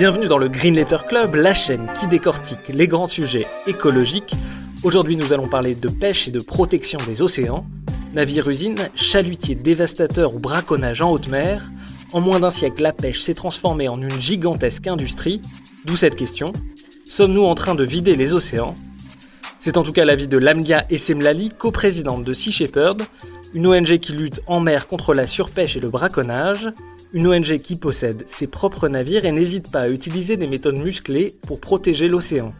Bienvenue 0.00 0.28
dans 0.28 0.38
le 0.38 0.48
Green 0.48 0.76
Letter 0.76 0.96
Club, 1.06 1.34
la 1.34 1.52
chaîne 1.52 1.92
qui 2.00 2.06
décortique 2.06 2.68
les 2.70 2.88
grands 2.88 3.06
sujets 3.06 3.46
écologiques. 3.66 4.32
Aujourd'hui, 4.82 5.14
nous 5.14 5.34
allons 5.34 5.46
parler 5.46 5.74
de 5.74 5.90
pêche 5.90 6.26
et 6.26 6.30
de 6.30 6.42
protection 6.42 6.98
des 7.06 7.20
océans. 7.20 7.66
Navire-usine, 8.14 8.78
chalutier 8.94 9.56
dévastateur 9.56 10.34
ou 10.34 10.38
braconnage 10.38 11.02
en 11.02 11.10
haute 11.10 11.28
mer. 11.28 11.70
En 12.14 12.22
moins 12.22 12.40
d'un 12.40 12.50
siècle, 12.50 12.82
la 12.82 12.94
pêche 12.94 13.20
s'est 13.20 13.34
transformée 13.34 13.90
en 13.90 14.00
une 14.00 14.18
gigantesque 14.18 14.86
industrie. 14.86 15.42
D'où 15.84 15.98
cette 15.98 16.16
question. 16.16 16.54
Sommes-nous 17.04 17.44
en 17.44 17.54
train 17.54 17.74
de 17.74 17.84
vider 17.84 18.16
les 18.16 18.32
océans? 18.32 18.74
C'est 19.58 19.76
en 19.76 19.82
tout 19.82 19.92
cas 19.92 20.06
l'avis 20.06 20.28
de 20.28 20.38
Lamia 20.38 20.86
Essemlali, 20.88 21.50
coprésidente 21.50 22.24
de 22.24 22.32
Sea 22.32 22.52
Shepherd, 22.52 23.02
une 23.52 23.66
ONG 23.66 23.98
qui 23.98 24.12
lutte 24.12 24.40
en 24.46 24.60
mer 24.60 24.86
contre 24.88 25.12
la 25.12 25.26
surpêche 25.26 25.76
et 25.76 25.80
le 25.80 25.90
braconnage, 25.90 26.70
une 27.12 27.26
ONG 27.26 27.56
qui 27.58 27.76
possède 27.76 28.24
ses 28.26 28.46
propres 28.46 28.88
navires 28.88 29.24
et 29.24 29.32
n'hésite 29.32 29.70
pas 29.70 29.82
à 29.82 29.88
utiliser 29.88 30.36
des 30.36 30.46
méthodes 30.46 30.78
musclées 30.78 31.32
pour 31.46 31.60
protéger 31.60 32.08
l'océan. 32.08 32.52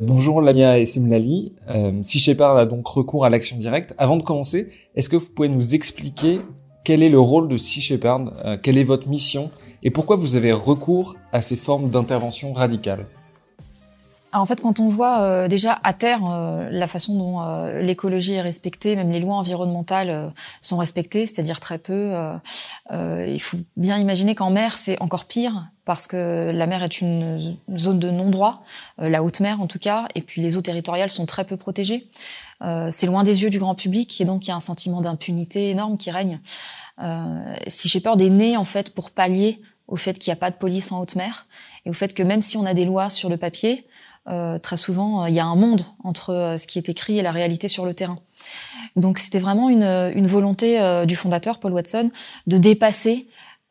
Bonjour 0.00 0.40
Lamia 0.40 0.78
et 0.78 0.86
Simlali. 0.86 1.52
Euh, 1.68 1.92
sea 2.02 2.18
Shepherd 2.18 2.58
a 2.58 2.66
donc 2.66 2.86
recours 2.86 3.24
à 3.24 3.30
l'action 3.30 3.56
directe. 3.58 3.94
Avant 3.98 4.16
de 4.16 4.22
commencer, 4.22 4.68
est-ce 4.94 5.08
que 5.08 5.16
vous 5.16 5.28
pouvez 5.28 5.48
nous 5.48 5.74
expliquer 5.74 6.40
quel 6.84 7.02
est 7.02 7.10
le 7.10 7.20
rôle 7.20 7.48
de 7.48 7.56
Sea 7.56 7.80
Shepherd, 7.80 8.32
euh, 8.44 8.56
quelle 8.60 8.78
est 8.78 8.84
votre 8.84 9.08
mission 9.08 9.50
et 9.82 9.90
pourquoi 9.90 10.16
vous 10.16 10.36
avez 10.36 10.52
recours 10.52 11.16
à 11.32 11.40
ces 11.40 11.56
formes 11.56 11.90
d'intervention 11.90 12.52
radicales 14.32 14.40
en 14.40 14.46
fait, 14.46 14.60
quand 14.60 14.80
on 14.80 14.88
voit 14.88 15.22
euh, 15.22 15.48
déjà 15.48 15.78
à 15.82 15.92
terre 15.92 16.20
euh, 16.24 16.68
la 16.70 16.86
façon 16.86 17.16
dont 17.16 17.42
euh, 17.42 17.82
l'écologie 17.82 18.34
est 18.34 18.40
respectée, 18.40 18.96
même 18.96 19.10
les 19.10 19.20
lois 19.20 19.36
environnementales 19.36 20.32
sont 20.60 20.78
respectées, 20.78 21.26
c'est-à-dire 21.26 21.60
très 21.60 21.78
peu, 21.78 22.14
il 22.92 23.40
faut 23.40 23.58
bien 23.76 23.98
imaginer 23.98 24.34
qu'en 24.34 24.50
mer, 24.50 24.78
c'est 24.78 25.00
encore 25.00 25.24
pire 25.24 25.64
parce 25.84 26.06
que 26.06 26.52
la 26.54 26.66
mer 26.66 26.82
est 26.82 27.00
une 27.00 27.56
zone 27.76 27.98
de 27.98 28.10
non-droit, 28.10 28.62
la 28.98 29.22
haute 29.22 29.40
mer 29.40 29.60
en 29.60 29.66
tout 29.66 29.78
cas, 29.78 30.06
et 30.14 30.22
puis 30.22 30.40
les 30.40 30.56
eaux 30.56 30.60
territoriales 30.60 31.10
sont 31.10 31.26
très 31.26 31.44
peu 31.44 31.56
protégées. 31.56 32.08
c'est 32.90 33.06
loin 33.06 33.24
des 33.24 33.42
yeux 33.42 33.50
du 33.50 33.58
grand 33.58 33.74
public, 33.74 34.20
et 34.20 34.24
donc 34.24 34.46
il 34.46 34.50
y 34.50 34.52
a 34.52 34.56
un 34.56 34.60
sentiment 34.60 35.00
d'impunité 35.00 35.70
énorme 35.70 35.96
qui 35.96 36.10
règne. 36.10 36.38
si 37.66 37.88
j'ai 37.88 38.00
peur 38.00 38.16
des 38.16 38.30
nez, 38.30 38.56
en 38.56 38.64
fait, 38.64 38.94
pour 38.94 39.10
pallier 39.10 39.60
au 39.88 39.96
fait 39.96 40.18
qu'il 40.18 40.30
n'y 40.30 40.34
a 40.34 40.40
pas 40.40 40.50
de 40.50 40.56
police 40.56 40.92
en 40.92 41.00
haute 41.00 41.16
mer, 41.16 41.46
et 41.84 41.90
au 41.90 41.94
fait 41.94 42.14
que 42.14 42.22
même 42.22 42.42
si 42.42 42.56
on 42.56 42.66
a 42.66 42.74
des 42.74 42.84
lois 42.84 43.08
sur 43.08 43.28
le 43.28 43.36
papier, 43.36 43.86
euh, 44.28 44.58
très 44.58 44.76
souvent, 44.76 45.26
il 45.26 45.34
y 45.34 45.40
a 45.40 45.46
un 45.46 45.56
monde 45.56 45.80
entre 46.04 46.30
euh, 46.30 46.56
ce 46.56 46.66
qui 46.66 46.78
est 46.78 46.88
écrit 46.88 47.18
et 47.18 47.22
la 47.22 47.32
réalité 47.32 47.68
sur 47.68 47.84
le 47.84 47.94
terrain. 47.94 48.18
Donc 48.96 49.18
c'était 49.18 49.38
vraiment 49.38 49.70
une, 49.70 50.26
volonté 50.26 50.80
euh, 50.80 51.06
du 51.06 51.16
fondateur, 51.16 51.58
Paul 51.58 51.72
Watson, 51.72 52.10
de 52.46 52.58
dépasser 52.58 53.26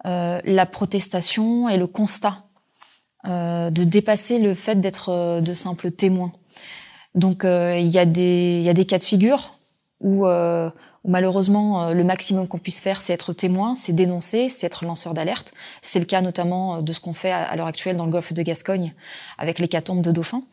la 0.06 0.66
protestation 0.66 1.68
et 1.68 1.76
le 1.76 1.86
constat, 1.86 2.38
de 3.26 3.84
dépasser 3.84 4.40
le 4.40 4.54
fait 4.54 4.80
d'être 4.80 5.42
de 5.42 5.54
simples 5.54 5.92
témoins. 5.92 6.32
Donc 7.16 7.42
il 7.44 7.86
y, 7.86 7.92
y 7.92 8.00
a 8.00 8.06
des 8.06 8.86
cas 8.88 8.98
de 8.98 9.04
figure 9.04 9.60
où, 10.00 10.26
malheureusement 11.06 11.92
le 11.92 12.04
maximum 12.04 12.48
qu'on 12.48 12.58
puisse 12.58 12.80
faire, 12.80 13.00
c'est 13.02 13.14
être 13.14 13.34
témoin, 13.34 13.76
c'est 13.76 13.94
dénoncer, 13.94 14.50
c'est 14.50 14.68
être 14.68 14.86
lanceur 14.86 15.14
d'alerte. 15.14 15.54
C'est 15.82 16.00
le 16.00 16.06
cas 16.06 16.22
notamment 16.22 16.82
de 16.82 16.94
ce 16.94 17.00
qu'on 17.00 17.14
fait 17.14 17.32
à, 17.32 17.56
l'heure 17.56 17.68
actuelle 17.68 17.98
dans 17.98 18.06
le 18.06 18.12
golfe 18.12 18.34
de 18.34 18.42
Gascogne 18.42 18.94
avec 19.38 19.60
l'hécatombe 19.60 20.02
de 20.02 20.12
dauphins. 20.12 20.44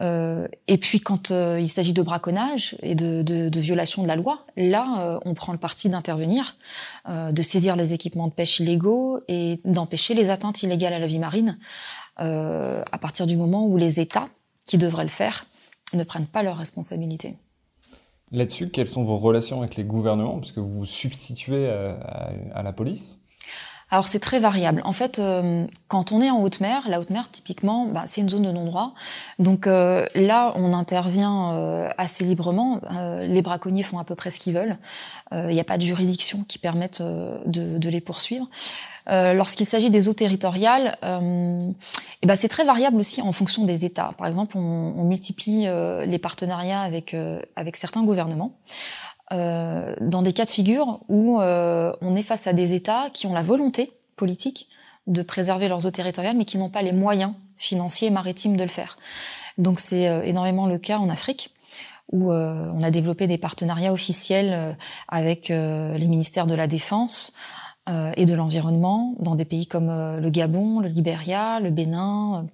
Euh, 0.00 0.48
et 0.66 0.78
puis 0.78 1.00
quand 1.00 1.30
euh, 1.30 1.58
il 1.60 1.68
s'agit 1.68 1.92
de 1.92 2.00
braconnage 2.00 2.76
et 2.82 2.94
de, 2.94 3.58
violation 3.58 4.02
de 4.02 4.08
la 4.08 4.16
loi, 4.16 4.46
là, 4.56 4.86
euh, 5.00 5.18
on 5.24 5.34
prend 5.34 5.52
le 5.52 5.58
parti 5.58 5.88
d'intervenir, 5.88 6.56
euh, 7.08 7.32
de 7.32 7.42
saisir 7.42 7.76
les 7.76 7.92
équipements 7.92 8.28
de 8.28 8.32
pêche 8.32 8.60
illégaux 8.60 9.20
et 9.28 9.58
d'empêcher 9.64 10.14
les 10.14 10.30
atteintes 10.30 10.62
illégales 10.62 10.92
à 10.92 10.98
la 10.98 11.06
vie 11.06 11.18
marine, 11.18 11.58
à 12.16 12.98
partir 13.00 13.26
du 13.26 13.34
moment 13.34 13.66
où 13.66 13.78
les 13.78 13.98
États, 13.98 14.28
qui 14.66 14.76
devraient 14.76 15.04
le 15.04 15.08
faire, 15.08 15.46
ne 15.94 16.04
prennent 16.04 16.26
pas 16.26 16.42
leurs 16.42 16.58
responsabilités. 16.58 17.34
Là-dessus, 18.32 18.70
quelles 18.70 18.86
sont 18.88 19.04
vos 19.04 19.18
relations 19.18 19.60
avec 19.60 19.76
les 19.76 19.84
gouvernements, 19.84 20.38
puisque 20.40 20.58
vous 20.58 20.80
vous 20.80 20.86
substituez 20.86 21.68
à, 21.68 22.32
à 22.54 22.62
la 22.62 22.72
police? 22.72 23.19
Alors 23.90 24.06
c'est 24.06 24.20
très 24.20 24.38
variable. 24.38 24.82
En 24.84 24.92
fait, 24.92 25.18
euh, 25.18 25.66
quand 25.88 26.12
on 26.12 26.22
est 26.22 26.30
en 26.30 26.42
haute 26.42 26.60
mer, 26.60 26.84
la 26.88 27.00
haute 27.00 27.10
mer 27.10 27.28
typiquement, 27.30 27.86
bah, 27.86 28.04
c'est 28.06 28.20
une 28.20 28.30
zone 28.30 28.42
de 28.42 28.52
non-droit. 28.52 28.94
Donc 29.38 29.66
euh, 29.66 30.06
là, 30.14 30.52
on 30.56 30.72
intervient 30.72 31.52
euh, 31.52 31.88
assez 31.98 32.24
librement. 32.24 32.80
les 33.22 33.42
braconniers 33.42 33.82
font 33.82 33.98
à 33.98 34.04
peu 34.04 34.14
près 34.14 34.30
ce 34.30 34.38
qu'ils 34.38 34.54
veulent. 34.54 34.76
Il 35.32 35.48
n'y 35.48 35.60
a 35.60 35.64
pas 35.64 35.78
de 35.78 35.82
juridiction 35.82 36.44
qui 36.46 36.58
permette 36.58 37.02
de, 37.02 37.88
les 37.88 38.00
poursuivre. 38.00 38.48
Lorsqu'il 39.06 39.66
s'agit 39.66 39.90
des 39.90 40.08
eaux 40.08 40.12
territoriales, 40.12 40.96
eh 41.02 42.26
ben 42.26 42.36
c'est 42.36 42.48
très 42.48 42.64
variable 42.64 42.96
aussi 42.96 43.22
en 43.22 43.32
fonction 43.32 43.64
des 43.64 43.84
États. 43.84 44.12
Par 44.18 44.26
exemple, 44.26 44.56
on, 44.56 45.04
multiplie 45.04 45.66
les 46.06 46.18
partenariats 46.18 46.80
avec 46.80 47.14
certains 47.76 48.02
gouvernements. 48.02 48.52
Euh, 49.32 49.94
dans 50.00 50.22
des 50.22 50.32
cas 50.32 50.44
de 50.44 50.50
figure 50.50 51.00
où 51.08 51.40
euh, 51.40 51.92
on 52.00 52.16
est 52.16 52.22
face 52.22 52.48
à 52.48 52.52
des 52.52 52.74
États 52.74 53.10
qui 53.12 53.28
ont 53.28 53.32
la 53.32 53.42
volonté 53.42 53.92
politique 54.16 54.68
de 55.06 55.22
préserver 55.22 55.68
leurs 55.68 55.86
eaux 55.86 55.90
territoriales, 55.90 56.36
mais 56.36 56.44
qui 56.44 56.58
n'ont 56.58 56.68
pas 56.68 56.82
les 56.82 56.92
moyens 56.92 57.34
financiers 57.56 58.08
et 58.08 58.10
maritimes 58.10 58.56
de 58.56 58.62
le 58.64 58.68
faire. 58.68 58.96
Donc 59.56 59.78
c'est 59.78 60.08
euh, 60.08 60.22
énormément 60.22 60.66
le 60.66 60.78
cas 60.78 60.98
en 60.98 61.08
Afrique 61.08 61.54
où 62.12 62.32
on 62.32 62.82
a 62.82 62.90
développé 62.90 63.28
des 63.28 63.38
partenariats 63.38 63.92
officiels 63.92 64.76
avec 65.06 65.48
les 65.48 66.08
ministères 66.08 66.48
de 66.48 66.56
la 66.56 66.66
Défense 66.66 67.32
et 67.86 68.24
de 68.24 68.34
l'environnement 68.34 69.14
dans 69.20 69.36
des 69.36 69.44
pays 69.44 69.68
comme 69.68 69.86
le 69.86 70.28
Gabon, 70.30 70.80
le 70.80 70.88
Libéria, 70.88 71.60
le 71.60 71.70
Bénin, 71.70 72.48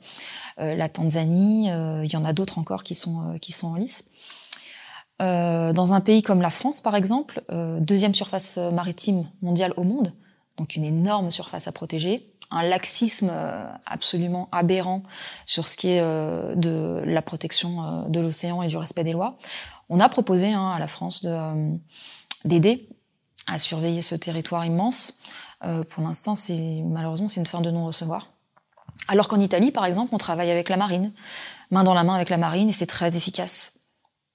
la 0.59 0.89
Tanzanie. 0.91 1.69
il 1.69 2.13
y 2.13 2.17
en 2.17 2.27
a 2.27 2.35
d'autres 2.35 2.59
encore 2.59 2.83
qui 2.83 2.95
sont 2.95 3.39
qui 3.41 3.53
sont 3.53 3.69
en 3.69 3.77
lice. 3.77 4.05
Euh, 5.23 5.73
dans 5.73 5.95
un 5.95 6.01
pays 6.01 6.23
comme 6.23 6.43
la 6.43 6.51
France, 6.51 6.81
par 6.81 6.95
exemple, 6.95 7.43
euh, 7.51 7.81
deuxième 7.81 8.15
surface 8.15 8.59
maritime 8.59 9.25
mondiale 9.41 9.73
au 9.77 9.83
monde, 9.83 10.13
donc 10.59 10.77
une 10.77 10.85
énorme 10.85 11.31
surface 11.31 11.69
à 11.69 11.73
protéger, 11.73 12.31
un 12.51 12.63
laxisme 12.63 13.31
euh, 13.31 13.67
absolument 13.87 14.49
aberrant 14.53 15.03
sur 15.47 15.67
ce 15.67 15.77
qui 15.77 15.89
est 15.89 16.01
euh, 16.01 16.55
de 16.55 17.03
la 17.07 17.23
protection 17.23 18.09
de 18.09 18.21
l'océan 18.21 18.63
et 18.63 18.69
du 18.69 18.77
respect 18.77 19.05
des 19.05 19.13
lois. 19.13 19.37
On 19.89 20.01
a 20.01 20.09
proposé 20.09 20.53
hein, 20.53 20.69
à 20.69 20.79
la 20.79 20.89
France 20.89 21.27
d'aider 22.45 22.89
à 23.47 23.59
surveiller 23.59 24.03
ce 24.03 24.17
territoire 24.17 24.67
immense. 24.67 25.15
pour 25.61 26.03
l'instant, 26.03 26.35
malheureusement 26.85 27.29
c'est 27.29 27.41
une 27.41 27.47
fin 27.47 27.61
de 27.61 27.71
non-recevoir. 27.71 28.27
Alors 29.09 29.29
qu'en 29.29 29.39
Italie, 29.39 29.71
par 29.71 29.85
exemple, 29.85 30.15
on 30.15 30.19
travaille 30.19 30.51
avec 30.51 30.69
la 30.69 30.77
marine, 30.77 31.13
main 31.71 31.85
dans 31.85 31.95
la 31.95 32.03
main 32.03 32.15
avec 32.15 32.29
la 32.29 32.39
marine, 32.39 32.69
et 32.69 32.73
c'est 32.73 32.87
très 32.87 33.17
efficace. 33.17 33.76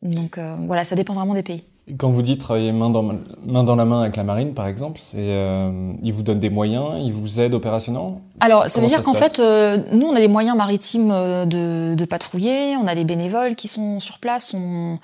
Donc 0.01 0.37
euh, 0.37 0.55
voilà, 0.65 0.83
ça 0.83 0.95
dépend 0.95 1.13
vraiment 1.13 1.33
des 1.33 1.43
pays. 1.43 1.63
Quand 1.97 2.09
vous 2.09 2.21
dites 2.21 2.39
travailler 2.39 2.71
main 2.71 2.89
dans, 2.89 3.03
main 3.03 3.63
dans 3.63 3.75
la 3.75 3.85
main 3.85 4.01
avec 4.01 4.15
la 4.15 4.23
marine, 4.23 4.53
par 4.53 4.67
exemple, 4.67 4.99
c'est 5.01 5.17
euh, 5.17 5.93
ils 6.01 6.13
vous 6.13 6.23
donnent 6.23 6.39
des 6.39 6.49
moyens, 6.49 6.85
ils 7.03 7.11
vous 7.11 7.39
aident 7.39 7.55
opérationnellement? 7.55 8.21
Alors, 8.39 8.67
ça 8.67 8.79
veut 8.79 8.87
dire 8.87 9.03
qu'en 9.03 9.15
fait, 9.15 9.39
euh, 9.39 9.77
nous, 9.91 10.05
on 10.05 10.15
a 10.15 10.19
les 10.19 10.27
moyens 10.27 10.55
maritimes 10.55 11.09
de, 11.09 11.95
de, 11.95 12.05
patrouiller, 12.05 12.77
on 12.77 12.87
a 12.87 12.93
les 12.93 13.03
bénévoles 13.03 13.55
qui 13.55 13.67
sont 13.67 13.99
sur 13.99 14.19
place, 14.19 14.53
on, 14.53 14.99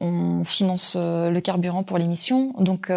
on 0.00 0.44
finance 0.44 0.96
le 0.96 1.38
carburant 1.40 1.82
pour 1.82 1.98
les 1.98 2.06
missions. 2.06 2.54
Donc, 2.58 2.90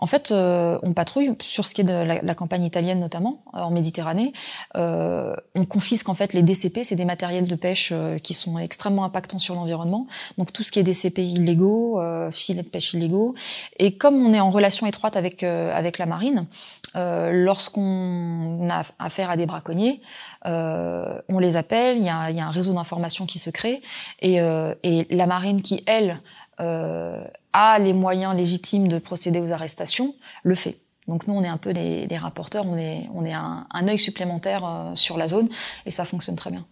en 0.00 0.06
fait, 0.06 0.32
euh, 0.32 0.78
on 0.82 0.94
patrouille 0.94 1.34
sur 1.40 1.66
ce 1.66 1.74
qui 1.74 1.82
est 1.82 1.84
de 1.84 1.92
la, 1.92 2.34
campagne 2.34 2.64
italienne 2.64 3.00
notamment 3.00 3.42
euh, 3.54 3.58
en 3.58 3.70
Méditerranée. 3.70 4.32
Euh, 4.76 5.36
on 5.54 5.66
confisque 5.66 6.08
en 6.08 6.14
fait 6.14 6.32
les 6.32 6.42
DCP, 6.42 6.84
c'est 6.84 6.96
des 6.96 7.04
matériels 7.04 7.46
de 7.46 7.54
pêche 7.54 7.92
qui 8.22 8.32
sont 8.32 8.58
extrêmement 8.58 9.04
impactants 9.04 9.38
sur 9.38 9.54
l'environnement. 9.54 10.06
Donc 10.38 10.52
tout 10.52 10.62
ce 10.62 10.72
qui 10.72 10.78
est 10.78 10.82
DCP 10.82 11.22
illégaux, 11.22 12.00
filets 12.32 12.62
de 12.62 12.68
pêche 12.68 12.94
illégaux. 12.94 13.34
Et 13.78 13.96
comme 13.96 14.14
on 14.14 14.32
est 14.32 14.40
en 14.40 14.50
relation 14.50 14.86
étroite 14.86 15.16
avec 15.16 15.42
avec 15.42 15.98
la 15.98 16.06
marine, 16.06 16.46
lorsqu'on 16.94 18.68
a 18.70 18.82
affaire 18.98 19.30
à 19.30 19.36
des 19.36 19.46
braconniers, 19.46 20.00
on 20.44 21.38
les 21.38 21.56
appelle. 21.56 21.98
Il 21.98 22.04
y 22.04 22.08
a, 22.08 22.30
y 22.30 22.40
a 22.40 22.46
un 22.46 22.50
réseau 22.50 22.72
d'information 22.72 23.26
qui 23.26 23.38
se 23.38 23.50
crée 23.50 23.82
et, 24.20 24.36
et 24.82 25.06
la 25.10 25.26
marine 25.26 25.62
qui 25.62 25.82
elle 25.86 26.20
euh, 26.49 26.49
a 26.60 27.78
les 27.78 27.92
moyens 27.92 28.36
légitimes 28.36 28.88
de 28.88 28.98
procéder 28.98 29.40
aux 29.40 29.52
arrestations, 29.52 30.14
le 30.42 30.54
fait. 30.54 30.78
Donc 31.08 31.26
nous, 31.26 31.34
on 31.34 31.42
est 31.42 31.48
un 31.48 31.56
peu 31.56 31.70
les, 31.70 32.06
rapporteurs, 32.16 32.64
on 32.66 32.76
est, 32.76 33.08
on 33.14 33.24
un, 33.24 33.66
un 33.70 33.88
œil 33.88 33.98
supplémentaire 33.98 34.92
sur 34.94 35.16
la 35.16 35.26
zone 35.26 35.48
et 35.86 35.90
ça 35.90 36.04
fonctionne 36.04 36.36
très 36.36 36.50
bien. 36.50 36.64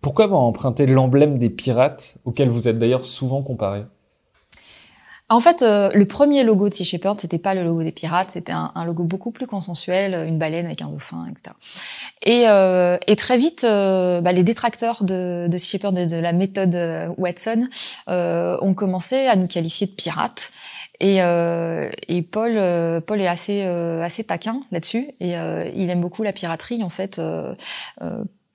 Pourquoi 0.00 0.26
avoir 0.26 0.40
emprunté 0.40 0.86
l'emblème 0.86 1.38
des 1.38 1.50
pirates, 1.50 2.18
auquel 2.24 2.48
vous 2.48 2.68
êtes 2.68 2.78
d'ailleurs 2.78 3.04
souvent 3.04 3.42
comparé? 3.42 3.84
En 5.28 5.40
fait, 5.40 5.62
euh, 5.62 5.90
le 5.92 6.04
premier 6.04 6.44
logo 6.44 6.68
de 6.68 6.74
Sea 6.74 6.84
Shepherd, 6.84 7.20
c'était 7.20 7.38
pas 7.38 7.54
le 7.54 7.64
logo 7.64 7.82
des 7.82 7.90
pirates, 7.90 8.30
c'était 8.30 8.52
un, 8.52 8.84
logo 8.84 9.02
beaucoup 9.02 9.32
plus 9.32 9.48
consensuel, 9.48 10.14
une 10.28 10.38
baleine 10.38 10.66
avec 10.66 10.82
un 10.82 10.88
dauphin, 10.88 11.26
etc. 11.28 11.56
Et, 12.22 12.44
euh, 12.48 12.96
et 13.08 13.16
très 13.16 13.36
vite, 13.36 13.64
euh, 13.64 14.20
bah, 14.20 14.32
les 14.32 14.44
détracteurs 14.44 15.02
de, 15.02 15.48
de 15.48 15.58
Sea 15.58 15.66
Shepherd, 15.66 15.96
de, 15.96 16.04
de, 16.04 16.16
la 16.16 16.32
méthode 16.32 16.78
Watson, 17.18 17.68
ont 18.06 18.74
commencé 18.74 19.26
à 19.26 19.34
nous 19.34 19.48
qualifier 19.48 19.88
de 19.88 19.92
pirates. 19.92 20.52
Et, 21.00 21.16
et 21.16 22.22
Paul, 22.22 22.60
Paul 23.02 23.20
est 23.20 23.26
assez 23.26 23.62
assez 23.62 24.22
taquin 24.24 24.60
là-dessus, 24.70 25.08
et 25.18 25.32
il 25.74 25.90
aime 25.90 26.00
beaucoup 26.00 26.22
la 26.22 26.32
piraterie 26.32 26.84
en 26.84 26.88
fait 26.88 27.20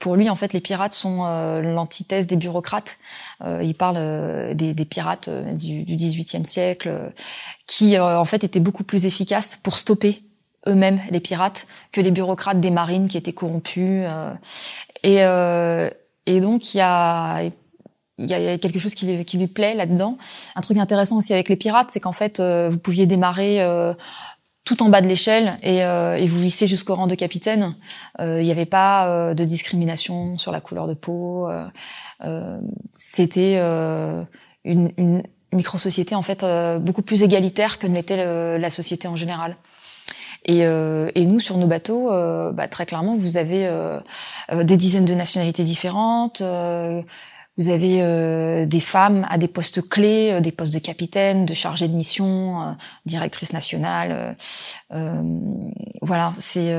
pour 0.02 0.16
lui, 0.16 0.30
en 0.30 0.36
fait, 0.36 0.52
les 0.52 0.62
pirates 0.62 0.94
sont 0.94 1.20
euh, 1.22 1.62
l'antithèse 1.62 2.26
des 2.26 2.36
bureaucrates. 2.36 2.98
Euh, 3.44 3.62
il 3.64 3.76
parle 3.76 3.98
euh, 4.00 4.54
des, 4.56 4.74
pirates 4.84 5.30
du, 5.30 5.84
du 5.84 5.96
XVIIIe 5.96 6.46
siècle, 6.46 7.14
qui 7.68 7.98
en 7.98 8.26
fait 8.26 8.44
étaient 8.44 8.60
beaucoup 8.60 8.84
plus 8.84 9.06
efficaces 9.06 9.58
pour 9.62 9.78
stopper 9.78 10.24
eux-mêmes 10.68 11.00
les 11.12 11.20
pirates 11.20 11.68
que 11.92 12.02
les 12.02 12.12
bureaucrates 12.12 12.60
des 12.60 12.72
marines 12.72 13.08
qui 13.08 13.18
étaient 13.18 13.32
corrompus. 13.32 14.06
et, 15.04 15.18
et 16.26 16.40
donc 16.40 16.74
il 16.74 16.78
y 16.78 16.82
a 16.82 17.44
y 18.18 18.34
a 18.34 18.58
quelque 18.58 18.78
chose 18.78 18.94
qui, 18.94 19.24
qui 19.24 19.38
lui 19.38 19.48
plaît 19.48 19.74
là-dedans. 19.74 20.18
Un 20.56 20.62
truc 20.62 20.78
intéressant 20.78 21.18
aussi 21.18 21.34
avec 21.34 21.48
les 21.50 21.56
pirates, 21.56 21.90
c'est 21.92 22.00
qu'en 22.00 22.12
fait, 22.12 22.42
vous 22.42 22.78
pouviez 22.78 23.06
démarrer 23.06 23.64
tout 24.64 24.84
en 24.84 24.90
bas 24.90 25.02
de 25.02 25.08
l'échelle 25.08 25.58
et, 25.64 25.84
euh, 25.84 26.16
et, 26.16 26.28
vous 26.28 26.44
hissez 26.44 26.68
jusqu'au 26.68 26.96
rang 26.96 27.08
de 27.08 27.16
capitaine. 27.16 27.76
Euh, 28.20 28.42
il 28.42 28.46
n'y 28.46 28.52
avait 28.52 28.66
pas 28.66 29.08
euh, 29.08 29.34
de 29.34 29.44
discrimination 29.44 30.38
sur 30.38 30.52
la 30.52 30.62
couleur 30.62 30.88
de 30.88 30.94
peau. 30.94 31.50
C'était 32.96 33.58
une, 34.64 34.92
une 34.98 35.24
micro-société 35.52 36.16
en 36.16 36.22
fait 36.22 36.46
beaucoup 36.80 37.02
plus 37.02 37.24
égalitaire 37.24 37.80
que 37.80 37.88
n'était 37.88 38.58
la 38.58 38.70
société 38.70 39.08
en 39.08 39.16
général. 39.16 39.58
Et, 40.46 40.66
nous, 41.26 41.40
sur 41.40 41.58
nos 41.58 41.68
bateaux, 41.68 42.10
bah, 42.54 42.68
très 42.68 42.86
clairement, 42.86 43.16
vous 43.16 43.38
avez 43.38 43.68
des 44.54 44.78
dizaines 44.78 45.06
de 45.06 45.16
nationalités 45.16 45.64
différentes. 45.64 46.44
Vous 47.58 47.70
avez 47.70 48.02
euh, 48.02 48.66
des 48.66 48.80
femmes 48.80 49.28
à 49.30 49.38
des 49.38 49.50
postes 49.50 49.88
clés, 49.88 50.32
euh, 50.32 50.40
des 50.40 50.54
postes 50.54 50.74
de 50.74 50.80
capitaine, 50.80 51.46
de 51.46 51.54
chargé 51.54 51.88
de 51.88 51.94
mission, 51.94 52.62
euh, 52.62 52.72
directrice 53.06 53.52
nationale. 53.52 54.36
voilà, 56.02 56.32
c'est. 56.34 56.74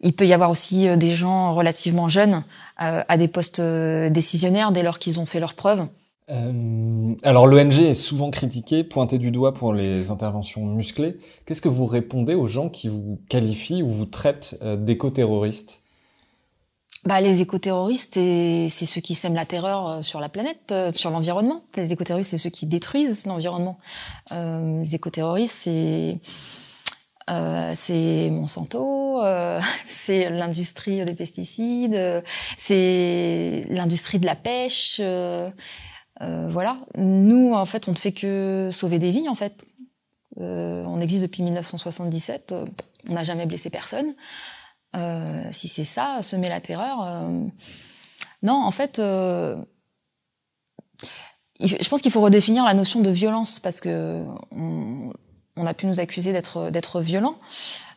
il 0.00 0.12
peut 0.14 0.26
y 0.26 0.32
avoir 0.32 0.50
aussi 0.50 0.96
des 0.96 1.10
gens 1.10 1.54
relativement 1.54 2.08
jeunes 2.08 2.42
à 2.76 3.16
des 3.16 3.28
postes 3.28 3.60
décisionnaires 3.60 4.72
dès 4.72 4.82
lors 4.82 4.98
qu'ils 4.98 5.20
ont 5.20 5.26
fait 5.26 5.40
leurs 5.40 5.54
preuves. 5.54 5.86
alors 7.22 7.46
l'ONG 7.46 7.80
est 7.80 7.94
souvent 7.94 8.30
critiquée, 8.30 8.82
pointée 8.84 9.18
du 9.18 9.30
doigt 9.30 9.54
pour 9.54 9.72
les 9.72 10.10
interventions 10.10 10.64
musclées. 10.66 11.18
Qu'est-ce 11.44 11.62
que 11.62 11.68
vous 11.68 11.86
répondez 11.86 12.34
aux 12.34 12.46
gens 12.46 12.68
qui 12.68 12.88
vous 12.88 13.20
qualifient 13.28 13.82
ou 13.82 13.88
vous 13.88 14.06
traitent 14.06 14.58
d'éco-terroristes? 14.78 15.82
Bah, 17.06 17.20
les 17.20 17.40
écoterroristes, 17.40 18.14
c'est 18.14 18.68
ceux 18.68 19.00
qui 19.00 19.14
sèment 19.14 19.36
la 19.36 19.44
terreur 19.44 19.88
euh, 19.88 20.02
sur 20.02 20.18
la 20.18 20.28
planète, 20.28 20.72
euh, 20.72 20.90
sur 20.92 21.10
l'environnement. 21.10 21.62
Les 21.76 21.92
écoterroristes, 21.92 22.30
c'est 22.30 22.38
ceux 22.38 22.50
qui 22.50 22.66
détruisent 22.66 23.26
l'environnement. 23.26 23.78
Euh, 24.32 24.80
les 24.80 24.96
écoterroristes, 24.96 25.68
c'est 27.74 28.30
Monsanto, 28.30 29.22
c'est 29.84 30.30
l'industrie 30.30 31.04
des 31.04 31.14
pesticides, 31.14 32.24
c'est 32.56 33.64
l'industrie 33.68 34.18
de 34.18 34.26
la 34.26 34.34
pêche. 34.34 35.00
Voilà. 36.20 36.78
Nous, 36.96 37.52
en 37.52 37.66
fait, 37.66 37.86
on 37.86 37.92
ne 37.92 37.96
fait 37.96 38.12
que 38.12 38.70
sauver 38.72 38.98
des 38.98 39.12
vies, 39.12 39.28
en 39.28 39.36
fait. 39.36 39.64
on 40.38 41.00
existe 41.00 41.22
depuis 41.22 41.44
1977. 41.44 42.52
on 43.08 43.12
n'a 43.12 43.22
jamais 43.22 43.46
blessé 43.46 43.70
personne. 43.70 44.12
Euh, 44.94 45.42
si 45.50 45.68
c'est 45.68 45.84
ça, 45.84 46.22
semer 46.22 46.48
la 46.48 46.60
terreur. 46.60 47.02
Euh, 47.04 47.44
non, 48.42 48.54
en 48.54 48.70
fait, 48.70 48.98
euh, 48.98 49.56
je 51.60 51.88
pense 51.88 52.02
qu'il 52.02 52.12
faut 52.12 52.20
redéfinir 52.20 52.64
la 52.64 52.74
notion 52.74 53.00
de 53.00 53.10
violence 53.10 53.58
parce 53.58 53.80
que 53.80 54.24
on, 54.50 55.12
a 55.64 55.74
pu 55.74 55.86
nous 55.86 56.00
accuser 56.00 56.32
d'être 56.32 56.70
d'être 56.70 57.00
violent. 57.00 57.36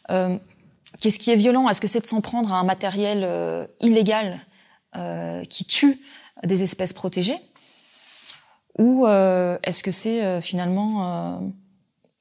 Qu'est-ce 0.07 1.19
qui 1.19 1.29
est 1.29 1.35
violent? 1.35 1.69
Est-ce 1.69 1.81
que 1.81 1.87
c'est 1.87 1.99
de 1.99 2.07
s'en 2.07 2.21
prendre 2.21 2.51
à 2.51 2.59
un 2.59 2.63
matériel 2.63 3.67
illégal 3.79 4.39
qui 5.49 5.65
tue 5.65 6.01
des 6.43 6.63
espèces 6.63 6.93
protégées? 6.93 7.37
Ou 8.77 9.05
est-ce 9.05 9.83
que 9.83 9.91
c'est 9.91 10.41
finalement 10.41 11.51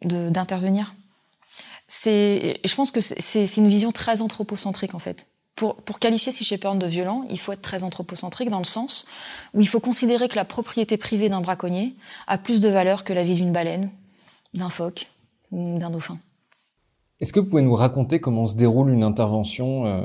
d'intervenir? 0.02 0.92
C'est, 1.88 2.60
je 2.64 2.74
pense 2.74 2.90
que 2.90 3.00
c'est 3.00 3.56
une 3.56 3.68
vision 3.68 3.92
très 3.92 4.20
anthropocentrique 4.20 4.94
en 4.94 4.98
fait. 4.98 5.26
Pour, 5.56 5.74
pour 5.76 5.98
qualifier 5.98 6.30
Sea 6.30 6.44
Shepherd 6.44 6.78
de 6.78 6.86
violent, 6.86 7.24
il 7.30 7.38
faut 7.38 7.50
être 7.50 7.62
très 7.62 7.82
anthropocentrique 7.82 8.50
dans 8.50 8.58
le 8.58 8.64
sens 8.64 9.06
où 9.54 9.60
il 9.60 9.66
faut 9.66 9.80
considérer 9.80 10.28
que 10.28 10.36
la 10.36 10.44
propriété 10.44 10.96
privée 10.96 11.28
d'un 11.28 11.40
braconnier 11.40 11.96
a 12.28 12.38
plus 12.38 12.60
de 12.60 12.68
valeur 12.68 13.02
que 13.02 13.12
la 13.12 13.24
vie 13.24 13.34
d'une 13.34 13.50
baleine, 13.50 13.90
d'un 14.54 14.68
phoque 14.68 15.08
ou 15.50 15.78
d'un 15.78 15.90
dauphin. 15.90 16.18
Est-ce 17.20 17.32
que 17.32 17.40
vous 17.40 17.46
pouvez 17.46 17.62
nous 17.62 17.74
raconter 17.74 18.20
comment 18.20 18.46
se 18.46 18.54
déroule 18.54 18.90
une 18.90 19.02
intervention 19.02 19.86
euh, 19.86 20.02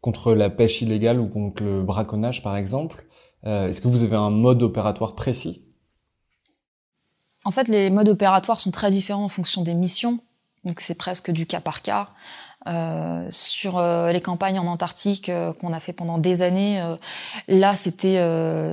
contre 0.00 0.32
la 0.32 0.50
pêche 0.50 0.82
illégale 0.82 1.20
ou 1.20 1.28
contre 1.28 1.62
le 1.62 1.82
braconnage 1.82 2.42
par 2.42 2.56
exemple? 2.56 3.06
Euh, 3.44 3.68
Est-ce 3.68 3.80
que 3.80 3.88
vous 3.88 4.02
avez 4.02 4.16
un 4.16 4.30
mode 4.30 4.62
opératoire 4.62 5.14
précis? 5.14 5.62
En 7.44 7.52
fait, 7.52 7.68
les 7.68 7.90
modes 7.90 8.08
opératoires 8.08 8.58
sont 8.58 8.72
très 8.72 8.90
différents 8.90 9.22
en 9.22 9.28
fonction 9.28 9.62
des 9.62 9.74
missions. 9.74 10.18
Donc 10.66 10.80
c'est 10.80 10.96
presque 10.96 11.30
du 11.30 11.46
cas 11.46 11.60
par 11.60 11.80
cas. 11.80 12.08
Euh, 12.68 13.28
sur 13.30 13.78
euh, 13.78 14.10
les 14.10 14.20
campagnes 14.20 14.58
en 14.58 14.66
Antarctique 14.66 15.28
euh, 15.28 15.52
qu'on 15.52 15.72
a 15.72 15.78
fait 15.78 15.92
pendant 15.92 16.18
des 16.18 16.42
années, 16.42 16.82
là 17.46 17.76
c'était 17.76 18.20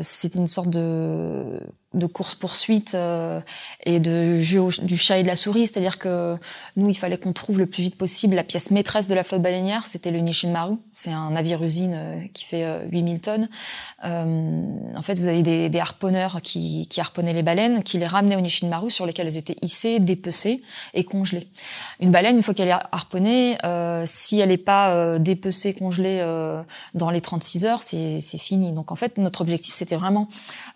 c'était 0.02 0.40
une 0.40 0.48
sorte 0.48 0.72
de 0.72 1.62
de 1.94 2.08
course 2.08 2.36
poursuite 2.36 2.96
euh, 2.96 3.40
et 3.86 4.00
de 4.00 4.38
jeu 4.38 4.62
du 4.82 4.98
chat 4.98 5.20
et 5.20 5.24
de 5.24 5.28
la 5.28 5.36
souris, 5.36 5.68
c'est-à-dire 5.68 6.00
que 6.00 6.38
nous 6.76 6.90
il 6.90 6.96
fallait 6.96 7.18
qu'on 7.18 7.34
trouve 7.34 7.60
le 7.60 7.68
plus 7.68 7.84
vite 7.84 7.96
possible 7.96 8.36
la 8.36 8.44
pièce 8.44 8.72
maîtresse 8.72 9.08
de 9.08 9.14
la 9.14 9.24
flotte 9.24 9.42
baleinière, 9.42 9.86
c'était 9.86 10.10
le 10.10 10.20
Nishinmaru, 10.20 10.78
c'est 10.92 11.12
un 11.12 11.32
navire 11.32 11.64
usine 11.64 11.94
euh, 11.94 12.20
qui 12.34 12.46
fait 12.46 12.66
8000 12.90 13.16
euh, 13.16 13.20
tonnes. 13.20 13.50
en 14.04 15.02
fait, 15.02 15.20
vous 15.20 15.28
avez 15.28 15.44
des, 15.44 15.70
des 15.70 15.80
harponneurs 15.80 16.42
qui, 16.42 16.88
qui, 16.90 17.00
harponnaient 17.00 17.34
les 17.34 17.44
baleines, 17.44 17.84
qui 17.84 17.98
les 18.00 18.08
ramenaient 18.08 18.38
au 18.38 18.42
Nishinmaru 18.42 18.90
sur 18.90 19.06
lesquelles 19.06 19.28
elles 19.28 19.38
étaient 19.38 19.58
hissées, 19.62 20.00
dépecées 20.00 20.62
et 20.94 21.04
congelées. 21.04 21.48
Une 22.00 22.12
baleine, 22.12 22.38
une 22.38 22.44
fois 22.44 22.54
qu'elle 22.54 22.70
est 22.70 22.80
harponnée, 22.92 23.58
si 24.06 24.40
elle 24.40 24.50
n'est 24.50 24.58
pas 24.58 25.20
dépecée, 25.20 25.74
congelée 25.74 26.24
dans 26.94 27.10
les 27.10 27.22
36 27.22 27.66
heures, 27.66 27.82
c'est 27.82 28.20
fini. 28.38 28.72
Donc 28.72 28.92
en 28.92 28.96
fait, 28.96 29.18
notre 29.18 29.42
objectif 29.42 29.76
c'était 29.76 29.96
vraiment 29.96 30.28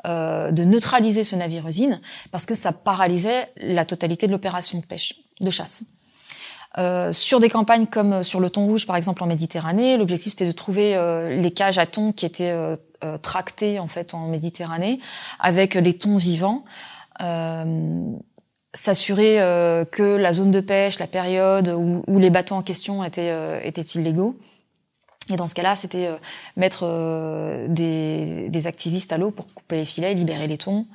de 0.06 0.64
neutraliser 0.64 1.07
ce 1.12 1.36
navire-usine 1.36 2.02
parce 2.32 2.46
que 2.46 2.56
ça 2.56 2.72
paralysait 2.72 3.50
la 3.58 3.86
totalité 3.86 4.28
de 4.28 4.32
l'opération 4.32 4.80
de 4.80 4.86
pêche, 4.86 5.14
de 5.42 5.50
chasse. 5.50 5.84
Euh, 6.78 7.12
sur 7.12 7.40
des 7.40 7.50
campagnes 7.50 7.88
comme 7.88 8.22
sur 8.22 8.40
le 8.40 8.50
thon 8.50 8.66
rouge, 8.66 8.86
par 8.86 8.96
exemple 8.96 9.24
en 9.24 9.26
Méditerranée, 9.26 9.98
l'objectif 9.98 10.34
c'était 10.34 10.46
de 10.46 10.52
trouver 10.52 10.96
euh, 10.96 11.30
les 11.36 11.50
cages 11.50 11.80
à 11.80 11.88
thon 11.88 12.12
qui 12.12 12.26
étaient 12.26 12.52
euh, 12.52 12.76
euh, 13.04 13.18
tractées 13.18 13.80
en 13.80 13.88
fait 13.88 14.14
en 14.14 14.28
Méditerranée 14.28 15.00
avec 15.40 15.74
les 15.76 15.98
thons 15.98 16.18
vivants, 16.18 16.64
s'assurer 18.74 19.38
que 19.92 20.18
la 20.18 20.34
zone 20.34 20.52
de 20.52 20.60
pêche, 20.60 21.00
la 21.00 21.08
période 21.08 21.70
où, 21.70 22.04
où 22.06 22.20
les 22.20 22.30
bateaux 22.30 22.54
en 22.54 22.62
question 22.62 23.04
étaient, 23.04 23.66
étaient 23.68 23.82
illégaux 23.82 24.38
et 25.30 25.36
dans 25.36 25.48
ce 25.48 25.54
cas-là, 25.56 25.76
c'était 25.76 26.08
euh, 26.08 26.18
mettre 26.56 26.82
euh, 26.84 27.68
des, 27.68 28.50
des, 28.50 28.68
activistes 28.68 29.12
à 29.12 29.18
l'eau 29.18 29.32
pour 29.32 29.46
couper 29.54 29.76
les 29.78 29.86
filets, 29.86 30.14
libérer 30.14 30.48
les 30.48 30.58
thons. 30.58 30.86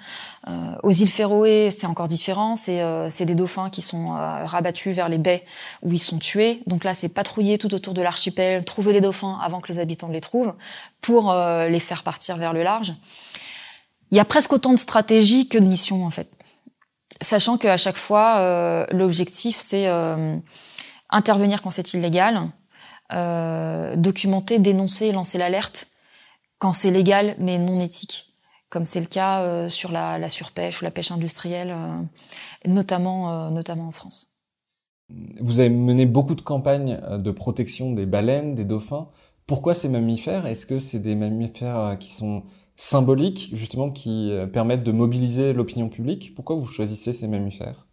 Euh, 0.49 0.75
aux 0.83 0.91
îles 0.91 1.09
Féroé, 1.09 1.71
c'est 1.71 1.87
encore 1.87 2.09
différent. 2.09 2.57
C'est 2.57 2.81
euh, 2.81 3.09
des 3.21 3.35
dauphins 3.35 3.69
qui 3.69 3.83
sont 3.83 4.11
rabattus 4.11 4.95
vers 4.95 5.09
les 5.09 5.19
baies 5.19 5.45
où 5.83 5.93
ils 5.93 5.99
sont 5.99 6.19
tués. 6.19 6.63
Donc 6.67 6.85
là, 6.85 6.95
c'est 6.95 7.11
patrouiller 7.11 7.59
tout 7.59 7.73
autour 7.75 7.95
de 7.95 8.01
l'archipel, 8.01 8.65
trouver 8.65 8.93
les 8.93 9.01
dauphins 9.01 9.39
avant 9.43 9.61
que 9.61 9.71
les 9.71 9.79
habitants 9.79 10.09
les 10.09 10.21
trouvent, 10.21 10.55
pour 11.01 11.33
les 11.33 11.81
faire 11.81 12.03
partir 12.03 12.37
vers 12.37 12.53
le 12.53 12.63
large. 12.63 12.95
Il 14.11 14.17
y 14.17 14.21
a 14.21 14.25
presque 14.25 14.53
autant 14.53 14.73
de 14.73 14.79
stratégies 14.79 15.49
que 15.49 15.59
de 15.59 15.65
missions, 15.65 16.05
en 16.05 16.11
fait. 16.11 16.29
Sachant 17.21 17.59
qu'à 17.59 17.77
chaque 17.77 17.97
fois, 17.97 18.87
l'objectif, 18.91 19.57
c'est 19.57 19.87
intervenir 21.11 21.63
quand 21.63 21.71
c'est 21.71 21.95
illégal, 21.95 22.51
euh, 23.13 23.97
documenter, 23.97 24.59
dénoncer, 24.59 25.13
lancer 25.13 25.39
l'alerte 25.39 25.89
quand 26.59 26.73
c'est 26.73 26.91
légal 26.91 27.35
mais 27.39 27.59
non 27.59 27.81
éthique, 27.81 28.35
comme 28.71 28.85
c'est 28.85 29.01
le 29.01 29.07
cas 29.07 29.43
euh, 29.43 29.69
sur 29.69 29.93
la, 29.93 30.19
la, 30.19 30.29
surpêche 30.29 30.81
ou 30.81 30.85
la 30.85 30.91
pêche 30.91 31.11
industrielle, 31.11 31.75
euh, 31.75 31.99
notamment, 32.67 33.51
notamment 33.51 33.89
en 33.89 33.93
France. 33.93 34.39
vous 35.41 35.61
avez 35.61 35.69
mené 35.69 36.07
beaucoup 36.07 36.35
de 36.35 36.43
campagnes 36.43 37.01
de 37.19 37.31
protection 37.31 37.93
des 37.93 38.07
baleines, 38.07 38.55
des 38.55 38.65
dauphins. 38.65 39.09
Pourquoi 39.47 39.75
ces 39.75 39.89
mammifères? 39.89 40.47
Est-ce 40.47 40.65
que 40.65 40.79
c'est 40.79 41.01
des 41.01 41.17
mammifères 41.17 41.97
qui 41.99 42.13
sont 42.13 42.45
symboliques, 42.77 43.51
justement, 43.53 43.91
qui 43.91 44.33
permettent 44.53 44.85
de 44.85 44.93
mobiliser 44.93 45.53
l'opinion 45.53 45.89
publique? 45.89 46.35
Pourquoi 46.35 46.57
vous 46.57 46.67
choisissez 46.67 47.13
ces 47.13 47.29
mammifères? 47.29 47.87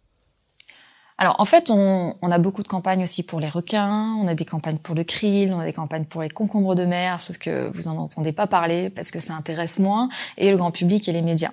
Alors 1.20 1.36
en 1.38 1.44
fait, 1.44 1.70
on, 1.70 2.14
a 2.22 2.38
beaucoup 2.38 2.62
de 2.62 2.68
campagnes 2.68 3.02
aussi 3.02 3.22
pour 3.22 3.40
les 3.40 3.48
requins, 3.50 4.14
on 4.14 4.26
a 4.26 4.34
des 4.34 4.46
campagnes 4.46 4.78
pour 4.78 4.94
le 4.94 5.04
krill, 5.04 5.52
on 5.52 5.60
a 5.60 5.66
des 5.66 5.74
campagnes 5.74 6.06
pour 6.06 6.22
les 6.22 6.30
concombres 6.30 6.74
de 6.74 6.86
mer, 6.86 7.20
sauf 7.20 7.36
que 7.36 7.68
vous 7.74 7.88
en 7.88 7.98
entendez 7.98 8.32
pas 8.32 8.46
parler 8.46 8.88
parce 8.88 9.10
que 9.10 9.20
ça 9.20 9.34
intéresse 9.34 9.78
moins 9.78 10.08
et 10.38 10.50
le 10.50 10.56
grand 10.56 10.70
public 10.70 11.06
et 11.10 11.12
les 11.12 11.20
médias. 11.20 11.50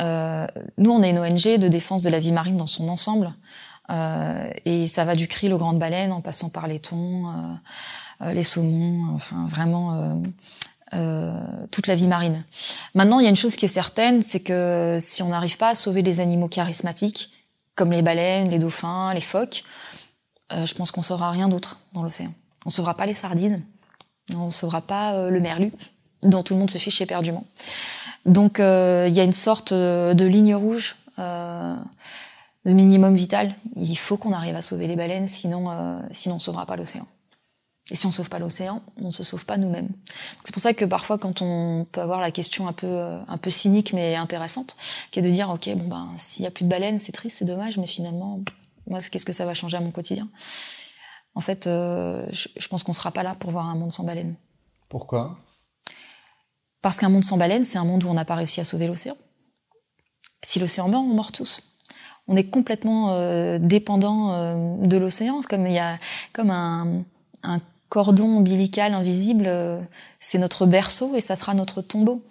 Euh, 0.00 0.46
nous, 0.78 0.92
on 0.92 1.02
est 1.02 1.10
une 1.10 1.18
ONG 1.18 1.58
de 1.58 1.66
défense 1.66 2.02
de 2.02 2.10
la 2.10 2.20
vie 2.20 2.30
marine 2.30 2.56
dans 2.56 2.66
son 2.66 2.88
ensemble. 2.88 3.32
Euh, 3.90 4.48
et 4.66 4.86
ça 4.86 5.04
va 5.04 5.16
du 5.16 5.26
krill 5.26 5.52
aux 5.52 5.58
grandes 5.58 5.80
baleines 5.80 6.12
en 6.12 6.20
passant 6.20 6.48
par 6.48 6.68
les 6.68 6.78
thons, 6.78 7.24
euh, 8.22 8.32
les 8.32 8.44
saumons, 8.44 9.12
enfin 9.14 9.48
vraiment 9.48 10.22
toute 11.72 11.88
la 11.88 11.96
vie 11.96 12.06
marine. 12.06 12.44
Maintenant, 12.94 13.18
il 13.18 13.24
y 13.24 13.26
a 13.26 13.30
une 13.30 13.34
chose 13.34 13.56
qui 13.56 13.64
est 13.64 13.68
certaine, 13.68 14.22
c'est 14.22 14.40
que 14.40 14.98
si 15.00 15.24
on 15.24 15.28
n'arrive 15.28 15.56
pas 15.56 15.70
à 15.70 15.74
sauver 15.74 16.02
des 16.02 16.20
animaux 16.20 16.48
charismatiques, 16.48 17.41
comme 17.74 17.92
les 17.92 18.02
baleines, 18.02 18.50
les 18.50 18.58
dauphins, 18.58 19.12
les 19.14 19.20
phoques, 19.20 19.64
euh, 20.52 20.66
je 20.66 20.74
pense 20.74 20.90
qu'on 20.90 21.02
saura 21.02 21.30
rien 21.30 21.48
d'autre 21.48 21.78
dans 21.92 22.02
l'océan. 22.02 22.32
On 22.66 22.70
saura 22.70 22.94
pas 22.94 23.06
les 23.06 23.14
sardines, 23.14 23.62
on 24.34 24.50
saura 24.50 24.80
pas 24.80 25.14
euh, 25.14 25.30
le 25.30 25.40
merlu, 25.40 25.72
dont 26.22 26.42
tout 26.42 26.54
le 26.54 26.60
monde 26.60 26.70
se 26.70 26.78
fiche 26.78 27.00
éperdument. 27.00 27.44
Donc 28.26 28.60
euh, 28.60 29.06
il 29.08 29.14
y 29.14 29.20
a 29.20 29.24
une 29.24 29.32
sorte 29.32 29.72
de 29.72 30.24
ligne 30.24 30.54
rouge, 30.54 30.96
de 31.18 32.72
minimum 32.72 33.14
vital. 33.14 33.54
Il 33.76 33.96
faut 33.96 34.16
qu'on 34.16 34.32
arrive 34.32 34.54
à 34.54 34.62
sauver 34.62 34.86
les 34.86 34.96
baleines, 34.96 35.26
sinon, 35.26 35.66
sinon 36.10 36.36
on 36.36 36.38
sauvera 36.38 36.66
pas 36.66 36.76
l'océan. 36.76 37.06
Et 37.92 37.94
si 37.94 38.06
on 38.06 38.10
sauve 38.10 38.30
pas 38.30 38.38
l'océan, 38.38 38.80
on 38.96 39.10
se 39.10 39.22
sauve 39.22 39.44
pas 39.44 39.58
nous-mêmes. 39.58 39.90
C'est 40.44 40.54
pour 40.54 40.62
ça 40.62 40.72
que 40.72 40.86
parfois, 40.86 41.18
quand 41.18 41.42
on 41.42 41.86
peut 41.92 42.00
avoir 42.00 42.20
la 42.20 42.30
question 42.30 42.66
un 42.66 42.72
peu, 42.72 42.86
euh, 42.86 43.22
un 43.28 43.36
peu 43.36 43.50
cynique 43.50 43.92
mais 43.92 44.16
intéressante, 44.16 44.76
qui 45.10 45.18
est 45.18 45.22
de 45.22 45.28
dire, 45.28 45.50
ok, 45.50 45.68
bon 45.76 45.88
ben, 45.88 46.10
s'il 46.16 46.42
y 46.42 46.46
a 46.46 46.50
plus 46.50 46.64
de 46.64 46.70
baleines, 46.70 46.98
c'est 46.98 47.12
triste, 47.12 47.36
c'est 47.36 47.44
dommage, 47.44 47.76
mais 47.76 47.86
finalement, 47.86 48.40
moi, 48.86 49.00
qu'est-ce 49.02 49.26
que 49.26 49.32
ça 49.32 49.44
va 49.44 49.52
changer 49.52 49.76
à 49.76 49.80
mon 49.80 49.90
quotidien? 49.90 50.26
En 51.34 51.42
fait, 51.42 51.66
euh, 51.66 52.26
je, 52.32 52.66
pense 52.68 52.82
qu'on 52.82 52.94
sera 52.94 53.10
pas 53.10 53.22
là 53.22 53.34
pour 53.34 53.50
voir 53.50 53.68
un 53.68 53.74
monde 53.74 53.92
sans 53.92 54.04
baleines. 54.04 54.36
Pourquoi? 54.88 55.36
Parce 56.80 56.96
qu'un 56.96 57.10
monde 57.10 57.24
sans 57.24 57.36
baleines, 57.36 57.64
c'est 57.64 57.78
un 57.78 57.84
monde 57.84 58.04
où 58.04 58.08
on 58.08 58.14
n'a 58.14 58.24
pas 58.24 58.36
réussi 58.36 58.62
à 58.62 58.64
sauver 58.64 58.86
l'océan. 58.86 59.18
Si 60.42 60.60
l'océan 60.60 60.88
meurt, 60.88 61.04
on 61.04 61.14
meurt 61.14 61.34
tous 61.34 61.68
on 62.28 62.36
est 62.36 62.48
complètement 62.48 63.14
euh, 63.14 63.58
dépendant 63.58 64.78
de 64.78 64.96
l'océan, 64.96 65.40
comme 65.50 65.66
il 65.66 65.72
y 65.72 65.78
a 65.80 65.98
comme 66.32 66.50
un, 66.50 67.02
un 67.42 67.58
cordon 67.92 68.38
ombilical 68.38 68.94
invisible, 68.94 69.44
euh, 69.46 69.82
c'est 70.18 70.38
notre 70.38 70.64
berceau 70.64 71.14
et 71.14 71.20
ça 71.20 71.36
sera 71.36 71.52
notre 71.52 71.82
tombeau. 71.82 72.24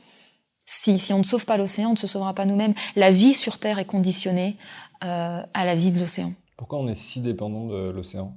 Si, 0.65 0.97
si 0.97 1.13
on 1.13 1.19
ne 1.19 1.23
sauve 1.23 1.45
pas 1.45 1.55
l'océan, 1.55 1.89
on 1.89 1.93
ne 1.93 1.99
se 1.99 2.07
sauvera 2.07 2.33
pas 2.33 2.45
nous-mêmes. 2.45 2.73
La 2.95 3.11
vie 3.11 3.35
sur 3.35 3.59
Terre 3.59 3.77
est 3.77 3.85
conditionnée 3.85 4.57
euh, 5.03 5.43
à 5.53 5.65
la 5.65 5.75
vie 5.75 5.91
de 5.91 5.99
l'océan. 5.99 6.33
Pourquoi 6.57 6.79
on 6.79 6.87
est 6.87 6.95
si 6.95 7.19
dépendant 7.19 7.67
de 7.67 7.91
l'océan? 7.91 8.35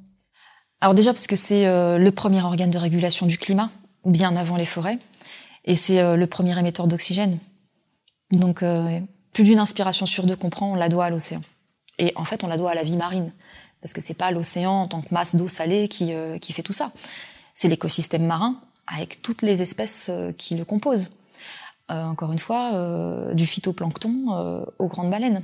Alors 0.83 0.95
déjà 0.95 1.15
parce 1.15 1.27
que 1.27 1.35
c'est 1.35 1.67
euh, 1.67 1.97
le 1.97 2.11
premier 2.13 2.43
organe 2.43 2.71
de 2.71 2.77
régulation 2.77 3.25
du 3.25 3.39
climat, 3.39 3.71
bien 4.05 4.37
avant 4.37 4.57
les 4.57 4.67
forêts, 4.67 4.99
et 5.65 5.75
c'est 5.75 6.17
le 6.19 6.27
premier 6.27 6.59
émetteur 6.59 6.87
d'oxygène. 6.87 7.39
Donc 8.33 8.63
plus 9.33 9.45
d'une 9.45 9.59
inspiration 9.59 10.05
sur 10.05 10.27
deux 10.27 10.37
qu'on 10.37 10.51
prend, 10.51 10.73
on 10.73 10.75
la 10.75 10.91
doit 10.91 11.07
à 11.07 11.11
l'océan. 11.11 11.41
Et 11.99 12.13
en 12.17 12.27
fait, 12.27 12.45
on 12.45 12.49
la 12.49 12.59
doit 12.59 12.73
à 12.73 12.75
la 12.75 12.83
vie 12.83 12.99
marine 12.99 13.33
parce 13.85 13.93
que 13.93 14.01
c'est 14.01 14.15
pas 14.15 14.31
l'océan 14.31 14.73
en 14.73 14.87
tant 14.87 15.03
que 15.03 15.13
masse 15.13 15.37
d'eau 15.37 15.47
salée 15.47 15.89
qui, 15.89 16.15
euh, 16.15 16.39
fait 16.41 16.63
tout 16.63 16.73
ça. 16.73 16.91
C'est 17.53 17.69
l'écosystème 17.69 18.25
marin 18.25 18.59
avec 18.87 19.21
toutes 19.21 19.43
les 19.43 19.61
espèces 19.61 20.07
euh, 20.09 20.33
qui 20.33 20.55
le 20.55 20.65
composent. 20.65 21.11
Euh, 21.91 22.03
encore 22.05 22.33
une 22.33 22.39
fois, 22.39 22.73
du 23.35 23.45
phytoplancton 23.45 24.65
aux 24.79 24.89
grandes 24.89 25.11
baleines. 25.11 25.43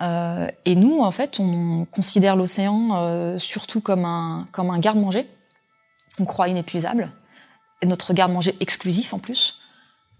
et 0.00 0.74
nous, 0.76 1.00
en 1.00 1.10
fait, 1.10 1.40
on 1.40 1.86
considère 1.86 2.36
l'océan 2.36 3.36
surtout 3.36 3.80
comme 3.80 4.04
un, 4.04 4.78
garde-manger. 4.78 5.26
On 6.20 6.26
croit 6.26 6.46
inépuisable. 6.46 7.10
Notre 7.84 8.12
garde-manger 8.12 8.54
exclusif 8.60 9.12
en 9.12 9.18
plus 9.18 9.56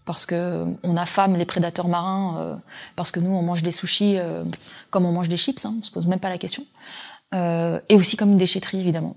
parce 0.04 0.26
que 0.26 0.64
on 0.82 0.96
affame 0.96 1.37
les 1.37 1.44
prédateurs 1.44 1.87
marins, 1.87 2.60
parce 2.96 3.12
que 3.12 3.20
nous 3.20 3.30
on 3.30 3.42
mange 3.42 3.62
des 3.62 3.70
sushis 3.70 4.18
comme 4.90 5.06
on 5.06 5.12
mange 5.12 5.28
des 5.28 5.37
chips, 5.37 5.64
hein, 5.64 5.75
on 5.78 5.82
se 5.84 5.92
pose 5.92 6.08
même 6.08 6.18
pas 6.18 6.30
la 6.30 6.38
question. 6.38 6.66
Euh, 7.34 7.80
et 7.88 7.94
aussi 7.94 8.16
comme 8.16 8.32
une 8.32 8.38
déchetterie 8.38 8.80
évidemment, 8.80 9.16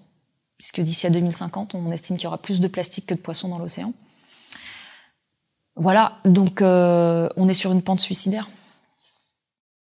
puisque 0.58 0.82
d'ici 0.82 1.08
à 1.08 1.10
2050, 1.10 1.76
on 1.76 1.92
estime 1.92 2.18
qu'il 2.18 2.26
y 2.26 2.28
aura 2.28 2.38
plus 2.38 2.60
de 2.60 2.68
plastique 2.68 3.08
que 3.08 3.16
de 3.16 3.20
poissons 3.20 3.50
dans 3.50 3.58
l'océan. 3.58 3.94
Voilà, 5.76 6.20
donc 6.26 6.62
euh, 6.62 7.28
on 7.36 7.50
est 7.50 7.56
sur 7.56 7.72
une 7.72 7.82
pente 7.82 8.00
suicidaire. 8.00 8.48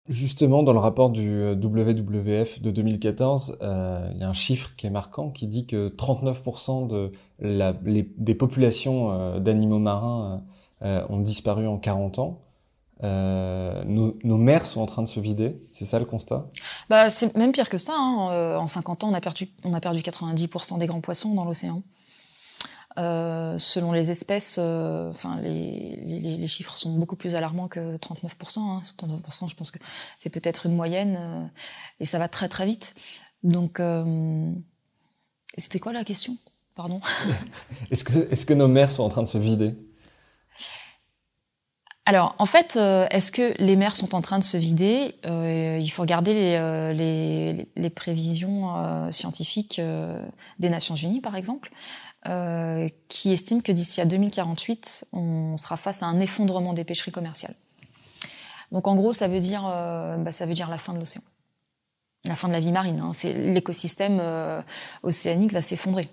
Justement, 0.08 0.64
dans 0.64 0.72
le 0.72 0.80
rapport 0.80 1.10
du 1.10 1.44
WWF 1.52 2.60
de 2.60 2.72
2014, 2.72 3.58
euh, 3.62 4.10
il 4.12 4.20
y 4.20 4.24
a 4.24 4.28
un 4.28 4.32
chiffre 4.32 4.72
qui 4.76 4.88
est 4.88 4.90
marquant 4.90 5.30
qui 5.30 5.46
dit 5.46 5.64
que 5.64 5.88
39% 5.90 6.88
de 6.88 7.12
la, 7.38 7.72
des 7.72 8.34
populations 8.34 9.12
euh, 9.12 9.38
d'animaux 9.38 9.78
marins 9.78 10.42
euh, 10.82 11.06
ont 11.08 11.20
disparu 11.20 11.68
en 11.68 11.78
40 11.78 12.18
ans. 12.18 12.40
Euh, 13.02 13.82
nos, 13.84 14.16
nos, 14.22 14.36
mers 14.36 14.64
sont 14.64 14.80
en 14.80 14.86
train 14.86 15.02
de 15.02 15.08
se 15.08 15.18
vider, 15.18 15.60
c'est 15.72 15.84
ça 15.84 15.98
le 15.98 16.04
constat? 16.04 16.46
Bah, 16.88 17.10
C'est 17.10 17.36
même 17.36 17.50
pire 17.50 17.68
que 17.68 17.78
ça. 17.78 17.94
Hein. 17.96 18.30
Euh, 18.30 18.56
en 18.56 18.68
50 18.68 19.02
ans, 19.04 19.10
on 19.10 19.14
a 19.14 19.20
perdu, 19.20 19.48
on 19.64 19.74
a 19.74 19.80
perdu 19.80 20.00
90% 20.00 20.78
des 20.78 20.86
grands 20.86 21.00
poissons 21.00 21.34
dans 21.34 21.44
l'océan. 21.44 21.82
Euh, 22.98 23.56
selon 23.56 23.92
les 23.92 24.10
espèces, 24.10 24.56
euh, 24.58 25.08
enfin 25.08 25.40
les, 25.40 25.96
les, 25.96 26.20
les, 26.20 26.46
chiffres 26.46 26.76
sont 26.76 26.92
beaucoup 26.98 27.16
plus 27.16 27.34
alarmants 27.36 27.68
que 27.68 27.96
39%. 27.96 28.58
Hein. 28.58 28.82
39%, 28.98 29.48
je 29.48 29.54
pense 29.54 29.70
que 29.70 29.78
c'est 30.18 30.28
peut-être 30.28 30.66
une 30.66 30.74
moyenne, 30.74 31.16
euh, 31.18 31.46
et 32.00 32.04
ça 32.04 32.18
va 32.18 32.28
très 32.28 32.48
très 32.48 32.66
vite. 32.66 32.94
Donc, 33.42 33.80
c'était 35.56 35.80
quoi 35.80 35.92
la 35.92 36.04
question? 36.04 36.36
Pardon? 36.74 37.00
est-ce 37.90 38.04
que, 38.04 38.30
est-ce 38.30 38.46
que 38.46 38.54
nos 38.54 38.68
mers 38.68 38.92
sont 38.92 39.02
en 39.02 39.08
train 39.08 39.22
de 39.22 39.28
se 39.28 39.38
vider? 39.38 39.74
Alors, 42.04 42.34
en 42.38 42.46
fait, 42.46 42.76
euh, 42.76 43.06
est-ce 43.10 43.30
que 43.30 43.54
les 43.62 43.76
mers 43.76 43.94
sont 43.94 44.16
en 44.16 44.22
train 44.22 44.40
de 44.40 44.44
se 44.44 44.56
vider 44.56 45.14
euh, 45.24 45.78
Il 45.80 45.88
faut 45.88 46.02
regarder 46.02 46.34
les, 46.34 47.66
euh, 47.78 47.90
prévisions 47.90 49.12
scientifiques 49.12 49.80
des 50.58 50.68
Nations 50.68 50.96
Unies, 50.96 51.20
par 51.20 51.36
exemple, 51.36 51.70
qui 53.08 53.32
estiment 53.32 53.60
que 53.60 53.72
d'ici 53.72 54.00
à 54.00 54.04
2048, 54.04 55.06
on 55.12 55.56
sera 55.56 55.76
face 55.76 56.02
à 56.02 56.06
un 56.06 56.18
effondrement 56.18 56.72
des 56.72 56.84
pêcheries 56.84 57.12
commerciales. 57.12 57.54
Donc, 58.72 58.88
en 58.88 58.96
gros, 58.96 59.12
ça 59.12 59.28
veut 59.28 59.40
dire, 59.40 59.62
bah, 59.62 60.32
ça 60.32 60.46
veut 60.46 60.54
dire 60.54 60.68
la 60.68 60.78
fin 60.78 60.94
de 60.94 60.98
l'océan, 60.98 61.22
la 62.26 62.34
fin 62.34 62.48
de 62.48 62.52
la 62.52 62.60
vie 62.60 62.72
marine. 62.72 63.00
Hein. 63.00 63.12
C'est 63.14 63.32
l'écosystème 63.32 64.20
océanique 65.04 65.52
va 65.52 65.62
s'effondrer. 65.62 66.08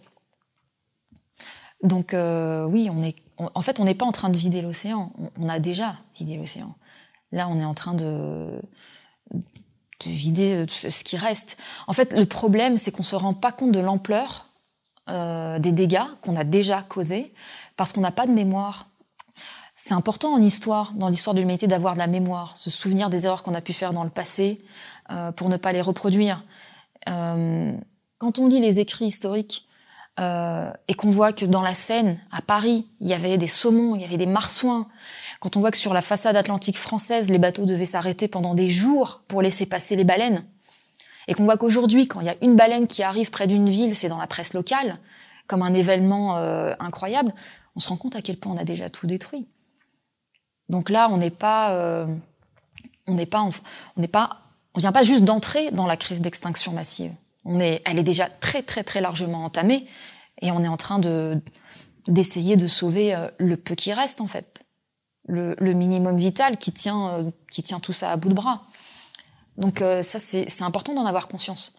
Donc, 1.81 2.13
oui, 2.13 2.89
on 2.91 3.01
est 3.01 3.15
en 3.39 3.61
fait, 3.61 3.79
on 3.79 3.85
n'est 3.85 3.95
pas 3.95 4.05
en 4.05 4.11
train 4.11 4.29
de 4.29 4.37
vider 4.37 4.61
l'océan. 4.61 5.11
On, 5.39 5.49
a 5.49 5.59
déjà 5.59 5.97
vidé 6.15 6.37
l'océan. 6.37 6.75
Là, 7.31 7.47
on 7.49 7.59
est 7.59 7.65
en 7.65 7.73
train 7.73 7.93
de, 7.93 8.61
vider 10.05 10.65
ce 10.67 11.03
qui 11.03 11.17
reste. 11.17 11.57
En 11.87 11.93
fait, 11.93 12.13
le 12.17 12.25
problème, 12.25 12.77
c'est 12.77 12.91
qu'on 12.91 13.03
se 13.03 13.15
rend 13.15 13.33
pas 13.33 13.51
compte 13.51 13.71
de 13.71 13.79
l'ampleur 13.79 14.47
euh, 15.09 15.59
des 15.59 15.71
dégâts 15.71 16.03
qu'on 16.21 16.35
a 16.35 16.43
déjà 16.43 16.81
causés 16.81 17.33
parce 17.77 17.93
qu'on 17.93 18.01
n'a 18.01 18.11
pas 18.11 18.27
de 18.27 18.31
mémoire. 18.31 18.87
C'est 19.73 19.93
important 19.93 20.33
en 20.33 20.41
histoire, 20.41 20.91
dans 20.93 21.07
l'histoire 21.07 21.33
de 21.33 21.39
l'humanité, 21.39 21.65
d'avoir 21.65 21.93
de 21.93 21.99
la 21.99 22.07
mémoire, 22.07 22.57
se 22.57 22.69
souvenir 22.69 23.09
des 23.09 23.25
erreurs 23.25 23.43
qu'on 23.43 23.53
a 23.53 23.61
pu 23.61 23.71
faire 23.71 23.93
dans 23.93 24.03
le 24.03 24.09
passé 24.09 24.61
euh, 25.11 25.31
pour 25.31 25.47
ne 25.47 25.55
pas 25.55 25.71
les 25.71 25.81
reproduire. 25.81 26.43
Euh, 27.07 27.77
quand 28.17 28.39
on 28.39 28.47
lit 28.47 28.59
les 28.59 28.81
écrits 28.81 29.05
historiques, 29.05 29.68
euh, 30.19 30.71
et 30.87 30.93
qu'on 30.95 31.11
voit 31.11 31.31
que 31.33 31.45
dans 31.45 31.61
la 31.61 31.73
Seine, 31.73 32.19
à 32.31 32.41
Paris, 32.41 32.87
il 32.99 33.07
y 33.07 33.13
avait 33.13 33.37
des 33.37 33.47
saumons, 33.47 33.95
il 33.95 34.01
y 34.01 34.05
avait 34.05 34.17
des 34.17 34.25
marsouins, 34.25 34.87
quand 35.39 35.55
on 35.55 35.61
voit 35.61 35.71
que 35.71 35.77
sur 35.77 35.93
la 35.93 36.01
façade 36.01 36.35
atlantique 36.35 36.77
française, 36.77 37.29
les 37.29 37.37
bateaux 37.37 37.65
devaient 37.65 37.85
s'arrêter 37.85 38.27
pendant 38.27 38.53
des 38.53 38.69
jours 38.69 39.21
pour 39.27 39.41
laisser 39.41 39.65
passer 39.65 39.95
les 39.95 40.03
baleines, 40.03 40.43
et 41.27 41.33
qu'on 41.33 41.45
voit 41.45 41.57
qu'aujourd'hui, 41.57 42.07
quand 42.07 42.19
il 42.19 42.25
y 42.25 42.29
a 42.29 42.35
une 42.41 42.55
baleine 42.55 42.87
qui 42.87 43.03
arrive 43.03 43.29
près 43.29 43.47
d'une 43.47 43.69
ville, 43.69 43.95
c'est 43.95 44.09
dans 44.09 44.17
la 44.17 44.27
presse 44.27 44.53
locale, 44.53 44.99
comme 45.47 45.61
un 45.61 45.73
événement 45.73 46.37
euh, 46.37 46.73
incroyable, 46.79 47.33
on 47.75 47.79
se 47.79 47.87
rend 47.87 47.97
compte 47.97 48.15
à 48.15 48.21
quel 48.21 48.37
point 48.37 48.53
on 48.53 48.57
a 48.57 48.65
déjà 48.65 48.89
tout 48.89 49.07
détruit. 49.07 49.47
Donc 50.67 50.89
là, 50.89 51.07
on 51.09 51.17
n'est 51.17 51.31
pas, 51.31 51.73
euh, 51.73 52.07
on 53.07 53.13
n'est 53.13 53.25
pas, 53.25 53.41
on 53.41 54.01
n'est 54.01 54.07
pas, 54.07 54.41
on 54.73 54.79
vient 54.79 54.91
pas 54.91 55.03
juste 55.03 55.23
d'entrer 55.23 55.71
dans 55.71 55.87
la 55.87 55.97
crise 55.97 56.19
d'extinction 56.19 56.73
massive. 56.73 57.13
Elle 57.57 57.99
est 57.99 58.03
déjà 58.03 58.27
très 58.27 58.61
très 58.61 58.83
très 58.83 59.01
largement 59.01 59.43
entamée 59.43 59.87
et 60.41 60.51
on 60.51 60.63
est 60.63 60.67
en 60.67 60.77
train 60.77 60.99
de 60.99 61.41
d'essayer 62.07 62.57
de 62.57 62.67
sauver 62.67 63.13
euh, 63.13 63.27
le 63.37 63.57
peu 63.57 63.75
qui 63.75 63.93
reste 63.93 64.21
en 64.21 64.27
fait, 64.27 64.63
le, 65.27 65.55
minimum 65.73 66.17
vital 66.17 66.57
qui 66.57 66.71
tient 66.71 67.09
euh, 67.09 67.31
qui 67.51 67.61
tient 67.61 67.79
tout 67.79 67.93
ça 67.93 68.11
à 68.11 68.17
bout 68.17 68.29
de 68.29 68.33
bras. 68.33 68.63
Donc 69.57 69.81
euh, 69.81 70.01
ça 70.01 70.19
c'est 70.19 70.61
important 70.61 70.93
d'en 70.93 71.05
avoir 71.05 71.27
conscience. 71.27 71.75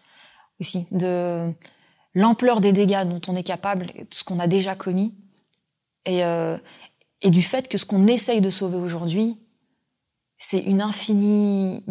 aussi, 0.59 0.85
de 0.91 1.53
l'ampleur 2.13 2.61
des 2.61 2.71
dégâts 2.71 3.05
dont 3.05 3.21
on 3.27 3.35
est 3.35 3.43
capable, 3.43 3.87
de 3.87 4.07
ce 4.11 4.23
qu'on 4.23 4.39
a 4.39 4.47
déjà 4.47 4.75
commis, 4.75 5.13
et, 6.05 6.23
du 7.23 7.41
fait 7.43 7.67
que 7.67 7.77
ce 7.77 7.85
qu'on 7.85 8.07
essaye 8.07 8.41
de 8.41 8.49
sauver 8.49 8.77
aujourd'hui, 8.77 9.37
c'est 10.37 10.59
une 10.59 10.83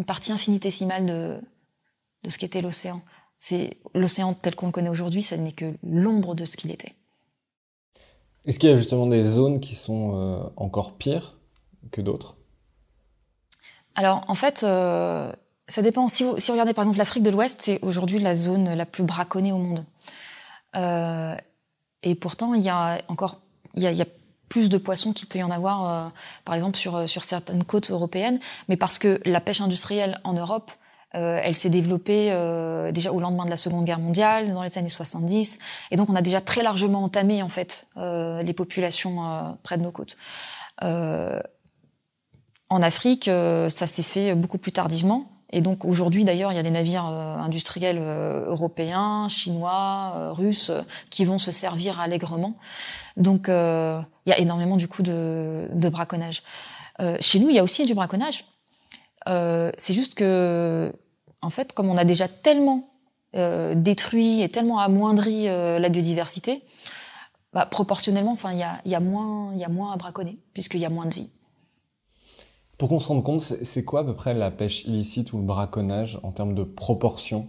partie 0.05 0.31
infinitésimale 0.31 1.05
de 1.05 2.29
ce 2.29 2.37
qu'était 2.37 2.61
l'océan. 2.61 3.01
C'est 3.43 3.79
l'océan 3.95 4.35
tel 4.35 4.53
qu'on 4.53 4.67
le 4.67 4.71
connaît 4.71 4.91
aujourd'hui, 4.91 5.23
ça 5.23 5.35
n'est 5.35 5.51
que 5.51 5.73
l'ombre 5.81 6.35
de 6.35 6.45
ce 6.45 6.57
qu'il 6.57 6.69
était. 6.69 6.93
Est-ce 8.45 8.59
qu'il 8.59 8.69
y 8.69 8.71
a 8.71 8.77
justement 8.77 9.07
des 9.07 9.23
zones 9.23 9.59
qui 9.59 9.73
sont 9.73 10.11
euh, 10.13 10.43
encore 10.57 10.93
pires 10.93 11.39
que 11.91 12.01
d'autres? 12.01 12.35
Alors, 13.95 14.23
en 14.27 14.35
fait, 14.35 14.63
euh, 14.63 15.33
ça 15.67 15.81
dépend. 15.81 16.07
Si 16.07 16.23
vous, 16.23 16.37
si 16.37 16.51
vous 16.51 16.53
regardez 16.53 16.75
par 16.75 16.83
exemple 16.83 16.99
l'Afrique 16.99 17.23
de 17.23 17.31
l'Ouest, 17.31 17.61
c'est 17.63 17.79
aujourd'hui 17.81 18.19
la 18.19 18.35
zone 18.35 18.75
la 18.75 18.85
plus 18.85 19.03
braconnée 19.03 19.51
au 19.51 19.57
monde. 19.57 19.85
Euh, 20.75 21.35
et 22.03 22.13
pourtant, 22.13 22.53
il 22.53 22.61
y 22.61 22.69
a 22.69 23.01
encore, 23.07 23.41
il 23.73 23.81
y 23.81 23.87
a, 23.87 23.91
il 23.91 23.97
y 23.97 24.03
a 24.03 24.07
plus 24.49 24.69
de 24.69 24.77
poissons 24.77 25.13
qu'il 25.13 25.27
peut 25.27 25.39
y 25.39 25.43
en 25.43 25.49
avoir, 25.49 26.13
par 26.45 26.53
exemple 26.53 26.77
sur 26.77 27.09
sur 27.09 27.23
certaines 27.23 27.63
côtes 27.63 27.89
européennes, 27.89 28.39
mais 28.67 28.77
parce 28.77 28.99
que 28.99 29.19
la 29.25 29.41
pêche 29.41 29.61
industrielle 29.61 30.19
en 30.23 30.33
Europe 30.33 30.71
elle 31.13 31.55
s'est 31.55 31.69
développée 31.69 32.29
euh, 32.31 32.91
déjà 32.91 33.11
au 33.11 33.19
lendemain 33.19 33.45
de 33.45 33.49
la 33.49 33.57
Seconde 33.57 33.85
Guerre 33.85 33.99
mondiale, 33.99 34.53
dans 34.53 34.63
les 34.63 34.77
années 34.77 34.89
70, 34.89 35.59
et 35.91 35.97
donc 35.97 36.09
on 36.09 36.15
a 36.15 36.21
déjà 36.21 36.41
très 36.41 36.63
largement 36.63 37.03
entamé 37.03 37.43
en 37.43 37.49
fait 37.49 37.87
euh, 37.97 38.41
les 38.43 38.53
populations 38.53 39.25
euh, 39.25 39.51
près 39.63 39.77
de 39.77 39.83
nos 39.83 39.91
côtes. 39.91 40.17
Euh, 40.83 41.39
en 42.69 42.81
Afrique, 42.81 43.25
ça 43.25 43.85
s'est 43.85 44.01
fait 44.01 44.33
beaucoup 44.33 44.57
plus 44.57 44.71
tardivement. 44.71 45.29
Et 45.49 45.59
donc 45.59 45.83
aujourd'hui 45.83 46.23
d'ailleurs, 46.23 46.53
il 46.53 46.55
y 46.55 46.59
a 46.59 46.63
des 46.63 46.71
navires 46.71 47.03
industriels 47.03 47.99
européens, 47.99 49.27
chinois, 49.27 50.31
russes 50.31 50.71
qui 51.09 51.25
vont 51.25 51.37
se 51.37 51.51
servir 51.51 51.99
allègrement. 51.99 52.55
Donc 53.17 53.49
il 53.49 54.29
y 54.29 54.31
a 54.31 54.39
énormément 54.39 54.77
du 54.77 54.87
coup 54.87 55.03
de, 55.03 55.67
de 55.73 55.89
braconnage. 55.89 56.43
chez 57.19 57.39
nous, 57.39 57.49
il 57.49 57.57
y 57.57 57.59
a 57.59 57.63
aussi 57.63 57.83
du 57.83 57.93
braconnage. 57.93 58.45
Euh, 59.29 59.71
c'est 59.77 59.93
juste 59.93 60.15
que, 60.15 60.91
en 61.41 61.49
fait, 61.49 61.73
comme 61.73 61.89
on 61.89 61.97
a 61.97 62.05
déjà 62.05 62.27
tellement 62.27 62.89
euh, 63.35 63.75
détruit 63.75 64.41
et 64.41 64.49
tellement 64.49 64.79
amoindri 64.79 65.47
euh, 65.47 65.79
la 65.79 65.89
biodiversité, 65.89 66.63
bah, 67.53 67.65
proportionnellement, 67.65 68.31
enfin, 68.31 68.51
il 68.53 68.59
y 68.59 68.63
a, 68.63 68.81
y, 68.85 68.95
a 68.95 68.99
moins, 68.99 69.53
y 69.55 69.63
a 69.63 69.69
moins 69.69 69.91
à 69.91 69.97
braconner, 69.97 70.39
puisqu'il 70.53 70.79
y 70.79 70.85
a 70.85 70.89
moins 70.89 71.05
de 71.05 71.15
vie. 71.15 71.29
Pour 72.77 72.89
qu'on 72.89 72.99
se 72.99 73.07
rende 73.09 73.23
compte, 73.23 73.41
c'est 73.41 73.83
quoi 73.85 73.99
à 73.99 74.03
peu 74.03 74.15
près 74.15 74.33
la 74.33 74.49
pêche 74.49 74.85
illicite 74.85 75.33
ou 75.33 75.37
le 75.37 75.43
braconnage 75.43 76.19
en 76.23 76.31
termes 76.31 76.55
de 76.55 76.63
proportion? 76.63 77.47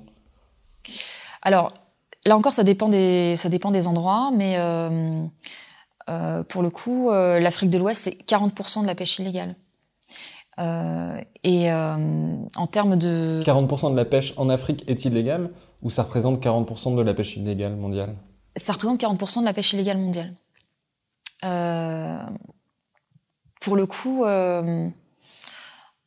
Alors, 1.40 1.72
là 2.26 2.37
encore, 2.37 2.52
ça 2.52 2.64
dépend 2.64 2.88
des, 2.88 3.34
ça 3.37 3.49
dépend 3.49 3.70
des 3.70 3.87
endroits, 3.87 4.30
mais 4.34 4.58
euh, 4.58 5.25
euh, 6.11 6.42
pour 6.44 6.62
le 6.62 6.70
coup, 6.70 7.11
euh, 7.11 7.40
l'Afrique 7.40 7.70
de 7.70 7.78
l'Ouest, 7.78 8.02
c'est 8.02 8.22
40% 8.26 8.82
de 8.82 8.87
la 8.87 8.94
pêche 8.94 9.18
illégale. 9.18 9.54
Euh, 10.62 11.21
et 11.45 11.71
euh, 11.71 12.37
en 12.57 12.66
termes 12.66 12.97
de... 12.97 13.42
40% 13.45 13.90
de 13.90 13.97
la 13.97 14.04
pêche 14.04 14.33
en 14.37 14.49
Afrique 14.49 14.85
est 14.87 15.04
illégale 15.04 15.50
ou 15.83 15.90
ça 15.90 16.04
représente 16.04 16.42
40% 16.42 16.97
de 16.97 17.02
la 17.02 17.14
pêche 17.14 17.37
illégale 17.37 17.76
mondiale? 17.76 18.16
Ça 18.57 18.73
représente 18.73 19.00
40% 19.00 19.40
de 19.40 19.45
la 19.45 19.52
pêche 19.52 19.73
illégale 19.73 19.99
mondiale. 19.99 20.33
Euh, 21.45 22.23
pour 23.61 23.76
le 23.76 23.87
coup, 23.87 24.25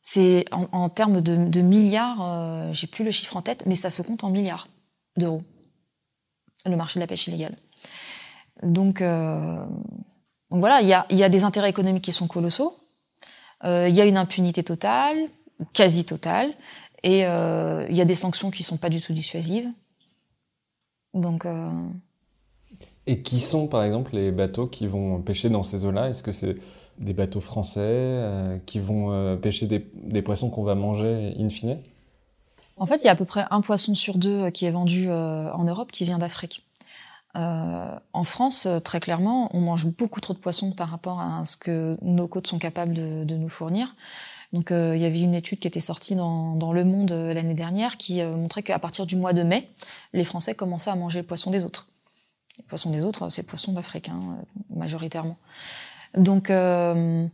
c'est 0.08 0.44
en, 0.52 0.68
en, 0.70 0.88
termes 0.88 1.20
de, 1.20 1.34
de 1.34 1.60
milliards, 1.62 2.22
euh, 2.22 2.72
j'ai 2.72 2.86
plus 2.86 3.04
le 3.04 3.10
chiffre 3.10 3.36
en 3.36 3.42
tête, 3.42 3.64
mais 3.66 3.74
ça 3.74 3.90
se 3.90 4.02
compte 4.02 4.22
en 4.22 4.30
milliards 4.30 4.68
d'euros, 5.18 5.42
le 6.64 6.76
marché 6.76 7.00
de 7.00 7.02
la 7.02 7.08
pêche 7.08 7.26
illégale. 7.26 7.56
Donc, 8.62 9.02
euh, 9.02 9.66
donc 10.52 10.60
voilà, 10.60 10.80
il 10.80 10.86
y 10.86 10.92
a, 10.92 11.06
y 11.10 11.24
a 11.24 11.28
des 11.28 11.42
intérêts 11.42 11.70
économiques 11.70 12.04
qui 12.04 12.12
sont 12.12 12.28
colossaux, 12.28 12.76
il 13.64 13.94
y 13.94 14.00
a 14.00 14.04
une 14.04 14.16
impunité 14.16 14.62
totale, 14.62 15.16
quasi 15.72 16.04
totale, 16.04 16.52
et 17.02 17.26
euh, 17.26 17.86
il 17.88 17.96
y 17.96 18.00
a 18.00 18.04
des 18.04 18.14
sanctions 18.14 18.50
qui 18.50 18.62
sont 18.62 18.76
pas 18.76 18.88
du 18.88 19.00
tout 19.00 19.12
dissuasives. 19.12 19.68
Donc. 21.14 21.46
Euh... 21.46 21.70
Et 23.06 23.22
qui 23.22 23.40
sont, 23.40 23.68
par 23.68 23.84
exemple, 23.84 24.16
les 24.16 24.32
bateaux 24.32 24.66
qui 24.66 24.86
vont 24.86 25.22
pêcher 25.22 25.48
dans 25.48 25.62
ces 25.62 25.84
eaux-là? 25.84 26.10
Est-ce 26.10 26.24
que 26.24 26.32
c'est 26.32 26.56
des 26.98 27.12
bateaux 27.12 27.40
français 27.40 27.80
euh, 27.80 28.58
qui 28.66 28.80
vont 28.80 29.12
euh, 29.12 29.36
pêcher 29.36 29.66
des, 29.66 29.88
des 29.94 30.22
poissons 30.22 30.50
qu'on 30.50 30.64
va 30.64 30.74
manger 30.74 31.32
in 31.38 31.48
fine? 31.48 31.78
En 32.76 32.86
fait, 32.86 32.96
il 32.96 33.04
y 33.04 33.08
a 33.08 33.12
à 33.12 33.16
peu 33.16 33.24
près 33.24 33.44
un 33.50 33.60
poisson 33.60 33.94
sur 33.94 34.18
deux 34.18 34.50
qui 34.50 34.66
est 34.66 34.70
vendu 34.72 35.08
euh, 35.08 35.50
en 35.52 35.64
Europe 35.64 35.92
qui 35.92 36.04
vient 36.04 36.18
d'Afrique. 36.18 36.65
Euh, 37.36 37.98
en 38.12 38.24
France, 38.24 38.66
très 38.84 39.00
clairement, 39.00 39.50
on 39.54 39.60
mange 39.60 39.86
beaucoup 39.86 40.20
trop 40.20 40.32
de 40.32 40.38
poissons 40.38 40.72
par 40.72 40.88
rapport 40.88 41.20
à 41.20 41.44
ce 41.44 41.56
que 41.56 41.98
nos 42.02 42.28
côtes 42.28 42.46
sont 42.46 42.58
capables 42.58 42.94
de, 42.94 43.36
nous 43.36 43.48
fournir. 43.48 43.94
Donc, 44.52 44.70
euh, 44.70 44.96
il 44.96 45.02
y 45.02 45.04
avait 45.04 45.20
une 45.20 45.34
étude 45.34 45.58
qui 45.58 45.68
était 45.68 45.80
sortie 45.80 46.14
dans, 46.14 46.72
Le 46.72 46.84
Monde 46.84 47.12
euh, 47.12 47.34
l'année 47.34 47.54
dernière 47.54 47.96
qui 47.96 48.20
euh, 48.20 48.36
montrait 48.36 48.62
qu'à 48.62 48.78
partir 48.78 49.06
du 49.06 49.16
mois 49.16 49.32
de 49.32 49.42
mai, 49.42 49.68
les 50.12 50.24
Français 50.24 50.54
commençaient 50.54 50.90
à 50.90 50.96
manger 50.96 51.20
le 51.20 51.26
poisson 51.26 51.50
des 51.50 51.64
autres. 51.64 51.88
Le 52.58 52.64
poisson 52.64 52.90
des 52.90 53.04
autres, 53.04 53.28
c'est 53.28 53.42
le 53.42 53.46
poisson 53.46 53.72
d'Afrique, 53.72 54.08
hein, 54.08 54.38
majoritairement. 54.70 55.36
Donc 56.16 56.50
euh, 56.50 57.26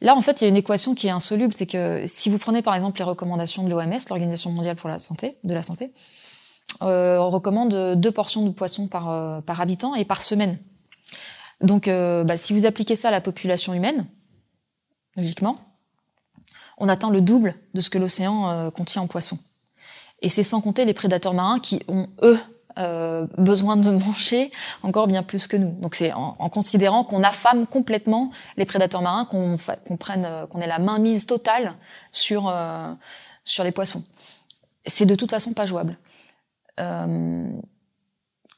là, 0.00 0.16
en 0.16 0.22
fait, 0.22 0.40
il 0.40 0.44
y 0.44 0.46
a 0.46 0.48
une 0.48 0.56
équation 0.56 0.94
qui 0.94 1.06
est 1.06 1.10
insoluble, 1.10 1.54
c'est 1.54 1.66
que 1.66 2.04
si 2.06 2.28
vous 2.28 2.38
prenez 2.38 2.62
par 2.62 2.74
exemple 2.74 2.98
les 2.98 3.04
recommandations 3.04 3.62
de 3.62 3.70
l'OMS, 3.70 3.98
l'Organisation 4.08 4.50
mondiale 4.50 4.76
pour 4.76 4.88
la 4.88 4.98
santé, 4.98 5.36
de 5.44 5.54
la 5.54 5.62
santé, 5.62 5.84
euh, 5.84 6.25
on 6.80 7.30
recommande 7.30 7.94
deux 7.96 8.12
portions 8.12 8.44
de 8.44 8.50
poisson 8.50 8.86
par, 8.86 9.10
euh, 9.10 9.40
par 9.40 9.60
habitant 9.60 9.94
et 9.94 10.04
par 10.04 10.22
semaine. 10.22 10.58
Donc, 11.60 11.88
euh, 11.88 12.24
bah, 12.24 12.36
si 12.36 12.52
vous 12.52 12.66
appliquez 12.66 12.96
ça 12.96 13.08
à 13.08 13.10
la 13.10 13.20
population 13.20 13.72
humaine, 13.72 14.06
logiquement, 15.16 15.58
on 16.78 16.88
atteint 16.88 17.10
le 17.10 17.20
double 17.20 17.54
de 17.74 17.80
ce 17.80 17.90
que 17.90 17.98
l'océan 17.98 18.50
euh, 18.50 18.70
contient 18.70 19.02
en 19.02 19.06
poissons. 19.06 19.38
Et 20.22 20.28
c'est 20.28 20.42
sans 20.42 20.60
compter 20.60 20.84
les 20.84 20.94
prédateurs 20.94 21.34
marins 21.34 21.58
qui 21.58 21.82
ont, 21.88 22.08
eux, 22.22 22.38
euh, 22.78 23.26
besoin 23.38 23.76
de 23.76 23.90
manger 24.06 24.50
encore 24.82 25.06
bien 25.06 25.22
plus 25.22 25.46
que 25.46 25.56
nous. 25.56 25.70
Donc 25.80 25.94
c'est 25.94 26.12
en, 26.12 26.34
considérant 26.50 27.04
qu'on 27.04 27.22
affame 27.22 27.66
complètement 27.66 28.30
les 28.56 28.66
prédateurs 28.66 29.02
marins 29.02 29.24
qu'on 29.24 29.56
qu 29.56 29.96
prenne 29.96 30.28
qu'on 30.50 30.60
ait 30.60 30.66
la 30.66 30.78
main 30.78 30.98
mise 30.98 31.26
totale 31.26 31.74
sur 32.12 32.48
euh, 32.48 32.92
sur 33.44 33.64
les 33.64 33.72
poissons. 33.72 34.04
C'est 34.84 35.06
de 35.06 35.14
toute 35.14 35.30
façon 35.30 35.52
pas 35.54 35.64
jouable. 35.64 35.96
Euh, 36.80 37.48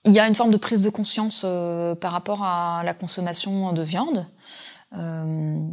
il 0.04 0.12
y 0.12 0.20
a 0.20 0.26
une 0.26 0.34
forme 0.34 0.50
de 0.50 0.56
prise 0.56 0.82
de 0.82 0.90
conscience 0.90 1.42
euh, 1.44 1.94
par 1.94 2.12
rapport 2.12 2.42
à 2.42 2.82
la 2.84 2.94
consommation 2.94 3.72
de 3.72 3.82
viande. 3.82 4.26
Euh, 4.94 5.68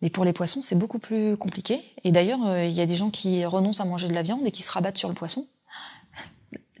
mais 0.00 0.10
pour 0.10 0.24
les 0.24 0.32
poissons, 0.32 0.62
c'est 0.62 0.76
beaucoup 0.76 0.98
plus 0.98 1.36
compliqué. 1.36 1.82
Et 2.02 2.12
d'ailleurs, 2.12 2.58
il 2.58 2.72
y 2.72 2.80
a 2.80 2.86
des 2.86 2.96
gens 2.96 3.10
qui 3.10 3.44
renoncent 3.44 3.80
à 3.80 3.84
manger 3.84 4.08
de 4.08 4.14
la 4.14 4.22
viande 4.22 4.46
et 4.46 4.50
qui 4.50 4.62
se 4.62 4.70
rabattent 4.70 4.98
sur 4.98 5.08
le 5.08 5.14
poisson. 5.14 5.46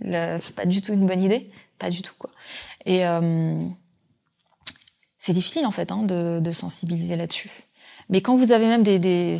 c'est 0.00 0.54
pas 0.54 0.66
du 0.66 0.82
tout 0.82 0.92
une 0.92 1.06
bonne 1.06 1.22
idée, 1.22 1.50
pas 1.78 1.90
du 1.90 2.02
tout 2.02 2.14
quoi. 2.18 2.30
Et 2.84 3.02
c'est 5.24 5.32
difficile 5.32 5.64
en 5.64 5.70
fait 5.70 5.90
hein, 5.90 6.02
de, 6.02 6.50
sensibiliser 6.50 7.16
là-dessus. 7.16 7.50
Mais 8.10 8.20
quand 8.20 8.36
vous 8.36 8.52
avez 8.52 8.66
même 8.66 8.82
des, 8.82 9.38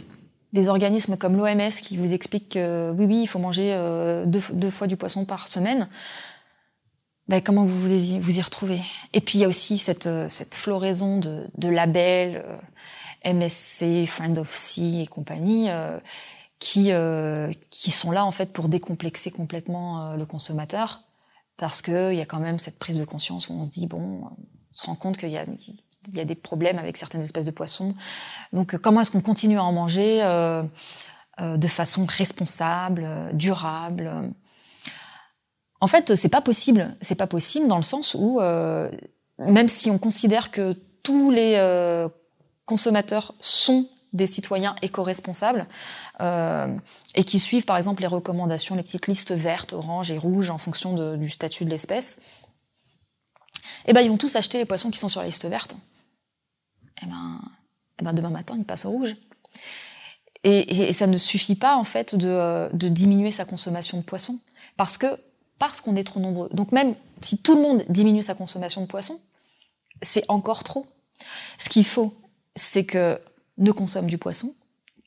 des 0.54 0.68
organismes 0.70 1.18
comme 1.18 1.36
l'OMS 1.36 1.70
qui 1.82 1.98
vous 1.98 2.14
expliquent 2.14 2.52
que 2.52 2.92
oui 2.92 3.04
oui 3.04 3.20
il 3.22 3.26
faut 3.26 3.38
manger 3.38 3.74
euh, 3.74 4.24
deux, 4.24 4.42
deux, 4.52 4.70
fois 4.70 4.86
du 4.86 4.96
poisson 4.96 5.26
par 5.26 5.46
semaine, 5.46 5.88
ben, 7.28 7.42
comment 7.42 7.64
vous 7.64 7.78
voulez 7.78 8.14
y, 8.14 8.18
vous 8.18 8.38
y 8.38 8.42
retrouver? 8.42 8.80
Et 9.12 9.20
puis 9.20 9.38
il 9.38 9.40
y 9.42 9.44
a 9.44 9.48
aussi 9.48 9.76
cette, 9.76 10.08
cette 10.28 10.54
floraison 10.54 11.18
de, 11.18 11.48
de 11.58 11.68
labels 11.68 12.42
euh, 12.46 13.32
MSC, 13.34 14.06
Friend 14.06 14.38
of 14.38 14.54
Sea 14.54 15.02
et 15.02 15.06
compagnie. 15.06 15.70
Euh, 15.70 15.98
qui, 16.64 16.92
euh, 16.92 17.52
qui 17.68 17.90
sont 17.90 18.10
là 18.10 18.24
en 18.24 18.30
fait 18.30 18.50
pour 18.50 18.70
décomplexer 18.70 19.30
complètement 19.30 20.12
euh, 20.12 20.16
le 20.16 20.24
consommateur 20.24 21.02
parce 21.58 21.82
qu'il 21.82 22.14
y 22.14 22.22
a 22.22 22.24
quand 22.24 22.40
même 22.40 22.58
cette 22.58 22.78
prise 22.78 22.98
de 22.98 23.04
conscience 23.04 23.50
où 23.50 23.52
on 23.52 23.64
se 23.64 23.70
dit 23.70 23.86
bon, 23.86 24.22
on 24.24 24.36
se 24.72 24.86
rend 24.86 24.94
compte 24.94 25.18
qu'il 25.18 25.28
y 25.28 25.36
a, 25.36 25.44
il 26.08 26.16
y 26.16 26.20
a 26.20 26.24
des 26.24 26.34
problèmes 26.34 26.78
avec 26.78 26.96
certaines 26.96 27.22
espèces 27.22 27.46
de 27.46 27.50
poissons. 27.50 27.94
Donc 28.52 28.76
comment 28.78 29.00
est-ce 29.00 29.10
qu'on 29.10 29.20
continue 29.20 29.58
à 29.58 29.64
en 29.64 29.72
manger 29.72 30.22
euh, 30.22 30.62
de 31.40 31.66
façon 31.66 32.06
responsable, 32.06 33.06
durable 33.32 34.32
En 35.80 35.86
fait, 35.86 36.14
c'est 36.14 36.28
pas 36.28 36.40
possible. 36.40 36.96
C'est 37.00 37.16
pas 37.16 37.26
possible 37.26 37.66
dans 37.66 37.76
le 37.76 37.82
sens 37.82 38.14
où 38.14 38.40
même 39.38 39.68
si 39.68 39.90
on 39.90 39.98
considère 39.98 40.50
que 40.50 40.74
tous 41.02 41.30
les 41.30 41.58
consommateurs 42.66 43.34
sont 43.40 43.88
des 44.14 44.26
citoyens 44.26 44.74
éco-responsables 44.80 45.66
euh, 46.20 46.78
et 47.14 47.24
qui 47.24 47.38
suivent 47.38 47.64
par 47.64 47.76
exemple 47.76 48.00
les 48.00 48.06
recommandations, 48.06 48.76
les 48.76 48.82
petites 48.82 49.08
listes 49.08 49.32
vertes, 49.32 49.72
oranges 49.72 50.10
et 50.10 50.18
rouges 50.18 50.50
en 50.50 50.58
fonction 50.58 51.16
du 51.16 51.28
statut 51.28 51.64
de 51.64 51.70
l'espèce, 51.70 52.18
eh 53.86 53.92
ben 53.92 54.00
ils 54.00 54.08
vont 54.08 54.16
tous 54.16 54.36
acheter 54.36 54.58
les 54.58 54.64
poissons 54.64 54.90
qui 54.90 54.98
sont 54.98 55.08
sur 55.08 55.20
la 55.20 55.26
liste 55.26 55.46
verte. 55.46 55.74
Eh 57.02 57.06
ben, 57.06 57.40
eh 58.00 58.04
ben 58.04 58.12
demain 58.12 58.30
matin 58.30 58.54
ils 58.56 58.64
passent 58.64 58.84
au 58.84 58.90
rouge. 58.90 59.16
Et, 60.42 60.92
ça 60.92 61.06
ne 61.06 61.16
suffit 61.16 61.54
pas 61.54 61.76
en 61.76 61.84
fait 61.84 62.14
de, 62.14 62.74
de 62.74 62.88
diminuer 62.88 63.30
sa 63.30 63.44
consommation 63.46 63.98
de 63.98 64.02
poissons 64.02 64.38
parce 64.76 64.98
que 64.98 65.06
parce 65.58 65.80
qu'on 65.80 65.96
est 65.96 66.04
trop 66.04 66.20
nombreux. 66.20 66.48
Donc 66.50 66.72
même 66.72 66.94
si 67.20 67.38
tout 67.38 67.54
le 67.54 67.62
monde 67.62 67.84
diminue 67.88 68.22
sa 68.22 68.34
consommation 68.34 68.82
de 68.82 68.86
poissons, 68.86 69.20
c'est 70.02 70.24
encore 70.28 70.64
trop. 70.64 70.86
Ce 71.58 71.68
qu'il 71.68 71.84
faut, 71.84 72.14
c'est 72.54 72.84
que 72.84 73.20
ne 73.58 73.72
consomment 73.72 74.08
du 74.08 74.18
poisson 74.18 74.54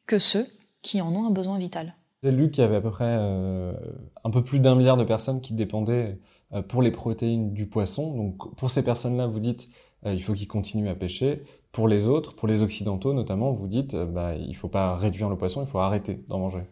que 0.06 0.20
ceux 0.20 0.48
qui 0.82 1.02
en 1.02 1.14
ont 1.14 1.28
un 1.28 1.32
besoin 1.32 1.58
vital. 1.58 1.96
J'ai 2.24 2.32
lu 2.32 2.50
qu'il 2.50 2.64
y 2.64 2.66
avait 2.66 2.78
à 2.78 2.82
peu 2.82 2.90
près 2.90 3.06
euh, 3.06 3.74
un 4.24 4.32
peu 4.32 4.44
plus 4.44 4.60
d'un 4.60 4.76
milliard 4.76 4.98
de 4.98 5.04
personnes 5.04 5.42
qui 5.42 5.54
dépendaient 5.54 6.20
euh, 6.54 6.62
pour 6.62 6.82
les 6.82 6.92
protéines 6.92 7.54
du 7.54 7.68
poisson. 7.68 8.16
Donc 8.16 8.56
pour 8.56 8.72
ces 8.72 8.84
personnes-là, 8.84 9.28
vous 9.28 9.40
dites 9.40 9.70
euh, 9.70 9.72
il 10.06 10.22
faut 10.22 10.34
qu'ils 10.34 10.48
continuent 10.48 10.90
à 10.90 10.96
pêcher. 10.96 11.44
Pour 11.72 11.88
les 11.88 12.08
autres, 12.08 12.36
pour 12.36 12.48
les 12.48 12.62
occidentaux 12.62 13.14
notamment, 13.14 13.52
vous 13.52 13.68
dites 13.68 13.96
bah, 13.96 14.36
il 14.36 14.56
faut 14.56 14.70
pas 14.70 14.96
réduire 14.96 15.30
le 15.30 15.38
poisson, 15.38 15.62
il 15.62 15.68
faut 15.68 15.80
arrêter 15.80 16.24
d'en 16.28 16.40
manger. 16.40 16.64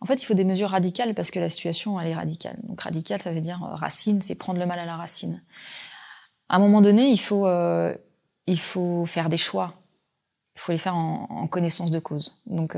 En 0.00 0.06
fait, 0.06 0.22
il 0.22 0.26
faut 0.26 0.34
des 0.34 0.44
mesures 0.44 0.70
radicales 0.70 1.14
parce 1.14 1.30
que 1.30 1.40
la 1.40 1.48
situation, 1.48 2.00
elle 2.00 2.08
est 2.08 2.14
radicale. 2.14 2.56
Donc 2.62 2.80
radical, 2.80 3.20
ça 3.20 3.32
veut 3.32 3.40
dire 3.40 3.58
racine, 3.60 4.20
c'est 4.20 4.36
prendre 4.36 4.60
le 4.60 4.66
mal 4.66 4.78
à 4.78 4.86
la 4.86 4.96
racine. 4.96 5.42
À 6.48 6.56
un 6.56 6.58
moment 6.60 6.80
donné, 6.80 7.10
il 7.10 7.18
faut, 7.18 7.46
il 8.46 8.58
faut 8.58 9.04
faire 9.06 9.28
des 9.28 9.36
choix. 9.36 9.74
Il 10.56 10.60
faut 10.60 10.72
les 10.72 10.78
faire 10.78 10.96
en, 10.96 11.26
en 11.28 11.46
connaissance 11.46 11.90
de 11.90 11.98
cause. 11.98 12.40
Donc 12.46 12.76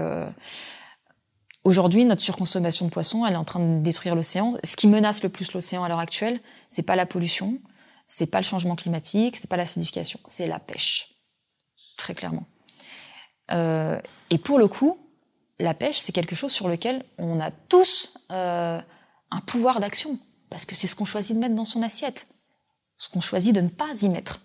Aujourd'hui, 1.62 2.06
notre 2.06 2.22
surconsommation 2.22 2.86
de 2.86 2.90
poissons, 2.90 3.26
elle 3.26 3.34
est 3.34 3.36
en 3.38 3.44
train 3.44 3.60
de 3.60 3.82
détruire 3.82 4.14
l'océan. 4.14 4.54
Ce 4.64 4.76
qui 4.76 4.88
menace 4.88 5.22
le 5.22 5.28
plus 5.28 5.52
l'océan 5.52 5.84
à 5.84 5.88
l'heure 5.88 5.98
actuelle, 5.98 6.40
c'est 6.70 6.82
pas 6.82 6.96
la 6.96 7.04
pollution, 7.04 7.58
c'est 8.12 8.26
pas 8.26 8.40
le 8.40 8.44
changement 8.44 8.74
climatique, 8.74 9.36
c'est 9.36 9.48
pas 9.48 9.56
l'acidification, 9.56 10.18
c'est 10.26 10.48
la 10.48 10.58
pêche, 10.58 11.14
très 11.96 12.12
clairement. 12.12 12.44
Euh, 13.52 14.00
et 14.30 14.38
pour 14.38 14.58
le 14.58 14.66
coup, 14.66 14.98
la 15.60 15.74
pêche, 15.74 15.96
c'est 15.98 16.10
quelque 16.10 16.34
chose 16.34 16.50
sur 16.50 16.66
lequel 16.66 17.04
on 17.18 17.38
a 17.38 17.52
tous 17.52 18.14
euh, 18.32 18.80
un 19.30 19.40
pouvoir 19.42 19.78
d'action, 19.78 20.18
parce 20.50 20.64
que 20.64 20.74
c'est 20.74 20.88
ce 20.88 20.96
qu'on 20.96 21.04
choisit 21.04 21.36
de 21.36 21.40
mettre 21.40 21.54
dans 21.54 21.64
son 21.64 21.82
assiette, 21.82 22.26
ce 22.98 23.08
qu'on 23.08 23.20
choisit 23.20 23.54
de 23.54 23.60
ne 23.60 23.68
pas 23.68 24.02
y 24.02 24.08
mettre. 24.08 24.40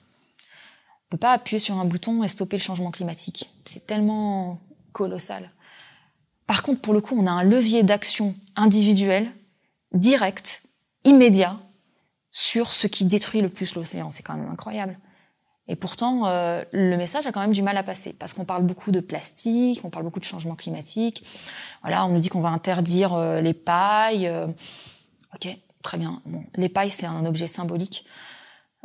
On 1.08 1.10
peut 1.10 1.18
pas 1.18 1.32
appuyer 1.32 1.58
sur 1.58 1.80
un 1.80 1.86
bouton 1.86 2.24
et 2.24 2.28
stopper 2.28 2.58
le 2.58 2.62
changement 2.62 2.92
climatique. 2.92 3.50
C'est 3.66 3.88
tellement 3.88 4.60
colossal. 4.92 5.52
Par 6.46 6.62
contre, 6.62 6.82
pour 6.82 6.94
le 6.94 7.02
coup, 7.02 7.16
on 7.18 7.26
a 7.26 7.32
un 7.32 7.44
levier 7.44 7.82
d'action 7.82 8.36
individuel, 8.56 9.32
direct, 9.92 10.62
immédiat, 11.04 11.60
sur 12.36 12.74
ce 12.74 12.88
qui 12.88 13.06
détruit 13.06 13.42
le 13.42 13.48
plus 13.48 13.76
l'océan. 13.76 14.12
C'est 14.12 14.22
quand 14.22 14.36
même 14.36 14.50
incroyable. 14.50 15.00
Et 15.68 15.76
pourtant, 15.76 16.28
euh, 16.28 16.64
le 16.74 16.98
message 16.98 17.26
a 17.26 17.32
quand 17.32 17.40
même 17.40 17.54
du 17.54 17.62
mal 17.62 17.78
à 17.78 17.84
passer, 17.84 18.14
parce 18.14 18.34
qu'on 18.34 18.44
parle 18.44 18.64
beaucoup 18.64 18.92
de 18.92 19.00
plastique, 19.00 19.80
on 19.86 19.90
parle 19.90 20.04
beaucoup 20.04 20.20
de 20.20 20.26
changement 20.26 20.56
climatique. 20.56 21.26
Voilà, 21.82 22.06
on 22.06 22.10
nous 22.10 22.20
dit 22.20 22.28
qu'on 22.30 22.42
va 22.42 22.50
interdire 22.50 23.14
euh, 23.14 23.40
les 23.40 23.54
pailles. 23.54 24.28
Euh, 24.28 24.48
ok, 25.34 25.48
très 25.82 25.98
bien. 25.98 26.22
Bon, 26.26 26.44
les 26.56 26.68
pailles, 26.68 26.92
c'est 26.92 27.06
un 27.06 27.26
objet 27.26 27.48
symbolique. 27.48 28.06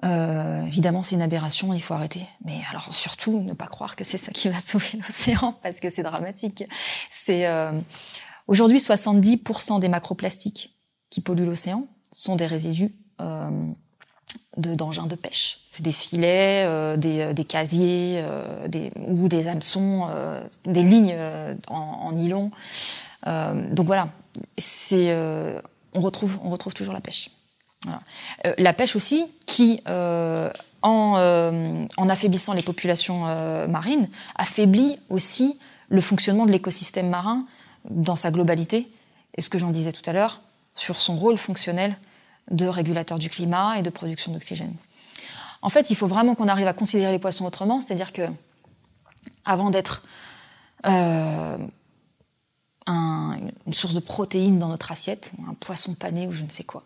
Euh, 0.05 0.65
évidemment, 0.67 1.03
c'est 1.03 1.17
une 1.17 1.23
aberration, 1.23 1.75
il 1.75 1.83
faut 1.83 1.95
arrêter. 1.95 2.25
Mais 2.45 2.61
alors 2.71 2.93
surtout, 2.93 3.43
ne 3.43 3.53
pas 3.53 3.67
croire 3.67 3.97
que 3.97 4.05
c'est 4.05 4.17
ça 4.17 4.33
qui 4.33 4.49
va 4.49 4.61
sauver 4.65 4.99
l'océan, 4.99 5.59
parce 5.63 5.81
que 5.81 5.91
c'est 5.91 6.05
dramatique. 6.05 6.65
C'est 7.11 7.47
euh, 7.47 7.73
aujourd'hui 8.47 8.79
70% 8.79 9.81
des 9.81 9.89
macroplastiques 9.89 10.77
qui 11.11 11.21
polluent 11.21 11.47
l'océan 11.47 11.89
sont 12.13 12.37
des 12.37 12.47
résidus 12.47 12.95
d'engins 14.57 15.07
de, 15.07 15.15
pêche. 15.15 15.61
C'est 15.71 15.83
des 15.83 15.93
filets, 15.93 16.65
euh, 16.67 16.97
des, 16.97 17.21
euh, 17.21 17.33
des, 17.33 17.45
casiers, 17.45 18.25
des, 18.69 18.93
ou 19.07 19.29
des 19.29 19.49
hameçons, 19.49 20.09
des 20.65 20.83
lignes 20.83 21.17
en, 21.69 22.13
nylon. 22.13 22.51
donc 23.27 23.87
voilà, 23.87 24.09
c'est 24.59 25.15
on 25.93 26.01
retrouve 26.01 26.39
on 26.45 26.51
retrouve 26.51 26.75
toujours 26.75 26.95
la 26.95 27.01
pêche. 27.01 27.31
Euh, 27.87 28.55
la 28.59 28.73
pêche 28.73 28.97
aussi, 28.97 29.27
qui, 29.47 29.81
euh, 29.89 30.51
en, 30.83 31.17
euh, 31.19 31.87
en, 31.97 32.09
affaiblissant 32.09 32.53
les 32.53 32.63
populations 32.63 33.27
euh, 33.27 33.67
marines, 33.67 34.09
affaiblit 34.37 34.99
aussi 35.09 35.59
le 35.89 36.01
fonctionnement 36.01 36.47
de 36.47 36.53
l'écosystème 36.53 37.09
marin 37.09 37.45
dans 37.89 38.17
sa 38.17 38.31
globalité, 38.31 38.89
et 39.37 39.41
ce 39.41 39.49
que 39.49 39.59
j'en 39.59 39.71
disais 39.71 39.93
tout 39.93 40.09
à 40.09 40.13
l'heure, 40.13 40.41
sur 40.75 40.97
son 40.97 41.17
rôle 41.17 41.39
fonctionnel 41.39 41.97
de 42.51 42.67
régulateur 42.67 43.19
du 43.19 43.31
climat 43.31 43.79
et 43.79 43.83
de 43.83 43.91
production 43.91 44.33
d'oxygène. 44.33 44.75
En 45.63 45.69
fait, 45.69 45.91
il 45.91 45.97
faut 45.97 46.07
vraiment 46.07 46.35
qu'on 46.35 46.49
arrive 46.49 46.67
à 46.67 46.73
considérer 46.73 47.13
les 47.13 47.19
poissons 47.19 47.45
autrement, 47.45 47.81
c'est-à-dire 47.81 48.13
que, 48.13 48.23
avant 49.45 49.71
d'être 49.71 50.03
euh, 50.87 51.59
un, 52.87 53.39
une 53.67 53.75
source 53.75 53.95
de 53.95 54.01
protéines 54.01 54.59
dans 54.59 54.69
notre 54.69 54.91
assiette, 54.91 55.33
un 55.49 55.55
poisson 55.55 55.95
pané 55.95 56.27
ou 56.27 56.33
je 56.33 56.45
ne 56.45 56.49
sais 56.49 56.65
quoi, 56.65 56.85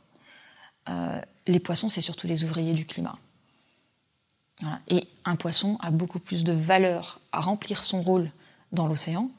euh, 0.88 1.20
les 1.46 1.60
poissons, 1.60 1.88
c'est 1.88 2.00
surtout 2.00 2.26
les 2.26 2.44
ouvriers 2.44 2.74
du 2.74 2.86
climat. 2.86 3.16
Et 4.88 5.08
un 5.24 5.36
poisson 5.36 5.78
a 5.80 5.90
beaucoup 5.90 6.18
plus 6.18 6.44
de 6.44 6.52
valeur 6.52 7.20
à 7.32 7.40
remplir 7.40 7.84
son 7.84 8.00
rôle 8.02 8.30
dans 8.72 8.86
l'océan 8.86 9.30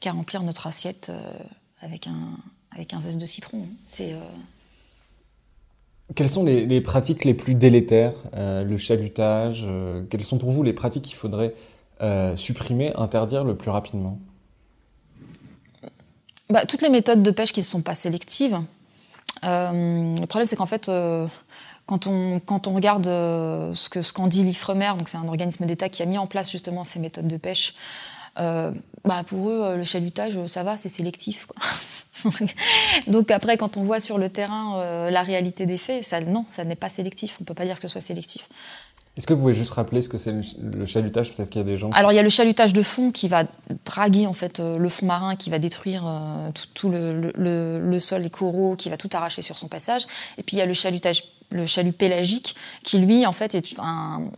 qu'à 0.00 0.12
remplir 0.12 0.42
notre 0.42 0.66
assiette 0.66 1.10
euh, 1.10 1.38
avec, 1.80 2.06
un, 2.06 3.00
zeste 3.00 3.18
de 3.18 3.26
citron. 3.26 3.68
Euh... 6.10 6.14
Quelles 6.14 6.28
sont 6.28 6.44
les, 6.44 6.80
pratiques 6.80 7.24
les 7.24 7.34
plus 7.34 7.54
délétères 7.54 8.14
euh, 8.34 8.64
Le 8.64 8.76
chalutage 8.76 9.64
euh, 9.66 10.02
Quelles 10.10 10.24
sont 10.24 10.38
pour 10.38 10.50
vous 10.50 10.62
les 10.62 10.72
pratiques 10.72 11.04
qu'il 11.04 11.16
faudrait 11.16 11.54
supprimer, 12.34 12.94
interdire 12.96 13.44
le 13.44 13.54
plus 13.54 13.70
rapidement? 13.70 14.18
Bah, 16.48 16.66
Toutes 16.66 16.82
les 16.82 16.88
méthodes 16.88 17.22
de 17.22 17.30
pêche 17.30 17.52
qui 17.52 17.60
ne 17.60 17.64
sont 17.64 17.82
pas 17.82 17.94
sélectives. 17.94 18.58
Euh, 19.44 20.16
le 20.18 20.26
problème, 20.26 20.46
c'est 20.46 20.56
qu'en 20.56 20.66
fait, 20.66 20.88
euh, 20.88 21.26
quand, 21.86 22.06
on, 22.06 22.40
quand 22.40 22.66
on 22.66 22.74
regarde 22.74 23.06
euh, 23.06 23.72
ce 23.74 23.88
qu'en 23.88 24.24
ce 24.24 24.28
dit 24.28 24.44
l'IFREMER, 24.44 24.92
c'est 25.06 25.16
un 25.16 25.28
organisme 25.28 25.64
d'État 25.66 25.88
qui 25.88 26.02
a 26.02 26.06
mis 26.06 26.18
en 26.18 26.26
place 26.26 26.50
justement 26.50 26.84
ces 26.84 26.98
méthodes 26.98 27.28
de 27.28 27.36
pêche, 27.36 27.74
euh, 27.74 28.19
bah 28.36 29.24
pour 29.26 29.50
eux, 29.50 29.76
le 29.76 29.84
chalutage, 29.84 30.38
ça 30.46 30.62
va, 30.62 30.76
c'est 30.76 30.88
sélectif. 30.88 31.46
Quoi. 31.46 31.62
donc 33.06 33.30
après, 33.30 33.56
quand 33.56 33.76
on 33.76 33.82
voit 33.82 34.00
sur 34.00 34.18
le 34.18 34.28
terrain 34.28 34.78
euh, 34.80 35.10
la 35.10 35.22
réalité 35.22 35.66
des 35.66 35.78
faits, 35.78 36.04
ça, 36.04 36.20
non, 36.20 36.44
ça 36.48 36.64
n'est 36.64 36.76
pas 36.76 36.88
sélectif. 36.88 37.38
On 37.40 37.44
peut 37.44 37.54
pas 37.54 37.64
dire 37.64 37.76
que 37.76 37.82
ce 37.82 37.88
soit 37.88 38.00
sélectif. 38.00 38.48
Est-ce 39.16 39.26
que 39.26 39.34
vous 39.34 39.40
pouvez 39.40 39.54
juste 39.54 39.72
rappeler 39.72 40.02
ce 40.02 40.08
que 40.08 40.18
c'est 40.18 40.32
le 40.32 40.86
chalutage? 40.86 41.34
Peut-être 41.34 41.50
qu'il 41.50 41.60
y 41.60 41.64
a 41.64 41.66
des 41.66 41.76
gens. 41.76 41.90
Alors 41.90 42.12
il 42.12 42.14
y 42.14 42.18
a 42.18 42.22
le 42.22 42.30
chalutage 42.30 42.72
de 42.72 42.82
fond 42.82 43.10
qui 43.10 43.28
va 43.28 43.44
draguer 43.84 44.26
en 44.26 44.32
fait 44.32 44.60
euh, 44.60 44.78
le 44.78 44.88
fond 44.88 45.06
marin, 45.06 45.36
qui 45.36 45.50
va 45.50 45.58
détruire 45.58 46.04
euh, 46.06 46.50
tout, 46.52 46.66
tout 46.74 46.88
le, 46.90 47.32
le, 47.36 47.80
le, 47.80 47.98
sol, 47.98 48.22
les 48.22 48.30
coraux, 48.30 48.76
qui 48.76 48.88
va 48.88 48.96
tout 48.96 49.10
arracher 49.12 49.42
sur 49.42 49.56
son 49.56 49.68
passage. 49.68 50.06
Et 50.38 50.42
puis 50.42 50.56
il 50.56 50.58
y 50.60 50.62
a 50.62 50.66
le 50.66 50.74
chalutage, 50.74 51.24
le 51.50 51.66
chalut 51.66 51.92
pélagique, 51.92 52.54
qui 52.84 52.98
lui 52.98 53.26
en 53.26 53.32
fait 53.32 53.54
est 53.54 53.78
un, 53.78 54.30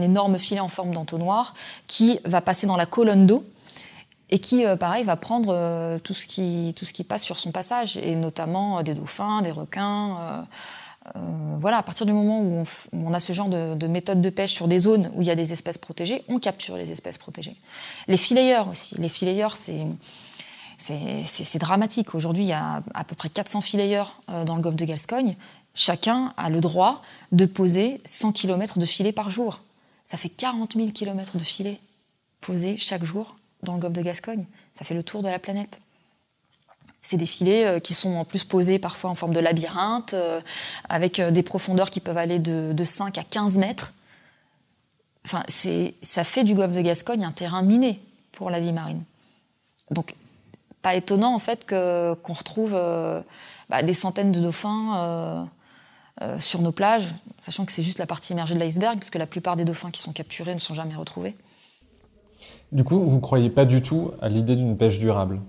énorme 0.00 0.38
filet 0.38 0.60
en 0.60 0.68
forme 0.68 0.92
d'entonnoir 0.92 1.54
qui 1.86 2.18
va 2.24 2.40
passer 2.40 2.66
dans 2.66 2.76
la 2.76 2.86
colonne 2.86 3.26
d'eau 3.26 3.44
et 4.28 4.38
qui, 4.38 4.66
euh, 4.66 4.76
pareil, 4.76 5.04
va 5.04 5.16
prendre 5.16 5.50
euh, 5.52 5.98
tout 5.98 6.14
ce 6.14 6.26
qui 6.26 7.04
passe 7.08 7.22
sur 7.22 7.38
son 7.38 7.52
passage, 7.52 7.96
et 7.96 8.16
notamment 8.16 8.78
euh, 8.78 8.82
des 8.82 8.94
dauphins, 8.94 9.42
des 9.42 9.52
requins. 9.52 10.46
Voilà, 11.60 11.78
à 11.78 11.82
partir 11.84 12.04
du 12.04 12.12
moment 12.12 12.40
où 12.40 12.64
on, 12.92 13.12
a 13.12 13.20
ce 13.20 13.32
genre 13.32 13.48
de, 13.48 13.76
de 13.76 13.86
méthode 13.86 14.20
de 14.20 14.28
pêche 14.28 14.52
sur 14.52 14.66
des 14.66 14.80
zones 14.80 15.12
où 15.14 15.22
il 15.22 15.28
y 15.28 15.30
a 15.30 15.36
des 15.36 15.52
espèces 15.52 15.78
protégées, 15.78 16.24
on 16.28 16.40
capture 16.40 16.76
les 16.76 16.90
espèces 16.90 17.16
protégées. 17.16 17.54
Les 18.08 18.16
fileyeurs 18.16 18.68
aussi. 18.68 18.96
Les 18.98 19.08
fileyeurs, 19.08 19.54
c'est 19.54 19.86
c'est 20.78 21.58
dramatique. 21.58 22.14
Aujourd'hui, 22.14 22.44
il 22.44 22.48
y 22.48 22.52
a 22.52 22.82
à 22.94 23.04
peu 23.04 23.14
près 23.14 23.28
400 23.28 23.60
fileyeurs 23.60 24.20
euh, 24.28 24.44
dans 24.44 24.56
le 24.56 24.62
golfe 24.62 24.76
de 24.76 24.84
Gascogne. 24.84 25.36
Chacun 25.76 26.32
a 26.38 26.48
le 26.48 26.62
droit 26.62 27.02
de 27.32 27.44
poser 27.44 28.00
100 28.06 28.32
km 28.32 28.78
de 28.78 28.86
filets 28.86 29.12
par 29.12 29.30
jour. 29.30 29.60
Ça 30.04 30.16
fait 30.16 30.30
40 30.30 30.74
000 30.74 30.88
km 30.90 31.36
de 31.36 31.42
filets 31.42 31.78
posés 32.40 32.78
chaque 32.78 33.04
jour 33.04 33.36
dans 33.62 33.74
le 33.74 33.80
golfe 33.80 33.92
de 33.92 34.00
Gascogne. 34.00 34.46
Ça 34.74 34.86
fait 34.86 34.94
le 34.94 35.02
tour 35.02 35.22
de 35.22 35.28
la 35.28 35.38
planète. 35.38 35.78
C'est 37.02 37.18
des 37.18 37.26
filets 37.26 37.66
euh, 37.66 37.78
qui 37.78 37.92
sont 37.92 38.14
en 38.14 38.24
plus 38.24 38.42
posés 38.42 38.78
parfois 38.78 39.10
en 39.10 39.14
forme 39.14 39.34
de 39.34 39.40
labyrinthe, 39.40 40.14
euh, 40.14 40.40
avec 40.88 41.20
euh, 41.20 41.30
des 41.30 41.42
profondeurs 41.42 41.90
qui 41.90 42.00
peuvent 42.00 42.16
aller 42.16 42.38
de, 42.38 42.72
de 42.72 42.84
5 42.84 43.18
à 43.18 43.22
15 43.22 43.58
mètres. 43.58 43.92
Enfin, 45.26 45.42
ça 45.48 46.24
fait 46.24 46.44
du 46.44 46.54
golfe 46.54 46.72
de 46.72 46.80
Gascogne 46.80 47.24
un 47.24 47.32
terrain 47.32 47.62
miné 47.62 48.00
pour 48.32 48.48
la 48.48 48.60
vie 48.60 48.72
marine. 48.72 49.02
Donc, 49.90 50.14
pas 50.80 50.94
étonnant 50.94 51.34
en 51.34 51.40
fait 51.40 51.66
qu'on 51.68 52.32
retrouve 52.32 52.70
bah, 53.68 53.82
des 53.82 53.92
centaines 53.92 54.30
de 54.30 54.38
dauphins 54.38 55.48
euh, 56.22 56.40
sur 56.40 56.62
nos 56.62 56.72
plages, 56.72 57.14
sachant 57.40 57.64
que 57.64 57.72
c'est 57.72 57.82
juste 57.82 57.98
la 57.98 58.06
partie 58.06 58.32
immergée 58.32 58.54
de 58.54 58.60
l'iceberg, 58.60 58.98
parce 58.98 59.10
que 59.10 59.18
la 59.18 59.26
plupart 59.26 59.56
des 59.56 59.64
dauphins 59.64 59.90
qui 59.90 60.00
sont 60.00 60.12
capturés 60.12 60.54
ne 60.54 60.60
sont 60.60 60.74
jamais 60.74 60.94
retrouvés. 60.94 61.36
Du 62.72 62.84
coup, 62.84 63.00
vous 63.00 63.16
ne 63.16 63.20
croyez 63.20 63.50
pas 63.50 63.64
du 63.64 63.82
tout 63.82 64.12
à 64.20 64.28
l'idée 64.28 64.56
d'une 64.56 64.76
pêche 64.76 64.98
durable? 64.98 65.40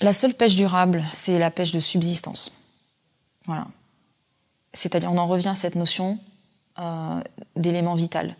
La 0.00 0.12
seule 0.12 0.34
pêche 0.34 0.56
durable, 0.56 1.04
c'est 1.12 1.38
la 1.38 1.50
pêche 1.50 1.72
de 1.72 1.80
subsistance. 1.80 2.50
Voilà. 3.44 3.66
C'est-à-dire, 4.72 5.12
on 5.12 5.18
en 5.18 5.26
revient 5.26 5.48
à 5.48 5.54
cette 5.54 5.76
notion 5.76 6.18
euh, 6.78 7.20
d'élément 7.56 7.94
vital. 7.94 8.34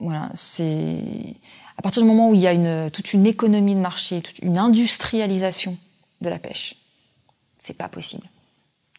Voilà, 0.00 0.30
c'est 0.34 1.36
à 1.76 1.82
partir 1.82 2.02
du 2.02 2.08
moment 2.08 2.30
où 2.30 2.34
il 2.34 2.40
y 2.40 2.46
a 2.46 2.52
une, 2.52 2.90
toute 2.90 3.12
une 3.12 3.26
économie 3.26 3.74
de 3.74 3.80
marché, 3.80 4.20
toute 4.20 4.40
une 4.40 4.58
industrialisation 4.58 5.76
de 6.20 6.28
la 6.28 6.38
pêche, 6.38 6.74
C'est 7.60 7.76
pas 7.76 7.88
possible. 7.88 8.26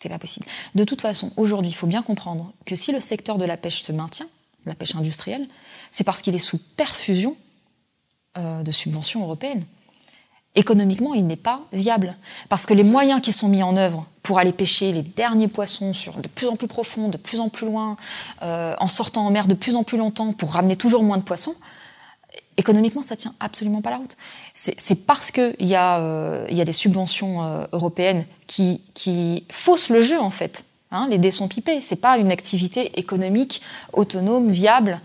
C'est 0.01 0.09
pas 0.09 0.19
possible. 0.19 0.45
De 0.75 0.83
toute 0.83 1.01
façon, 1.01 1.31
aujourd'hui, 1.35 1.71
il 1.71 1.75
faut 1.75 1.87
bien 1.87 2.01
comprendre 2.01 2.53
que 2.65 2.75
si 2.75 2.91
le 2.91 2.99
secteur 2.99 3.37
de 3.37 3.45
la 3.45 3.57
pêche 3.57 3.81
se 3.81 3.91
maintient, 3.91 4.27
la 4.65 4.75
pêche 4.75 4.95
industrielle, 4.95 5.47
c'est 5.91 6.03
parce 6.03 6.21
qu'il 6.21 6.35
est 6.35 6.39
sous 6.39 6.57
perfusion 6.57 7.35
euh, 8.37 8.63
de 8.63 8.71
subventions 8.71 9.23
européennes. 9.23 9.63
Économiquement, 10.55 11.13
il 11.13 11.27
n'est 11.27 11.35
pas 11.35 11.61
viable. 11.73 12.15
Parce 12.47 12.65
que 12.65 12.73
les 12.73 12.83
moyens 12.83 13.21
qui 13.21 13.33
sont 13.33 13.49
mis 13.49 13.61
en 13.61 13.75
œuvre 13.77 14.05
pour 14.23 14.39
aller 14.39 14.53
pêcher 14.53 14.91
les 14.91 15.01
derniers 15.03 15.47
poissons 15.47 15.93
sur 15.93 16.17
de 16.17 16.27
plus 16.27 16.47
en 16.47 16.55
plus 16.55 16.67
profond, 16.67 17.09
de 17.09 17.17
plus 17.17 17.39
en 17.39 17.49
plus 17.49 17.67
loin, 17.67 17.97
euh, 18.41 18.75
en 18.79 18.87
sortant 18.87 19.25
en 19.25 19.31
mer 19.31 19.47
de 19.47 19.53
plus 19.53 19.75
en 19.75 19.83
plus 19.83 19.97
longtemps 19.97 20.33
pour 20.33 20.53
ramener 20.53 20.75
toujours 20.75 21.03
moins 21.03 21.17
de 21.17 21.23
poissons, 21.23 21.55
économiquement, 22.59 23.01
ça 23.01 23.15
tient 23.15 23.33
absolument 23.39 23.81
pas 23.81 23.89
la 23.89 23.97
route. 23.97 24.17
C'est 24.53 25.05
parce 25.05 25.31
qu'il 25.31 25.55
y, 25.59 25.75
euh, 25.75 26.45
y, 26.49 26.61
a 26.61 26.65
des 26.65 26.71
subventions 26.73 27.43
euh, 27.43 27.65
européennes 27.71 28.25
qui, 28.47 28.81
faussent 29.49 29.89
le 29.89 30.01
jeu, 30.01 30.19
en 30.19 30.29
fait. 30.29 30.65
Hein, 30.91 31.07
les 31.09 31.17
dés 31.17 31.31
sont 31.31 31.47
pipés. 31.47 31.79
C'est 31.79 31.95
pas 31.95 32.17
une 32.17 32.31
activité 32.31 32.99
économique 32.99 33.61
autonome, 33.93 34.49
viable. 34.49 34.99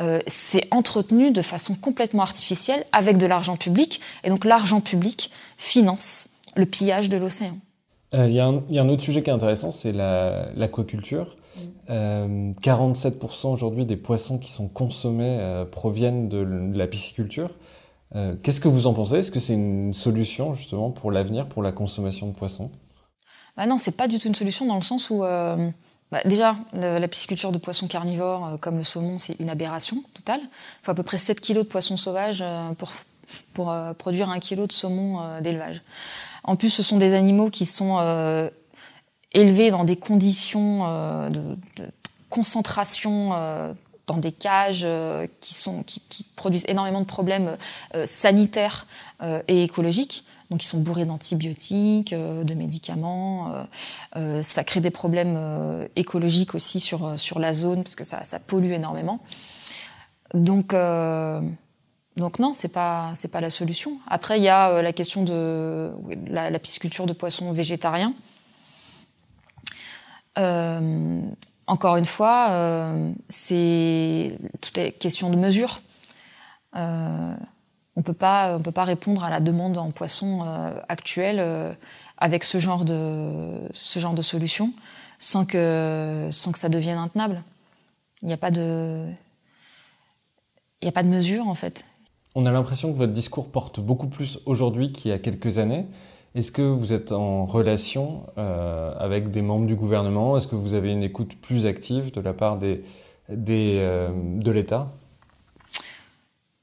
Euh, 0.00 0.20
c'est 0.26 0.68
entretenu 0.70 1.30
de 1.30 1.42
façon 1.42 1.74
complètement 1.74 2.22
artificielle 2.22 2.84
avec 2.92 3.18
de 3.18 3.26
l'argent 3.26 3.56
public. 3.56 4.00
Et 4.22 4.28
donc 4.28 4.44
l'argent 4.44 4.80
public 4.80 5.30
finance 5.56 6.28
le 6.56 6.66
pillage 6.66 7.08
de 7.08 7.16
l'océan. 7.16 7.58
Il 8.12 8.32
y, 8.32 8.40
a 8.40 8.46
un 8.46 8.88
autre 8.88 9.02
sujet 9.02 9.22
qui 9.22 9.30
est 9.30 9.32
intéressant, 9.32 9.70
c'est 9.70 9.92
l'aquaculture. 9.92 11.36
47% 11.90 13.46
euh, 13.46 13.48
aujourd'hui 13.48 13.84
des 13.84 13.96
poissons 13.96 14.38
qui 14.38 14.52
sont 14.52 14.68
consommés 14.68 15.38
euh, 15.40 15.64
proviennent 15.64 16.28
de, 16.28 16.38
la 16.76 16.86
pisciculture. 16.86 17.50
Euh, 18.14 18.36
qu'est-ce 18.42 18.60
que 18.60 18.68
vous 18.68 18.86
en 18.86 18.94
pensez? 18.94 19.16
Est-ce 19.16 19.32
que 19.32 19.40
c'est 19.40 19.54
une 19.54 19.92
solution 19.92 20.54
justement 20.54 20.90
pour 20.90 21.10
l'avenir, 21.10 21.46
pour 21.46 21.62
la 21.62 21.72
consommation 21.72 22.28
de 22.28 22.32
poissons? 22.32 22.70
Bah 23.56 23.66
Non, 23.66 23.78
c'est 23.78 23.96
pas 23.96 24.08
du 24.08 24.18
tout 24.18 24.28
une 24.28 24.34
solution 24.34 24.66
dans 24.66 24.76
le 24.76 24.82
sens 24.82 25.10
où 25.10 25.20
bah, 25.20 26.22
déjà 26.24 26.56
la, 26.72 27.08
pisciculture 27.08 27.52
de 27.52 27.58
poissons 27.58 27.88
carnivores 27.88 28.58
comme 28.60 28.76
le 28.76 28.82
saumon, 28.82 29.18
c'est 29.18 29.38
une 29.40 29.50
aberration 29.50 30.02
totale. 30.14 30.40
Il 30.42 30.84
faut 30.84 30.92
à 30.92 30.94
peu 30.94 31.02
près 31.02 31.18
7 31.18 31.40
kg 31.40 31.58
de 31.58 31.62
poissons 31.62 31.96
sauvages 31.96 32.44
pour, 32.78 32.90
pour 33.54 33.74
produire 33.98 34.28
un 34.30 34.38
kg 34.38 34.66
de 34.66 34.72
saumon 34.72 35.40
d'élevage. 35.40 35.82
En 36.42 36.56
plus, 36.56 36.70
ce 36.70 36.82
sont 36.82 36.98
des 36.98 37.14
animaux 37.14 37.50
qui 37.50 37.66
sont 37.66 37.98
élevés 39.32 39.70
dans 39.70 39.84
des 39.84 39.96
conditions 39.96 40.80
euh, 40.82 41.30
de, 41.30 41.56
concentration 42.28 43.30
euh, 43.32 43.72
dans 44.06 44.16
des 44.16 44.32
cages 44.32 44.82
euh, 44.84 45.26
qui, 45.40 45.54
sont, 45.54 45.82
qui, 45.82 46.24
produisent 46.36 46.64
énormément 46.68 47.00
de 47.00 47.06
problèmes 47.06 47.56
sanitaires 48.04 48.86
et 49.46 49.64
écologiques. 49.64 50.24
Donc 50.50 50.64
ils 50.64 50.66
sont 50.66 50.78
bourrés 50.78 51.04
d'antibiotiques, 51.04 52.14
de 52.14 52.54
médicaments. 52.54 53.66
ça 54.40 54.64
crée 54.64 54.80
des 54.80 54.90
problèmes 54.90 55.38
écologiques 55.96 56.54
aussi 56.54 56.80
sur, 56.80 57.18
sur 57.18 57.38
la 57.38 57.52
zone 57.52 57.82
parce 57.82 57.94
que 57.94 58.04
ça, 58.04 58.24
ça 58.24 58.40
pollue 58.40 58.72
énormément. 58.72 59.20
Donc 60.32 60.74
donc 62.16 62.38
non, 62.38 62.52
c'est 62.54 62.68
pas 62.68 63.12
c'est 63.14 63.28
pas 63.30 63.42
la 63.42 63.50
solution. 63.50 63.98
Après 64.08 64.38
il 64.38 64.42
y 64.42 64.48
a 64.48 64.80
la 64.80 64.92
question 64.94 65.22
de 65.22 65.92
la, 66.26 66.50
la 66.50 66.58
pisciculture 66.58 67.04
de 67.04 67.12
poissons 67.12 67.52
végétariens. 67.52 68.14
Euh, 70.38 71.22
encore 71.66 71.96
une 71.96 72.04
fois, 72.04 72.48
euh, 72.50 73.12
c'est 73.28 74.38
tout 74.60 74.78
est 74.78 74.92
question 74.92 75.30
de 75.30 75.36
mesure. 75.36 75.80
Euh, 76.76 77.34
on 77.96 78.02
peut 78.02 78.14
pas, 78.14 78.56
on 78.56 78.60
peut 78.60 78.72
pas 78.72 78.84
répondre 78.84 79.24
à 79.24 79.30
la 79.30 79.40
demande 79.40 79.78
en 79.78 79.90
poisson 79.90 80.42
actuelle 80.88 81.76
avec 82.18 82.44
ce 82.44 82.58
genre 82.58 82.84
de 82.84 83.68
ce 83.72 83.98
genre 83.98 84.14
de 84.14 84.22
solution 84.22 84.72
sans 85.18 85.44
que 85.44 86.28
sans 86.30 86.52
que 86.52 86.58
ça 86.58 86.68
devienne 86.68 86.98
intenable. 86.98 87.42
Il 88.22 88.26
n'y 88.26 88.32
a 88.32 88.36
pas 88.36 88.50
de 88.50 89.06
il 90.80 90.84
n'y 90.84 90.88
a 90.88 90.92
pas 90.92 91.02
de 91.02 91.08
mesure 91.08 91.48
en 91.48 91.54
fait. 91.54 91.84
On 92.34 92.46
a 92.46 92.52
l'impression 92.52 92.92
que 92.92 92.96
votre 92.96 93.12
discours 93.12 93.50
porte 93.50 93.80
beaucoup 93.80 94.06
plus 94.06 94.38
aujourd'hui 94.46 94.92
qu'il 94.92 95.10
y 95.10 95.14
a 95.14 95.18
quelques 95.18 95.58
années. 95.58 95.86
Est-ce 96.36 96.52
que 96.52 96.62
vous 96.62 96.92
êtes 96.92 97.10
en 97.10 97.44
relation 97.44 98.24
euh, 98.38 98.94
avec 98.98 99.32
des 99.32 99.42
membres 99.42 99.66
du 99.66 99.74
gouvernement? 99.74 100.36
Est-ce 100.36 100.46
que 100.46 100.54
vous 100.54 100.74
avez 100.74 100.92
une 100.92 101.02
écoute 101.02 101.34
plus 101.34 101.66
active 101.66 102.12
de 102.12 102.20
la 102.20 102.32
part 102.32 102.58
euh, 102.62 102.78
de 103.28 104.50
l'État? 104.52 104.92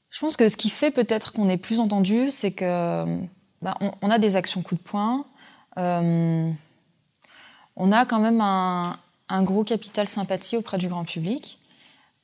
Je 0.08 0.20
pense 0.20 0.38
que 0.38 0.48
ce 0.48 0.56
qui 0.56 0.70
fait 0.70 0.90
peut-être 0.90 1.32
qu'on 1.32 1.50
est 1.50 1.58
plus 1.58 1.80
entendu, 1.80 2.30
c'est 2.30 2.52
que 2.52 3.04
bah, 3.60 3.76
a 4.00 4.18
des 4.18 4.36
actions 4.36 4.62
coup 4.62 4.74
de 4.74 4.80
poing. 4.80 5.26
Euh, 5.76 6.50
on 7.76 7.92
a 7.92 8.06
quand 8.06 8.20
même 8.20 8.40
un, 8.40 8.96
gros 9.42 9.64
capital 9.64 10.08
sympathie 10.08 10.56
auprès 10.56 10.78
du 10.78 10.88
grand 10.88 11.04
public. 11.04 11.60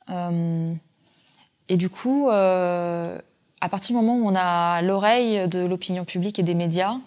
et 0.09 1.77
du 1.77 1.89
coup, 1.89 2.27
à 2.29 3.69
partir 3.69 3.95
du 3.95 4.03
moment 4.03 4.17
où 4.17 4.27
on 4.27 4.35
a 4.35 4.81
l'oreille 4.81 5.47
de 5.47 5.59
l'opinion 5.59 6.03
publique 6.03 6.39
et 6.39 6.43
des 6.43 6.55
médias, 6.55 6.97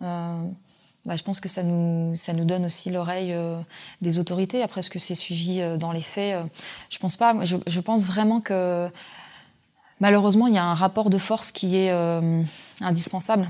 bah, 0.00 1.16
je 1.16 1.22
pense 1.22 1.40
que 1.40 1.48
ça 1.48 1.62
nous, 1.62 2.14
ça 2.14 2.34
nous 2.34 2.44
donne 2.44 2.66
aussi 2.66 2.90
l'oreille 2.90 3.32
euh, 3.32 3.58
des 4.02 4.18
autorités. 4.18 4.62
Après, 4.62 4.82
ce 4.82 4.90
que 4.90 4.98
c'est 4.98 5.14
suivi 5.14 5.60
euh, 5.60 5.78
dans 5.78 5.90
les 5.90 6.02
faits, 6.02 6.44
je 6.90 6.98
pense 6.98 7.16
pas. 7.16 7.34
Je, 7.44 7.80
pense 7.80 8.04
vraiment 8.04 8.42
que 8.42 8.90
malheureusement, 10.00 10.48
il 10.48 10.54
y 10.54 10.58
a 10.58 10.64
un 10.64 10.74
rapport 10.74 11.08
de 11.08 11.16
force 11.16 11.50
qui 11.50 11.76
est 11.76 11.90
indispensable. 12.82 13.48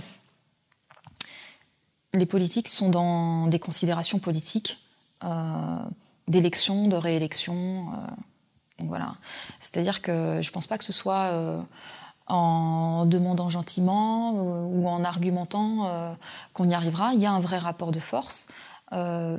Les 2.14 2.26
politiques 2.26 2.68
sont 2.68 2.90
dans 2.90 3.48
des 3.48 3.58
considérations 3.58 4.20
politiques, 4.20 4.78
d'élection, 6.28 6.86
de 6.86 6.96
réélection. 6.96 7.86
voilà. 8.78 9.16
C'est-à-dire 9.58 10.00
que 10.00 10.40
je 10.40 10.50
pense 10.52 10.68
pas 10.68 10.78
que 10.78 10.84
ce 10.84 10.92
soit 10.92 11.32
en 12.28 13.06
demandant 13.06 13.48
gentiment 13.48 14.36
euh, 14.36 14.64
ou 14.64 14.86
en 14.86 15.02
argumentant 15.02 15.88
euh, 15.88 16.14
qu'on 16.52 16.68
y 16.68 16.74
arrivera. 16.74 17.14
Il 17.14 17.20
y 17.20 17.26
a 17.26 17.32
un 17.32 17.40
vrai 17.40 17.58
rapport 17.58 17.90
de 17.90 17.98
force. 17.98 18.48
Euh, 18.92 19.38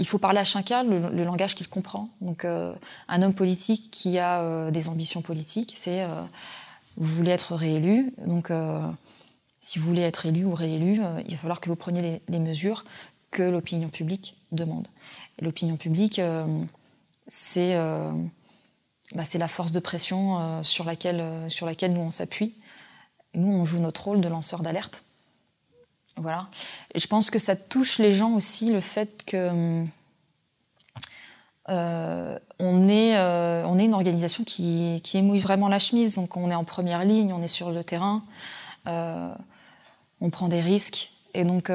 il 0.00 0.06
faut 0.06 0.18
parler 0.18 0.40
à 0.40 0.44
chacun 0.44 0.82
le, 0.82 1.22
langage 1.22 1.54
qu'il 1.54 1.68
comprend. 1.68 2.08
Donc, 2.20 2.44
un 2.44 3.22
homme 3.22 3.32
politique 3.32 3.92
qui 3.92 4.18
a 4.18 4.68
des 4.72 4.88
ambitions 4.88 5.22
politiques, 5.22 5.74
c'est 5.76 6.04
vous 6.96 7.14
voulez 7.14 7.30
être 7.30 7.54
réélu. 7.54 8.12
Donc, 8.26 8.50
si 9.60 9.78
vous 9.78 9.86
voulez 9.86 10.00
être 10.00 10.26
élu 10.26 10.44
ou 10.46 10.52
réélu, 10.52 11.00
il 11.28 11.30
va 11.30 11.36
falloir 11.36 11.60
que 11.60 11.68
vous 11.68 11.76
preniez 11.76 12.02
les, 12.02 12.22
les 12.28 12.40
mesures 12.40 12.82
que 13.30 13.44
l'opinion 13.44 13.88
publique 13.88 14.36
demande. 14.50 14.88
L'opinion 15.40 15.76
publique, 15.76 16.20
c'est 17.28 17.78
bah, 19.12 19.24
c'est 19.24 19.38
la 19.38 19.48
force 19.48 19.72
de 19.72 19.80
pression 19.80 20.40
euh, 20.40 20.62
sur, 20.62 20.84
laquelle, 20.84 21.20
euh, 21.20 21.48
sur 21.48 21.66
laquelle 21.66 21.92
nous 21.92 22.00
on 22.00 22.10
s'appuie. 22.10 22.54
Nous, 23.34 23.52
on 23.52 23.64
joue 23.64 23.78
notre 23.78 24.04
rôle 24.04 24.20
de 24.20 24.28
lanceur 24.28 24.60
d'alerte. 24.60 25.04
Voilà. 26.16 26.48
Et 26.94 27.00
je 27.00 27.06
pense 27.06 27.30
que 27.30 27.38
ça 27.38 27.56
touche 27.56 27.98
les 27.98 28.14
gens 28.14 28.32
aussi 28.32 28.70
le 28.70 28.80
fait 28.80 29.24
que 29.26 29.84
euh, 31.68 32.38
on, 32.60 32.88
est, 32.88 33.18
on 33.18 33.78
est 33.78 33.84
une 33.84 33.94
organisation 33.94 34.44
qui, 34.44 35.00
qui 35.02 35.18
émouille 35.18 35.40
vraiment 35.40 35.68
la 35.68 35.80
chemise. 35.80 36.14
Donc 36.14 36.36
on 36.36 36.50
est 36.50 36.54
en 36.54 36.62
première 36.62 37.04
ligne, 37.04 37.32
on 37.32 37.42
est 37.42 37.48
sur 37.48 37.72
le 37.72 37.82
terrain, 37.82 38.22
on 38.86 40.30
prend 40.30 40.46
des 40.46 40.60
risques. 40.60 41.10
Et 41.34 41.42
donc 41.44 41.68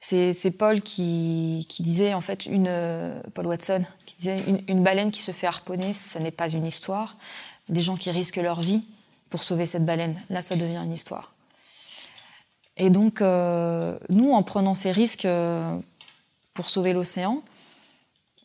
c'est 0.00 0.50
Paul 0.56 0.80
qui, 0.82 1.66
disait, 1.80 2.14
en 2.14 2.20
fait, 2.20 2.46
une, 2.46 3.22
Paul 3.34 3.46
Watson, 3.46 3.82
qui 4.06 4.14
disait 4.16 4.42
une, 4.68 4.82
baleine 4.82 5.10
qui 5.10 5.22
se 5.22 5.32
fait 5.32 5.46
harponner, 5.46 5.92
ce 5.92 6.18
n'est 6.18 6.30
pas 6.30 6.48
une 6.48 6.66
histoire. 6.66 7.16
Des 7.68 7.82
gens 7.82 7.96
qui 7.96 8.10
risquent 8.10 8.36
leur 8.36 8.60
vie 8.60 8.84
pour 9.28 9.42
sauver 9.42 9.66
cette 9.66 9.84
baleine, 9.84 10.20
là, 10.30 10.40
ça 10.40 10.56
devient 10.56 10.80
une 10.84 10.92
histoire. 10.92 11.32
Et 12.78 12.90
donc, 12.90 13.20
euh, 13.20 13.98
nous, 14.08 14.30
en 14.30 14.42
prenant 14.42 14.74
ces 14.74 14.92
risques 14.92 15.24
euh, 15.24 15.76
pour 16.54 16.68
sauver 16.68 16.92
l'océan, 16.92 17.42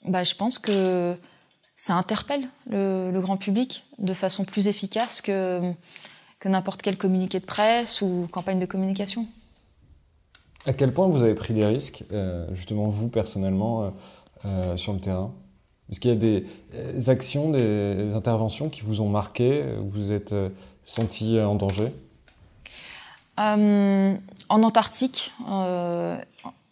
bah, 0.05 0.23
je 0.23 0.33
pense 0.33 0.59
que 0.59 1.15
ça 1.75 1.93
interpelle 1.93 2.47
le, 2.69 3.19
grand 3.21 3.37
public 3.37 3.85
de 3.99 4.13
façon 4.13 4.43
plus 4.43 4.67
efficace 4.67 5.21
que, 5.21 5.61
que 6.39 6.49
n'importe 6.49 6.81
quel 6.81 6.97
communiqué 6.97 7.39
de 7.39 7.45
presse 7.45 8.01
ou 8.01 8.27
campagne 8.31 8.59
de 8.59 8.65
communication. 8.65 9.27
À 10.65 10.71
quel 10.71 10.93
point 10.93 11.07
vous 11.07 11.23
avez 11.23 11.35
pris 11.35 11.53
des 11.53 11.65
risques, 11.65 12.05
euh, 12.13 12.47
justement 12.53 12.87
vous 12.87 13.09
personnellement, 13.09 13.83
euh, 13.83 13.89
euh, 14.45 14.77
sur 14.77 14.93
le 14.93 14.99
terrain? 14.99 15.31
Est-ce 15.91 15.99
qu'il 15.99 16.11
y 16.11 16.13
a 16.13 16.17
des 16.17 17.09
actions, 17.09 17.51
des 17.51 18.15
interventions 18.15 18.69
qui 18.69 18.81
vous 18.81 19.01
ont 19.01 19.09
marqué, 19.09 19.63
où 19.81 19.89
vous 19.89 20.11
êtes 20.13 20.33
senti 20.85 21.39
en 21.39 21.55
danger? 21.55 21.93
En 23.37 24.17
Antarctique, 24.49 25.33
en 25.45 26.17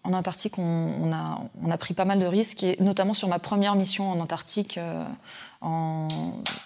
Antarctique, 0.05 0.57
on, 0.57 1.11
a, 1.11 1.77
pris 1.77 1.93
pas 1.93 2.05
mal 2.05 2.19
de 2.19 2.25
risques, 2.25 2.63
et 2.63 2.77
notamment 2.79 3.13
sur 3.13 3.27
ma 3.27 3.37
première 3.37 3.75
mission 3.75 4.09
en 4.09 4.19
Antarctique 4.21 4.79
en, 5.59 6.07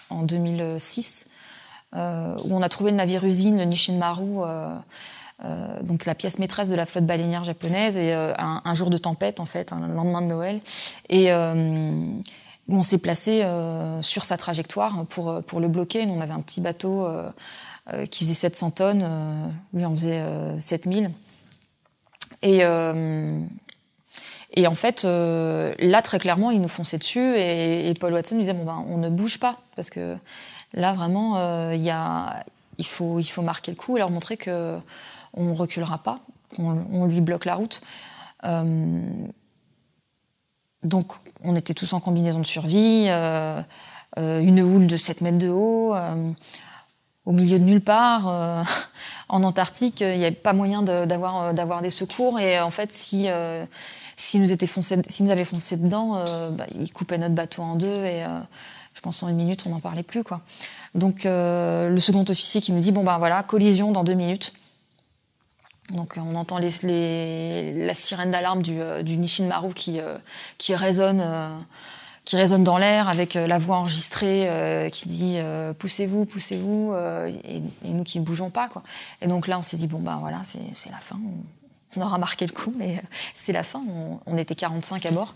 en, 0.08 0.22
2006, 0.22 1.28
où 1.92 1.96
on 1.96 2.62
a 2.62 2.68
trouvé 2.68 2.92
le 2.92 2.96
navire 2.96 3.24
usine, 3.24 3.58
le 3.58 3.64
Nishin 3.64 3.98
Maru, 3.98 4.38
donc 5.82 6.06
la 6.06 6.14
pièce 6.14 6.38
maîtresse 6.38 6.70
de 6.70 6.74
la 6.74 6.86
flotte 6.86 7.04
baleinière 7.04 7.44
japonaise 7.44 7.98
et 7.98 8.12
un, 8.14 8.62
un, 8.64 8.74
jour 8.74 8.88
de 8.88 8.96
tempête 8.96 9.38
en 9.38 9.46
fait, 9.46 9.70
un 9.72 9.86
lendemain 9.86 10.22
de 10.22 10.26
Noël 10.26 10.60
et 11.10 11.30
où 11.32 12.74
on 12.74 12.82
s'est 12.82 12.98
placé 12.98 13.44
sur 14.00 14.24
sa 14.24 14.38
trajectoire 14.38 15.04
pour 15.06 15.42
pour 15.44 15.60
le 15.60 15.68
bloquer. 15.68 16.06
Nous, 16.06 16.14
on 16.14 16.22
avait 16.22 16.32
un 16.32 16.40
petit 16.40 16.62
bateau 16.62 17.06
qui 18.10 18.24
faisait 18.24 18.34
700 18.34 18.70
tonnes, 18.70 19.52
lui 19.74 19.84
en 19.84 19.92
faisait 19.92 20.24
7000 20.58 21.10
et 22.40 22.64
et 24.56 24.66
en 24.66 24.74
fait, 24.74 25.04
euh, 25.04 25.74
là, 25.78 26.00
très 26.02 26.18
clairement, 26.18 26.50
ils 26.50 26.60
nous 26.60 26.68
fonçaient 26.68 26.98
dessus 26.98 27.36
et, 27.36 27.92
Paul 28.00 28.14
Watson 28.14 28.38
disait 28.38 28.54
bon 28.54 28.64
ben, 28.64 28.84
on 28.88 28.96
ne 28.96 29.10
bouge 29.10 29.38
pas 29.38 29.60
parce 29.76 29.90
que 29.90 30.16
là, 30.72 30.94
vraiment, 30.94 31.36
euh, 31.36 31.74
y 31.74 31.90
a, 31.90 32.44
il 32.78 32.86
faut, 32.86 33.20
il 33.20 33.26
faut 33.26 33.42
marquer 33.42 33.70
le 33.70 33.76
coup 33.76 33.96
et 33.96 34.00
leur 34.00 34.10
montrer 34.10 34.38
que 34.38 34.78
on 35.36 35.54
reculera 35.54 35.98
pas, 35.98 36.20
on, 36.58 37.06
lui 37.06 37.20
bloque 37.20 37.44
la 37.44 37.54
route. 37.54 37.80
Euh, 38.44 39.26
donc, 40.82 41.12
on 41.42 41.56
était 41.56 41.74
tous 41.74 41.92
en 41.92 42.00
combinaison 42.00 42.40
de 42.40 42.46
survie, 42.46 43.08
une 44.16 44.60
houle 44.60 44.86
de 44.86 44.96
7 44.96 45.20
mètres 45.20 45.38
de 45.38 45.48
haut, 45.48 45.94
au 47.24 47.32
milieu 47.32 47.58
de 47.58 47.64
nulle 47.64 47.80
part. 47.80 48.64
en 49.28 49.42
Antarctique, 49.42 50.00
il 50.00 50.18
n'y 50.18 50.24
avait 50.24 50.30
pas 50.30 50.52
moyen 50.52 50.82
d'avoir 50.82 51.82
des 51.82 51.90
secours. 51.90 52.38
Et 52.38 52.60
en 52.60 52.70
fait, 52.70 52.92
si 52.92 53.28
nous, 54.38 54.52
étaient 54.52 54.66
foncé, 54.66 54.96
nous 54.96 55.30
avaient 55.30 55.44
foncé 55.44 55.76
dedans, 55.76 56.16
euh, 56.16 56.50
bah, 56.50 56.66
ils 56.78 56.92
coupaient 56.92 57.18
notre 57.18 57.34
bateau 57.34 57.62
en 57.62 57.74
deux 57.74 57.86
et 57.86 58.24
euh, 58.24 58.40
je 58.94 59.00
pense 59.00 59.22
en 59.22 59.28
une 59.28 59.36
minute, 59.36 59.64
on 59.66 59.70
n'en 59.70 59.80
parlait 59.80 60.02
plus. 60.02 60.24
quoi. 60.24 60.40
Donc 60.94 61.26
euh, 61.26 61.90
le 61.90 61.98
second 61.98 62.22
officier 62.22 62.60
qui 62.60 62.72
nous 62.72 62.80
dit, 62.80 62.92
bon 62.92 63.04
ben 63.04 63.18
voilà, 63.18 63.42
collision 63.42 63.92
dans 63.92 64.04
deux 64.04 64.14
minutes. 64.14 64.52
Donc 65.90 66.14
on 66.16 66.34
entend 66.34 66.58
la 66.58 67.94
sirène 67.94 68.30
d'alarme 68.30 68.62
du, 68.62 68.78
du 69.02 69.18
Nishin 69.18 69.46
Maru 69.46 69.72
qui, 69.72 70.00
qui 70.58 70.74
résonne 70.74 71.24
qui 72.24 72.34
résonne 72.36 72.64
dans 72.64 72.76
l'air 72.76 73.08
avec 73.08 73.34
la 73.34 73.58
voix 73.58 73.76
enregistrée 73.76 74.90
qui 74.92 75.08
dit 75.08 75.38
poussez-vous, 75.78 76.24
poussez-vous, 76.24 76.92
et, 77.44 77.62
nous 77.84 78.02
qui 78.02 78.18
ne 78.18 78.24
bougeons 78.24 78.50
pas. 78.50 78.68
Quoi. 78.68 78.82
Et 79.22 79.28
donc 79.28 79.46
là, 79.46 79.60
on 79.60 79.62
s'est 79.62 79.76
dit 79.76 79.86
bon 79.86 80.00
ben 80.00 80.16
voilà, 80.16 80.42
c'est 80.44 80.90
la 80.90 80.98
fin, 80.98 81.20
on 81.96 82.02
aura 82.02 82.18
marqué 82.18 82.46
le 82.46 82.52
coup, 82.52 82.72
mais 82.76 82.96
euh, 82.96 83.00
c'est 83.34 83.52
la 83.52 83.62
fin. 83.62 83.82
On, 84.26 84.36
était 84.36 84.54
45 84.54 85.06
à 85.06 85.10
bord. 85.10 85.34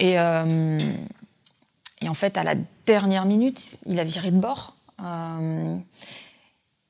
Euh, 0.00 0.80
et, 2.00 2.08
en 2.08 2.14
fait, 2.14 2.36
à 2.36 2.44
la 2.44 2.54
dernière 2.86 3.24
minute, 3.24 3.78
il 3.86 3.98
a 4.00 4.04
viré 4.04 4.30
de 4.30 4.38
bord. 4.38 4.74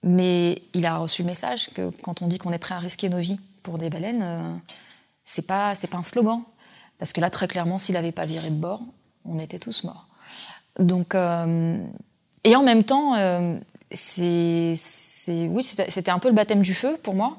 Euh, 0.06 0.10
mais 0.10 0.62
il 0.74 0.86
a 0.86 0.96
reçu 0.98 1.22
le 1.22 1.26
message 1.26 1.70
que 1.74 1.90
quand 2.02 2.22
on 2.22 2.28
dit 2.28 2.38
qu'on 2.38 2.52
est 2.52 2.58
prêt 2.58 2.74
à 2.74 2.78
risquer 2.78 3.08
nos 3.08 3.18
vies 3.18 3.40
pour 3.62 3.78
des 3.78 3.90
baleines, 3.90 4.60
c'est 5.22 5.46
pas 5.46 5.74
c'est 5.74 5.88
pas 5.88 5.98
un 5.98 6.02
slogan. 6.02 6.42
Parce 6.98 7.12
que 7.12 7.20
là, 7.20 7.28
très 7.28 7.48
clairement, 7.48 7.78
s'il 7.78 7.94
n'avait 7.94 8.12
pas 8.12 8.24
viré 8.24 8.50
de 8.50 8.54
bord, 8.54 8.80
on 9.24 9.38
était 9.38 9.58
tous 9.58 9.84
morts. 9.84 10.06
Donc, 10.78 11.14
et 11.14 12.56
en 12.56 12.62
même 12.62 12.84
temps, 12.84 13.14
c'est 13.90 14.74
oui, 15.28 15.62
c'était 15.62 16.10
un 16.10 16.18
peu 16.18 16.28
le 16.28 16.34
baptême 16.34 16.62
du 16.62 16.74
feu 16.74 16.98
pour 17.02 17.14
moi 17.14 17.38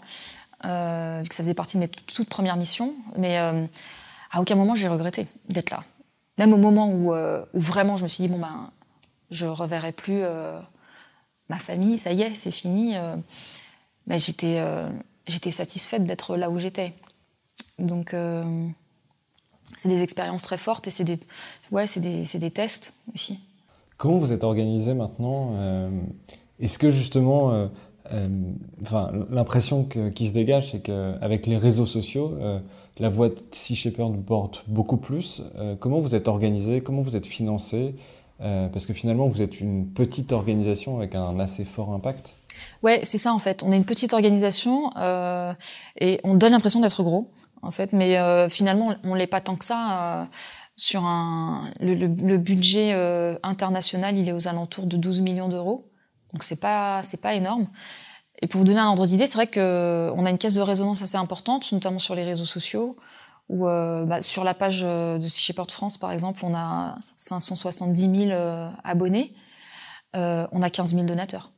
euh, 0.66 1.24
que 1.24 1.36
ça 1.36 1.44
faisait 1.44 1.54
partie 1.54 1.78
de 1.78 1.82
mes 1.82 1.88
toutes 1.88 2.30
premières 2.30 2.58
missions. 2.58 2.94
Mais 3.18 3.40
euh, 3.40 3.66
à 4.32 4.42
aucun 4.42 4.56
moment 4.56 4.76
j'ai 4.76 4.88
regretté 4.88 5.28
d'être 5.50 5.72
là. 5.72 5.84
Même 6.38 6.54
au 6.54 6.58
moment 6.58 6.90
où, 6.90 7.14
euh, 7.14 7.44
où, 7.54 7.60
vraiment 7.60 7.98
je 7.98 8.04
me 8.04 8.08
suis 8.08 8.24
dit 8.24 8.28
bon 8.28 8.40
ben 8.40 8.72
je 9.32 9.46
reverrai 9.46 9.92
plus 9.92 10.20
euh, 10.22 10.60
ma 11.50 11.58
famille, 11.58 11.98
ça 11.98 12.12
y 12.12 12.22
est, 12.22 12.34
c'est 12.34 12.52
fini. 12.52 12.96
mais 14.06 14.20
j'étais 14.20 14.62
j'étais 15.28 15.52
satisfaite 15.52 16.06
d'être 16.06 16.36
là 16.38 16.50
où 16.50 16.60
j'étais. 16.60 16.94
Donc 17.80 18.16
c'est 19.76 19.90
des 19.90 20.04
expériences 20.04 20.44
très 20.44 20.58
fortes 20.58 20.88
et 20.88 20.92
c'est 20.92 21.04
des 21.04 21.20
ouais 21.72 21.88
c'est 21.88 22.00
des, 22.00 22.26
des 22.26 22.52
tests 22.52 22.94
aussi. 23.14 23.40
Comment 23.98 24.18
vous 24.18 24.34
êtes 24.34 24.44
organisé 24.44 24.94
maintenant 24.94 25.54
Est-ce 26.60 26.78
que 26.78 26.90
justement 26.90 27.70
euh, 28.12 28.28
enfin, 28.82 29.12
l'impression 29.30 29.84
qui 29.84 30.28
se 30.28 30.34
dégage, 30.34 30.72
c'est 30.72 30.80
qu'avec 30.80 31.46
les 31.46 31.58
réseaux 31.58 31.86
sociaux, 31.86 32.34
euh, 32.40 32.60
la 32.98 33.10
voix 33.10 33.30
de 33.30 33.36
Sea 33.52 33.76
Shepherd 33.76 34.16
porte 34.24 34.64
beaucoup 34.68 34.98
plus. 34.98 35.42
Euh, 35.58 35.76
comment 35.80 36.00
vous 36.00 36.16
êtes 36.16 36.28
organisé 36.28 36.82
Comment 36.82 37.02
vous 37.02 37.16
êtes 37.16 37.26
financé 37.26 37.96
Parce 38.40 38.86
que 38.86 38.94
finalement, 38.94 39.28
vous 39.28 39.42
êtes 39.42 39.60
une 39.60 39.88
petite 39.88 40.32
organisation 40.32 40.98
avec 40.98 41.16
un 41.16 41.40
assez 41.40 41.66
fort 41.66 41.92
impact. 41.92 42.36
Ouais, 42.84 43.02
c'est 43.04 43.18
ça 43.18 43.34
en 43.34 43.40
fait. 43.40 43.64
On 43.64 43.72
est 43.72 43.78
une 43.78 43.86
petite 43.86 44.14
organisation 44.14 44.92
et 46.00 46.20
on 46.24 46.36
donne 46.36 46.52
l'impression 46.52 46.80
d'être 46.80 47.04
gros 47.04 47.30
en 47.62 47.72
fait, 47.72 47.94
mais 47.94 48.18
finalement 48.50 48.96
on 49.04 49.16
l'est 49.16 49.28
pas 49.28 49.42
tant 49.42 49.56
que 49.56 49.66
ça. 49.66 50.28
sur 50.76 51.04
un, 51.04 51.72
le, 51.80 51.96
le 51.96 52.38
budget 52.38 52.94
international, 53.44 54.18
il 54.18 54.28
est 54.28 54.34
aux 54.34 54.48
alentours 54.48 54.86
de 54.86 54.98
12 54.98 55.22
millions 55.22 55.50
d'euros. 55.50 55.90
Donc 56.34 56.44
c'est 56.44 56.56
pas 56.56 57.02
c'est 57.04 57.22
pas 57.22 57.34
énorme. 57.34 57.68
Et 58.42 58.48
pour 58.48 58.60
vous 58.60 58.66
donner 58.66 58.80
un 58.80 58.88
ordre 58.90 59.08
d'idée, 59.08 59.26
c'est 59.26 59.34
vrai 59.34 59.48
que 59.48 60.12
on 60.16 60.26
a 60.26 60.30
une 60.30 60.38
caisse 60.38 60.56
de 60.56 60.62
résonance 60.62 61.02
assez 61.02 61.18
importante, 61.18 61.72
notamment 61.72 62.00
sur 62.00 62.16
les 62.16 62.24
réseaux 62.24 62.46
sociaux. 62.46 62.96
Ou 63.50 63.68
euh, 63.68 64.06
bah, 64.06 64.22
sur 64.22 64.44
la 64.44 64.54
page 64.54 64.82
euh, 64.84 65.18
de 65.18 65.28
Sea 65.28 65.42
Shepherd 65.42 65.72
France, 65.72 65.98
par 65.98 66.12
exemple, 66.12 66.42
on 66.44 66.54
a 66.56 66.98
570 67.16 68.02
000 68.02 68.32
euh, 68.32 68.70
abonnés. 68.84 69.34
Euh, 70.16 70.48
on 70.52 70.62
a 70.62 70.70
15 70.70 70.96
000 70.96 71.06
donateurs. 71.06 71.52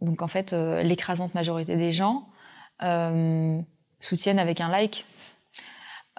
Donc 0.00 0.22
en 0.22 0.28
fait, 0.28 0.52
l'écrasante 0.52 1.34
majorité 1.34 1.76
des 1.76 1.92
gens 1.92 2.26
soutiennent 4.00 4.38
avec 4.38 4.60
un 4.60 4.68
like 4.68 5.06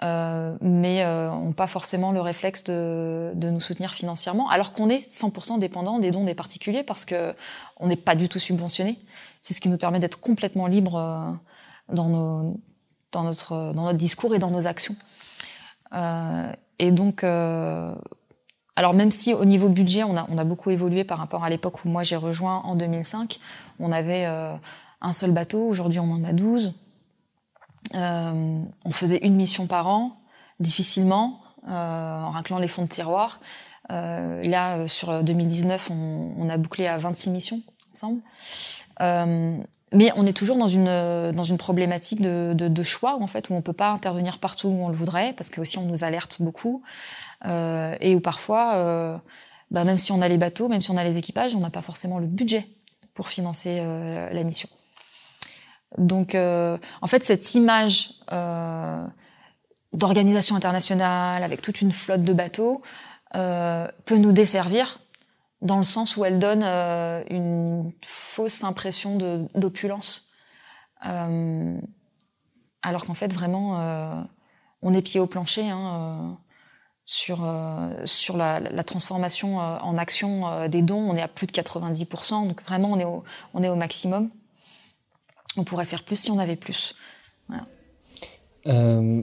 euh, 0.02 0.58
mais 0.60 1.04
euh, 1.04 1.30
ont 1.30 1.52
pas 1.52 1.66
forcément 1.66 2.12
le 2.12 2.20
réflexe 2.20 2.64
de, 2.64 3.32
de 3.34 3.48
nous 3.48 3.60
soutenir 3.60 3.94
financièrement, 3.94 4.50
alors 4.50 4.74
qu'on 4.74 4.90
est 4.90 4.98
100% 4.98 5.58
dépendant 5.58 5.98
des 5.98 6.10
dons 6.10 6.24
des 6.24 6.34
particuliers 6.34 6.82
parce 6.82 7.06
que 7.06 7.34
on 7.78 7.86
n'est 7.86 7.96
pas 7.96 8.14
du 8.14 8.28
tout 8.28 8.38
subventionné. 8.38 8.98
C'est 9.40 9.54
ce 9.54 9.60
qui 9.60 9.70
nous 9.70 9.78
permet 9.78 9.98
d'être 9.98 10.20
complètement 10.20 10.66
libre 10.66 10.96
euh, 10.96 11.32
dans, 11.94 12.10
nos, 12.10 12.60
dans, 13.16 13.24
notre, 13.24 13.72
dans 13.72 13.84
notre 13.84 13.98
discours 13.98 14.34
et 14.34 14.38
dans 14.38 14.50
nos 14.50 14.66
actions. 14.66 14.96
Euh, 15.94 16.52
et 16.78 16.90
donc, 16.90 17.24
euh, 17.24 17.94
alors 18.76 18.92
même 18.92 19.10
si 19.10 19.32
au 19.32 19.44
niveau 19.44 19.68
budget, 19.68 20.04
on 20.04 20.16
a, 20.16 20.26
on 20.28 20.36
a 20.36 20.44
beaucoup 20.44 20.70
évolué 20.70 21.04
par 21.04 21.18
rapport 21.18 21.44
à 21.44 21.50
l'époque 21.50 21.84
où 21.84 21.88
moi 21.88 22.02
j'ai 22.02 22.16
rejoint 22.16 22.56
en 22.64 22.74
2005, 22.74 23.38
on 23.80 23.90
avait 23.90 24.26
un 24.26 25.12
seul 25.12 25.30
bateau, 25.30 25.66
aujourd'hui 25.66 26.00
on 26.00 26.12
en 26.12 26.24
a 26.24 26.32
12. 26.32 26.74
Euh, 27.94 28.64
on 28.84 28.90
faisait 28.90 29.18
une 29.18 29.36
mission 29.36 29.66
par 29.66 29.86
an, 29.88 30.20
difficilement, 30.60 31.40
euh, 31.68 31.70
en 31.70 32.30
raclant 32.30 32.58
les 32.58 32.68
fonds 32.68 32.82
de 32.82 32.88
tiroir. 32.88 33.40
Euh, 33.92 34.42
là, 34.42 34.88
sur 34.88 35.22
2019, 35.22 35.90
on, 35.90 36.34
on, 36.38 36.48
a 36.48 36.58
bouclé 36.58 36.86
à 36.86 36.98
26 36.98 37.30
missions 37.30 37.62
ensemble. 37.94 38.20
Mais 39.92 40.10
on 40.16 40.26
est 40.26 40.32
toujours 40.32 40.56
dans 40.56 40.66
une 40.66 41.32
dans 41.32 41.42
une 41.42 41.58
problématique 41.58 42.20
de, 42.20 42.52
de, 42.54 42.82
choix 42.82 43.16
en 43.20 43.26
fait 43.26 43.50
où 43.50 43.54
on 43.54 43.62
peut 43.62 43.72
pas 43.72 43.90
intervenir 43.90 44.38
partout 44.38 44.68
où 44.68 44.84
on 44.84 44.88
le 44.88 44.96
voudrait 44.96 45.32
parce 45.34 45.48
que 45.48 45.60
aussi 45.60 45.78
on 45.78 45.84
nous 45.84 46.02
alerte 46.02 46.42
beaucoup 46.42 46.82
euh, 47.44 47.94
et 48.00 48.14
où 48.14 48.20
parfois 48.20 48.74
euh, 48.76 49.18
bah, 49.70 49.84
même 49.84 49.98
si 49.98 50.12
on 50.12 50.22
a 50.22 50.28
les 50.28 50.38
bateaux, 50.38 50.68
même 50.68 50.82
si 50.82 50.90
on 50.90 50.96
a 50.96 51.04
les 51.04 51.18
équipages, 51.18 51.54
on 51.54 51.60
n'a 51.60 51.70
pas 51.70 51.82
forcément 51.82 52.18
le 52.18 52.26
budget 52.26 52.66
pour 53.14 53.28
financer 53.28 53.78
euh, 53.80 54.30
la 54.32 54.44
mission. 54.44 54.68
Donc, 55.98 56.34
euh, 56.34 56.76
en 57.00 57.06
fait, 57.06 57.22
cette 57.22 57.54
image 57.54 58.14
euh, 58.32 59.06
d'organisation 59.92 60.56
internationale 60.56 61.42
avec 61.42 61.62
toute 61.62 61.80
une 61.80 61.92
flotte 61.92 62.22
de 62.22 62.32
bateaux 62.32 62.82
euh, 63.34 63.88
peut 64.04 64.16
nous 64.16 64.32
desservir 64.32 65.00
dans 65.62 65.78
le 65.78 65.84
sens 65.84 66.16
où 66.16 66.24
elle 66.24 66.38
donne 66.38 66.62
euh, 66.62 67.22
une 67.30 67.92
fausse 68.02 68.64
impression 68.64 69.18
d'opulence. 69.54 70.30
Euh, 71.06 71.78
alors 72.82 73.04
qu'en 73.04 73.14
fait, 73.14 73.32
vraiment, 73.32 73.80
euh, 73.80 74.22
on 74.82 74.94
est 74.94 75.02
pied 75.02 75.20
au 75.20 75.26
plancher 75.26 75.68
hein, 75.68 76.38
sur, 77.04 77.38
sur 78.04 78.36
la, 78.36 78.84
transformation 78.84 79.58
en 79.58 79.98
action 79.98 80.68
des 80.68 80.82
dons. 80.82 81.10
On 81.10 81.16
est 81.16 81.22
à 81.22 81.28
plus 81.28 81.46
de 81.46 81.52
90%, 81.52 82.48
donc 82.48 82.62
vraiment, 82.62 82.92
on 82.92 82.98
est 82.98 83.04
au, 83.04 83.24
on 83.54 83.62
est 83.62 83.68
au 83.68 83.76
maximum 83.76 84.30
on 85.56 85.64
pourrait 85.64 85.86
faire 85.86 86.02
plus 86.02 86.16
si 86.16 86.30
on 86.30 86.38
avait 86.38 86.56
plus. 86.56 86.94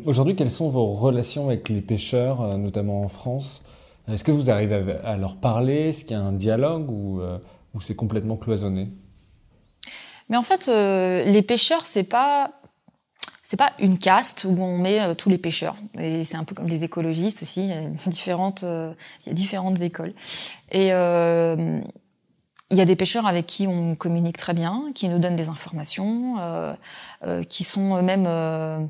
Aujourd'hui, 0.05 0.35
quelles 0.35 0.51
sont 0.51 0.69
vos 0.69 0.93
relations 0.93 1.47
avec 1.47 1.67
les 1.69 1.81
pêcheurs, 1.81 2.57
notamment 2.57 3.01
en 3.01 3.07
France? 3.07 3.63
Est-ce 4.07 4.23
que 4.23 4.31
vous 4.31 4.49
arrivez 4.49 4.97
à, 5.03 5.15
leur 5.17 5.37
parler? 5.37 5.89
Est-ce 5.89 6.03
qu'il 6.03 6.11
y 6.11 6.19
a 6.19 6.21
un 6.21 6.33
dialogue 6.33 6.89
ou, 6.89 7.21
euh, 7.21 7.37
c'est 7.79 7.95
complètement 7.95 8.37
cloisonné? 8.37 8.89
Mais 10.29 10.37
en 10.37 10.43
fait, 10.43 10.67
les 10.67 11.41
pêcheurs, 11.41 11.85
c'est 11.85 12.03
pas 12.03 12.51
c'est 13.45 13.57
pas 13.57 13.73
une 13.79 13.97
caste 13.97 14.45
où 14.45 14.55
on 14.57 14.77
met 14.77 15.15
tous 15.15 15.29
les 15.29 15.37
pêcheurs. 15.37 15.75
Et 15.99 16.23
c'est 16.23 16.37
un 16.37 16.45
peu 16.45 16.55
comme 16.55 16.67
les 16.67 16.85
écologistes 16.85 17.41
aussi. 17.43 17.61
Il 17.61 17.67
y 17.67 17.73
a 17.73 19.33
différentes 19.33 19.81
écoles. 19.81 20.13
Et 20.71 20.87
il 20.87 22.77
y 22.77 22.81
a 22.81 22.85
des 22.85 22.95
pêcheurs 22.95 23.27
avec 23.27 23.45
qui 23.45 23.67
on 23.67 23.95
communique 23.95 24.37
très 24.37 24.53
bien, 24.53 24.83
qui 24.95 25.09
nous 25.09 25.19
donnent 25.19 25.35
des 25.35 25.49
informations, 25.49 26.35
qui 27.49 27.65
sont 27.65 27.97
eux-mêmes 27.97 28.89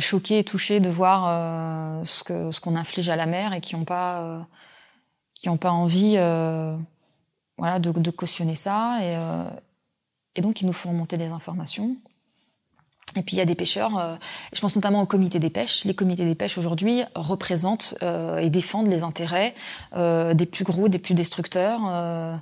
choqués 0.00 0.38
et 0.40 0.44
touchés 0.44 0.80
de 0.80 0.88
voir 0.88 2.04
ce 2.04 2.24
que 2.24 2.50
ce 2.50 2.60
qu'on 2.60 2.76
inflige 2.76 3.08
à 3.08 3.16
la 3.16 3.26
mer 3.26 3.52
et 3.52 3.60
qui 3.60 3.76
n'ont 3.76 3.84
pas 3.84 4.46
qui 5.34 5.48
ont 5.48 5.56
pas 5.56 5.70
envie 5.70 6.16
voilà 7.56 7.78
de, 7.78 7.92
de, 7.92 8.10
cautionner 8.10 8.54
ça 8.54 8.98
et, 9.02 9.16
et 10.34 10.40
donc 10.40 10.60
ils 10.60 10.66
nous 10.66 10.72
font 10.72 10.90
remonter 10.90 11.16
des 11.16 11.30
informations. 11.30 11.96
Et 13.16 13.22
puis 13.22 13.36
il 13.36 13.38
y 13.38 13.42
a 13.42 13.46
des 13.46 13.54
pêcheurs, 13.54 13.98
euh, 13.98 14.16
je 14.52 14.60
pense 14.60 14.74
notamment 14.76 15.00
au 15.00 15.06
comité 15.06 15.38
des 15.38 15.50
pêches. 15.50 15.84
Les 15.84 15.94
comités 15.94 16.24
des 16.24 16.34
pêches 16.34 16.58
aujourd'hui 16.58 17.02
représentent 17.14 17.94
euh, 18.02 18.38
et 18.38 18.50
défendent 18.50 18.88
les 18.88 19.02
intérêts 19.02 19.54
euh, 19.96 20.34
des 20.34 20.46
plus 20.46 20.64
gros, 20.64 20.88
des 20.88 20.98
plus 20.98 21.14
destructeurs. 21.14 21.80
Euh. 21.88 22.36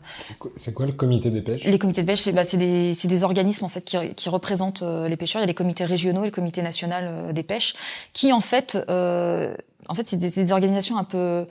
C'est 0.56 0.74
quoi, 0.74 0.86
le 0.86 0.92
comité 0.92 1.30
des 1.30 1.42
pêches? 1.42 1.64
Les 1.64 1.78
comités 1.78 2.02
de 2.02 2.06
pêche, 2.06 2.20
c'est 2.20 2.32
bah, 2.32 2.44
des, 2.44 2.94
des, 2.94 3.24
organismes 3.24 3.64
en 3.64 3.68
fait 3.68 3.84
qui, 3.84 3.96
qui 4.14 4.28
représentent 4.28 4.82
les 4.82 5.16
pêcheurs. 5.16 5.40
Il 5.40 5.44
y 5.44 5.46
a 5.46 5.48
les 5.48 5.54
comités 5.54 5.84
régionaux 5.84 6.22
et 6.22 6.26
le 6.26 6.32
comité 6.32 6.62
national 6.62 7.32
des 7.32 7.42
pêches, 7.42 7.74
qui 8.12 8.32
en 8.32 8.40
fait, 8.40 8.76
en 8.88 9.94
fait, 9.94 10.06
c'est 10.06 10.16
des, 10.16 10.30
des, 10.30 10.52
organisations 10.52 10.98
un 10.98 11.04
peu 11.04 11.46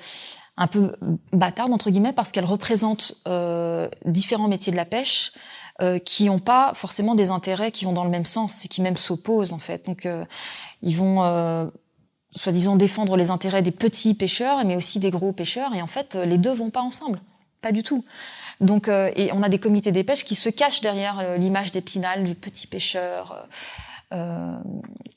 un 0.58 0.68
peu 0.68 0.94
bâtardes 1.34 1.74
entre 1.74 1.90
guillemets 1.90 2.14
parce 2.14 2.32
qu'elles 2.32 2.46
représentent 2.46 3.16
différents 4.06 4.48
métiers 4.48 4.72
de 4.72 4.78
la 4.78 4.86
pêche. 4.86 5.32
Euh, 5.82 6.00
qui 6.00 6.28
n'ont 6.28 6.40
pas 6.40 6.72
forcément 6.74 7.16
des 7.16 7.32
intérêts 7.32 7.70
qui 7.70 7.84
vont 7.84 7.92
dans 7.92 8.06
le 8.06 8.10
même 8.10 8.24
sens 8.24 8.64
et 8.64 8.70
qui 8.70 8.82
même 8.82 8.96
s'opposent 8.96 9.52
en 9.52 9.60
fait. 9.60 9.86
Donc 9.86 10.06
euh, 10.06 10.24
ils 10.82 10.96
vont 10.96 11.22
euh, 11.22 11.66
soi-disant 12.34 12.78
défendre 12.78 13.18
les 13.18 13.30
intérêts 13.30 13.62
des 13.62 13.72
petits 13.72 14.14
pêcheurs 14.14 14.64
mais 14.64 14.78
aussi 14.78 15.00
des 15.00 15.10
gros 15.10 15.34
pêcheurs 15.34 15.76
et 15.76 15.82
en 15.82 15.88
fait 15.88 16.16
les 16.16 16.38
deux 16.38 16.54
vont 16.54 16.70
pas 16.70 16.80
ensemble, 16.80 17.20
pas 17.60 17.74
du 17.74 17.84
tout. 17.84 18.06
Donc 18.62 18.88
et 18.88 19.32
on 19.34 19.44
a 19.44 19.50
des 19.50 19.60
comités 19.60 19.92
des 19.92 20.06
pêches 20.06 20.24
qui 20.24 20.36
se 20.36 20.48
cachent 20.48 20.80
derrière 20.80 21.38
l'image 21.38 21.74
d'Épinal 21.74 22.24
du 22.24 22.36
petit 22.36 22.68
pêcheur 22.68 23.46
euh, 24.14 24.60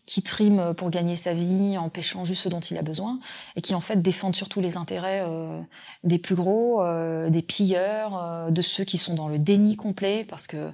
qui 0.07 0.22
trime 0.22 0.72
pour 0.74 0.91
gagner 0.91 1.14
sa 1.14 1.34
vie 1.34 1.76
en 1.76 1.91
pêchant 1.91 2.24
juste 2.24 2.45
ce 2.45 2.49
dont 2.49 2.61
il 2.61 2.78
a 2.78 2.82
besoin 2.82 3.20
et 3.55 3.61
qui 3.61 3.74
en 3.74 3.82
fait 3.82 4.01
défendent 4.01 4.34
surtout 4.34 4.62
les 4.62 4.78
intérêts 4.78 5.22
euh, 5.26 5.61
des 6.05 6.18
plus 6.18 6.34
gros, 6.34 6.82
euh, 6.82 7.28
des 7.28 7.43
pilleurs, 7.43 8.51
de 8.51 8.62
ceux 8.62 8.84
qui 8.84 8.97
sont 8.97 9.14
dans 9.14 9.28
le 9.28 9.39
déni 9.39 9.76
complet 9.76 10.24
parce 10.28 10.47
que 10.47 10.72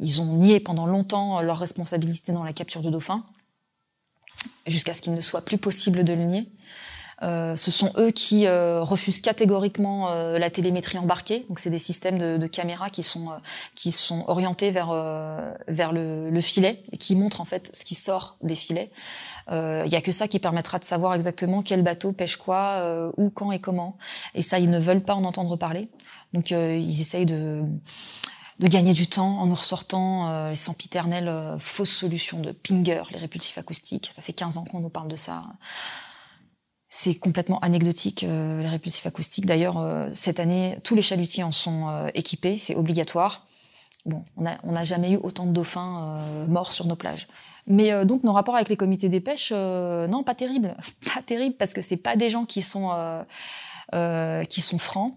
ils 0.00 0.20
ont 0.20 0.36
nié 0.36 0.60
pendant 0.60 0.86
longtemps 0.86 1.40
leur 1.40 1.58
responsabilité 1.58 2.32
dans 2.32 2.44
la 2.44 2.52
capture 2.52 2.82
de 2.82 2.90
dauphins 2.90 3.24
jusqu'à 4.66 4.92
ce 4.92 5.02
qu'il 5.02 5.14
ne 5.14 5.20
soit 5.20 5.42
plus 5.42 5.58
possible 5.58 6.04
de 6.04 6.12
le 6.12 6.24
nier. 6.24 6.46
Euh, 7.22 7.56
ce 7.56 7.70
sont 7.70 7.92
eux 7.96 8.10
qui 8.10 8.46
euh, 8.46 8.82
refusent 8.82 9.20
catégoriquement 9.20 10.10
euh, 10.10 10.38
la 10.38 10.50
télémétrie 10.50 10.98
embarquée. 10.98 11.46
Donc 11.48 11.58
c'est 11.58 11.70
des 11.70 11.78
systèmes 11.78 12.18
de, 12.18 12.36
de, 12.36 12.46
caméras 12.46 12.90
qui 12.90 13.02
sont 13.02 13.28
qui 13.74 13.92
sont 13.92 14.24
orientés 14.26 14.70
vers 14.70 14.88
vers 15.68 15.92
le, 15.92 16.30
le, 16.30 16.40
filet 16.40 16.82
et 16.92 16.96
qui 16.96 17.16
montrent 17.16 17.40
en 17.40 17.44
fait 17.44 17.70
ce 17.74 17.84
qui 17.84 17.94
sort 17.94 18.36
des 18.42 18.54
filets. 18.54 18.90
Il 19.50 19.88
y 19.90 19.96
a 19.96 20.00
que 20.00 20.12
ça 20.12 20.28
qui 20.28 20.38
permettra 20.38 20.78
de 20.78 20.84
savoir 20.84 21.14
exactement 21.14 21.62
quel 21.62 21.82
bateau 21.82 22.12
pêche 22.12 22.36
quoi, 22.36 23.12
où, 23.16 23.30
quand 23.30 23.52
et 23.52 23.58
comment. 23.58 23.96
Et 24.34 24.42
ça, 24.42 24.58
ils 24.58 24.70
ne 24.70 24.78
veulent 24.78 25.02
pas 25.02 25.14
en 25.14 25.24
entendre 25.24 25.56
parler. 25.56 25.88
Donc 26.32 26.50
ils 26.50 27.00
essayent 27.00 27.26
de 27.26 27.62
de 28.60 28.68
gagner 28.68 28.92
du 28.92 29.08
temps 29.08 29.40
en 29.40 29.46
nous 29.46 29.54
ressortant 29.54 30.48
les 30.48 30.54
sempiternelles 30.54 31.56
fausses 31.58 31.90
solutions 31.90 32.38
de 32.40 32.52
Pinger, 32.52 33.02
les 33.10 33.18
répulsifs 33.18 33.58
acoustiques. 33.58 34.10
Ça 34.12 34.22
fait 34.22 34.32
15 34.32 34.58
ans 34.58 34.64
qu'on 34.64 34.80
nous 34.80 34.90
parle 34.90 35.08
de 35.08 35.16
ça. 35.16 35.42
C'est 36.96 37.16
complètement 37.16 37.58
anecdotique, 37.58 38.22
euh, 38.22 38.62
les 38.62 38.68
répulsifs 38.68 39.04
acoustiques. 39.04 39.46
D'ailleurs, 39.46 39.78
euh, 39.78 40.08
cette 40.14 40.38
année, 40.38 40.78
tous 40.84 40.94
les 40.94 41.02
chalutiers 41.02 41.42
en 41.42 41.50
sont 41.50 41.88
euh, 41.88 42.08
équipés, 42.14 42.56
c'est 42.56 42.76
obligatoire. 42.76 43.48
Bon, 44.06 44.22
on 44.36 44.70
n'a 44.70 44.84
jamais 44.84 45.10
eu 45.10 45.16
autant 45.16 45.44
de 45.44 45.50
dauphins 45.50 46.20
morts 46.46 46.72
sur 46.72 46.86
nos 46.86 46.94
plages. 46.94 47.26
Mais 47.66 48.04
donc 48.04 48.22
nos 48.22 48.32
rapports 48.32 48.54
avec 48.54 48.68
les 48.68 48.76
comités 48.76 49.08
des 49.08 49.20
pêches, 49.20 49.50
non, 49.50 50.22
pas 50.22 50.34
terrible, 50.34 50.76
pas 51.14 51.22
terrible 51.22 51.56
parce 51.56 51.72
que 51.72 51.82
c'est 51.82 51.96
pas 51.96 52.14
des 52.14 52.28
gens 52.28 52.44
qui 52.44 52.62
sont 52.62 52.90
qui 54.50 54.60
sont 54.60 54.78
francs. 54.78 55.14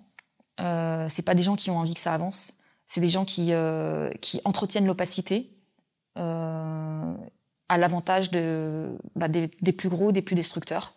c'est 0.57 1.25
pas 1.25 1.35
des 1.35 1.43
gens 1.43 1.57
qui 1.57 1.69
ont 1.69 1.77
envie 1.77 1.93
que 1.93 1.99
ça 1.99 2.13
avance. 2.13 2.53
C'est 2.85 3.01
des 3.01 3.09
gens 3.09 3.25
qui 3.25 3.51
qui 4.21 4.39
entretiennent 4.45 4.87
l'opacité 4.87 5.51
à 6.15 7.77
l'avantage 7.77 8.31
bah, 9.15 9.27
des, 9.27 9.73
plus 9.73 9.89
gros, 9.89 10.13
des 10.13 10.21
plus 10.21 10.35
destructeurs. 10.35 10.93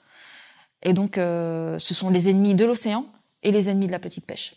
Et 0.82 0.92
donc, 0.92 1.18
euh, 1.18 1.78
ce 1.78 1.94
sont 1.94 2.10
les 2.10 2.28
ennemis 2.30 2.54
de 2.54 2.64
l'océan 2.64 3.04
et 3.42 3.52
les 3.52 3.68
ennemis 3.70 3.86
de 3.86 3.92
la 3.92 3.98
petite 3.98 4.26
pêche. 4.26 4.54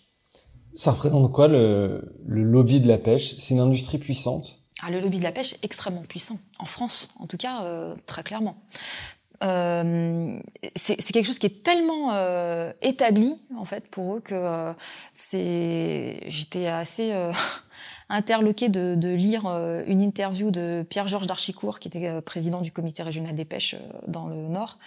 Ça 0.74 0.92
représente 0.92 1.32
quoi 1.32 1.48
le, 1.48 2.16
le 2.26 2.44
lobby 2.44 2.80
de 2.80 2.88
la 2.88 2.98
pêche? 2.98 3.36
C'est 3.38 3.54
une 3.54 3.60
industrie 3.60 3.98
puissante? 3.98 4.60
Ah, 4.82 4.90
Le 4.90 5.00
lobby 5.00 5.20
de 5.20 5.24
la 5.24 5.32
pêche 5.32 5.54
est 5.54 5.64
extrêmement 5.66 6.02
puissant. 6.02 6.40
En 6.60 6.66
France, 6.66 7.10
en 7.20 7.28
tout 7.28 7.38
cas, 7.38 7.64
euh, 7.64 7.96
très 8.06 8.24
clairement. 8.24 8.56
Euh, 9.44 10.40
c'est 10.76 10.96
quelque 11.12 11.26
chose 11.26 11.40
qui 11.40 11.48
est 11.48 11.64
tellement 11.64 12.14
euh, 12.14 12.72
établi 12.82 13.36
en 13.58 13.66
fait 13.66 13.90
pour 13.90 14.16
eux 14.16 14.20
que 14.22 14.36
euh, 14.36 14.74
c'est 15.12 16.22
j'étais 16.28 16.68
assez 16.68 17.12
euh, 17.12 17.34
interloquée 18.10 18.70
de, 18.70 18.96
de 18.96 19.10
lire 19.10 19.46
une 19.88 20.02
interview 20.02 20.50
de 20.50 20.86
Pierre-Georges 20.90 21.28
d'Archicourt 21.28 21.80
qui 21.80 21.90
était 21.90 22.22
président 22.22 22.62
du 22.62 22.72
comité 22.72 23.04
régional 23.04 23.36
des 23.36 23.44
pêches 23.44 23.76
dans 24.08 24.28
le 24.28 24.48
Nord 24.48 24.78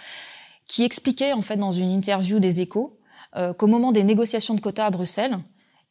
qui 0.68 0.84
expliquait 0.84 1.32
en 1.32 1.42
fait 1.42 1.56
dans 1.56 1.72
une 1.72 1.90
interview 1.90 2.38
des 2.38 2.60
Échos 2.60 2.98
euh, 3.36 3.52
qu'au 3.52 3.66
moment 3.66 3.92
des 3.92 4.04
négociations 4.04 4.54
de 4.54 4.60
quotas 4.60 4.86
à 4.86 4.90
Bruxelles, 4.90 5.38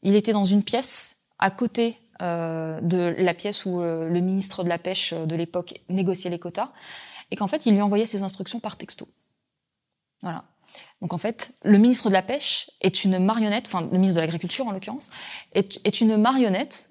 il 0.02 0.16
était 0.16 0.34
dans 0.34 0.44
une 0.44 0.64
pièce 0.64 1.18
à 1.40 1.52
côté 1.52 1.98
euh, 2.22 2.80
de 2.82 3.16
la 3.18 3.34
pièce 3.34 3.66
où 3.66 3.82
euh, 3.82 4.10
le 4.10 4.20
ministre 4.20 4.64
de 4.64 4.70
la 4.70 4.78
pêche 4.78 5.14
de 5.14 5.36
l'époque 5.36 5.82
négociait 5.90 6.30
les 6.30 6.40
quotas, 6.40 6.72
et 7.32 7.36
qu'en 7.36 7.48
fait 7.48 7.66
il 7.66 7.74
lui 7.74 7.82
envoyait 7.82 8.06
ses 8.06 8.24
instructions 8.24 8.60
par 8.60 8.78
texto. 8.78 9.08
Voilà. 10.22 10.46
Donc 11.02 11.14
en 11.14 11.18
fait, 11.18 11.54
le 11.64 11.78
ministre 11.78 12.10
de 12.10 12.14
la 12.14 12.22
pêche 12.22 12.70
est 12.82 13.06
une 13.06 13.20
marionnette, 13.20 13.68
enfin 13.68 13.82
le 13.82 13.98
ministre 13.98 14.16
de 14.16 14.22
l'agriculture 14.22 14.68
en 14.68 14.72
l'occurrence, 14.72 15.10
est, 15.54 16.02
une 16.02 16.18
marionnette 16.18 16.90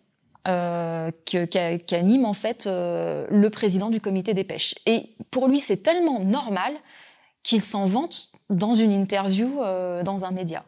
euh, 0.48 1.10
qui 1.24 1.94
anime 1.94 2.24
en 2.24 2.32
fait 2.32 2.66
le 2.66 3.48
président 3.48 3.90
du 3.90 4.00
comité 4.00 4.32
des 4.32 4.44
pêches. 4.44 4.74
Et 4.86 5.16
pour 5.30 5.48
lui, 5.48 5.58
c'est 5.58 5.78
tellement 5.78 6.20
normal 6.20 6.72
qu'il 7.44 7.62
s'en 7.62 7.86
vante 7.86 8.32
dans 8.50 8.74
une 8.74 8.90
interview 8.90 9.60
euh, 9.60 10.02
dans 10.02 10.24
un 10.24 10.32
média. 10.32 10.64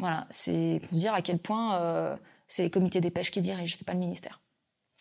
Voilà, 0.00 0.26
c'est 0.30 0.80
pour 0.88 0.98
dire 0.98 1.14
à 1.14 1.22
quel 1.22 1.38
point 1.38 1.76
euh, 1.76 2.16
c'est 2.48 2.64
les 2.64 2.70
comités 2.70 3.00
des 3.00 3.10
pêches 3.10 3.30
qui 3.30 3.40
dirigent, 3.40 3.76
c'est 3.78 3.86
pas 3.86 3.92
le 3.92 4.00
ministère. 4.00 4.40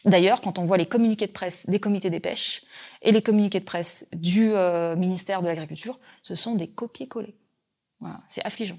D'ailleurs, 0.06 0.42
quand 0.42 0.60
on 0.60 0.66
voit 0.66 0.78
les 0.78 0.86
communiqués 0.86 1.28
de 1.28 1.32
presse 1.32 1.68
des 1.68 1.80
comités 1.80 2.10
des 2.10 2.20
pêches 2.20 2.64
et 3.02 3.12
les 3.12 3.22
communiqués 3.22 3.60
de 3.60 3.66
presse 3.66 4.08
du 4.14 4.52
euh, 4.52 4.96
ministère 4.96 5.42
de 5.42 5.48
l'Agriculture, 5.48 6.00
ce 6.24 6.36
sont 6.36 6.56
des 6.56 6.68
copier-coller. 6.68 7.36
Voilà, 8.00 8.20
c'est 8.28 8.44
affligeant. 8.44 8.78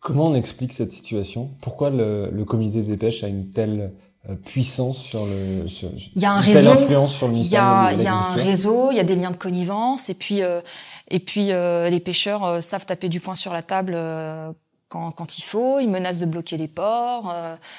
Comment 0.00 0.28
on 0.28 0.34
explique 0.34 0.72
cette 0.72 0.90
situation? 0.90 1.50
Pourquoi 1.60 1.90
le, 1.90 2.30
le, 2.30 2.44
comité 2.44 2.82
des 2.82 2.96
pêches 2.96 3.24
a 3.24 3.28
une 3.28 3.50
telle 3.50 3.92
euh, 4.28 4.34
puissance 4.34 4.98
sur 4.98 5.24
le 5.24 5.68
sur, 5.68 5.88
il 6.14 6.20
y 6.20 6.24
a 6.24 6.32
un 6.32 6.40
réseau 6.40 6.70
influence 6.70 7.14
sur 7.14 7.28
le 7.28 7.34
ministère 7.34 7.90
il 7.92 7.98
y 7.98 8.00
a, 8.00 8.00
il 8.00 8.02
y 8.02 8.06
a 8.06 8.14
un 8.14 8.34
réseau 8.34 8.90
il 8.90 8.96
y 8.96 9.00
a 9.00 9.04
des 9.04 9.14
liens 9.14 9.30
de 9.30 9.36
connivence 9.36 10.10
et 10.10 10.14
puis 10.14 10.42
euh, 10.42 10.60
et 11.08 11.20
puis 11.20 11.52
euh, 11.52 11.88
les 11.90 12.00
pêcheurs 12.00 12.44
euh, 12.44 12.60
savent 12.60 12.86
taper 12.86 13.08
du 13.08 13.20
poing 13.20 13.36
sur 13.36 13.52
la 13.52 13.62
table 13.62 13.92
euh, 13.94 14.52
quand, 14.88 15.12
quand, 15.12 15.38
il 15.38 15.42
faut 15.42 15.78
ils 15.78 15.88
menacent 15.88 16.18
de 16.18 16.26
bloquer 16.26 16.56
les 16.56 16.66
ports 16.66 17.32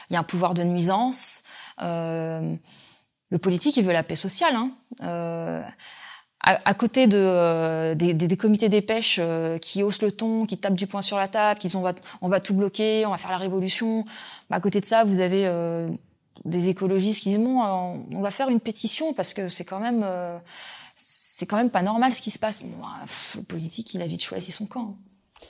il 0.09 0.13
y 0.13 0.15
a 0.15 0.19
un 0.19 0.23
pouvoir 0.23 0.53
de 0.53 0.63
nuisance 0.63 1.43
le 1.79 2.57
politique 3.41 3.75
il 3.75 3.83
veut 3.83 3.93
la 3.93 4.03
paix 4.03 4.15
sociale 4.15 4.55
hein. 4.55 5.63
À, 6.43 6.59
à, 6.63 6.73
côté 6.75 7.07
de, 7.07 7.93
des, 7.95 8.13
des, 8.13 8.27
des, 8.27 8.37
comités 8.37 8.69
des 8.69 8.83
pêches 8.83 9.19
qui 9.59 9.81
haussent 9.81 10.03
le 10.03 10.11
ton, 10.11 10.45
qui 10.45 10.57
tapent 10.57 10.75
du 10.75 10.85
poing 10.85 11.01
sur 11.01 11.17
la 11.17 11.27
table, 11.27 11.59
qui 11.59 11.67
disent 11.67 11.75
on 11.75 11.81
va, 11.81 11.93
on 12.21 12.29
va 12.29 12.39
tout 12.39 12.53
bloquer, 12.53 13.07
on 13.07 13.09
va 13.09 13.17
faire 13.17 13.31
la 13.31 13.37
révolution. 13.37 14.05
Bah, 14.49 14.57
à 14.57 14.59
côté 14.61 14.79
de 14.79 14.85
ça, 14.85 15.03
vous 15.03 15.19
avez 15.19 15.49
des 16.45 16.69
écologistes 16.69 17.21
qui 17.23 17.29
disent 17.29 17.39
bon, 17.39 17.61
euh, 17.61 17.97
on 18.11 18.21
va 18.21 18.31
faire 18.31 18.49
une 18.49 18.59
pétition 18.59 19.13
parce 19.13 19.33
que 19.33 19.47
c'est 19.47 19.65
quand 19.65 19.79
même 19.79 20.01
euh, 20.03 20.37
c'est 20.95 21.45
quand 21.45 21.57
même 21.57 21.69
pas 21.69 21.81
normal 21.81 22.13
ce 22.13 22.21
qui 22.21 22.31
se 22.31 22.39
passe. 22.39 22.61
Bah, 22.61 23.05
le 23.35 23.43
politique, 23.43 23.93
il 23.93 24.01
a 24.01 24.07
vite 24.07 24.23
choisi 24.23 24.51
son 24.51 24.65
camp. 24.65 24.95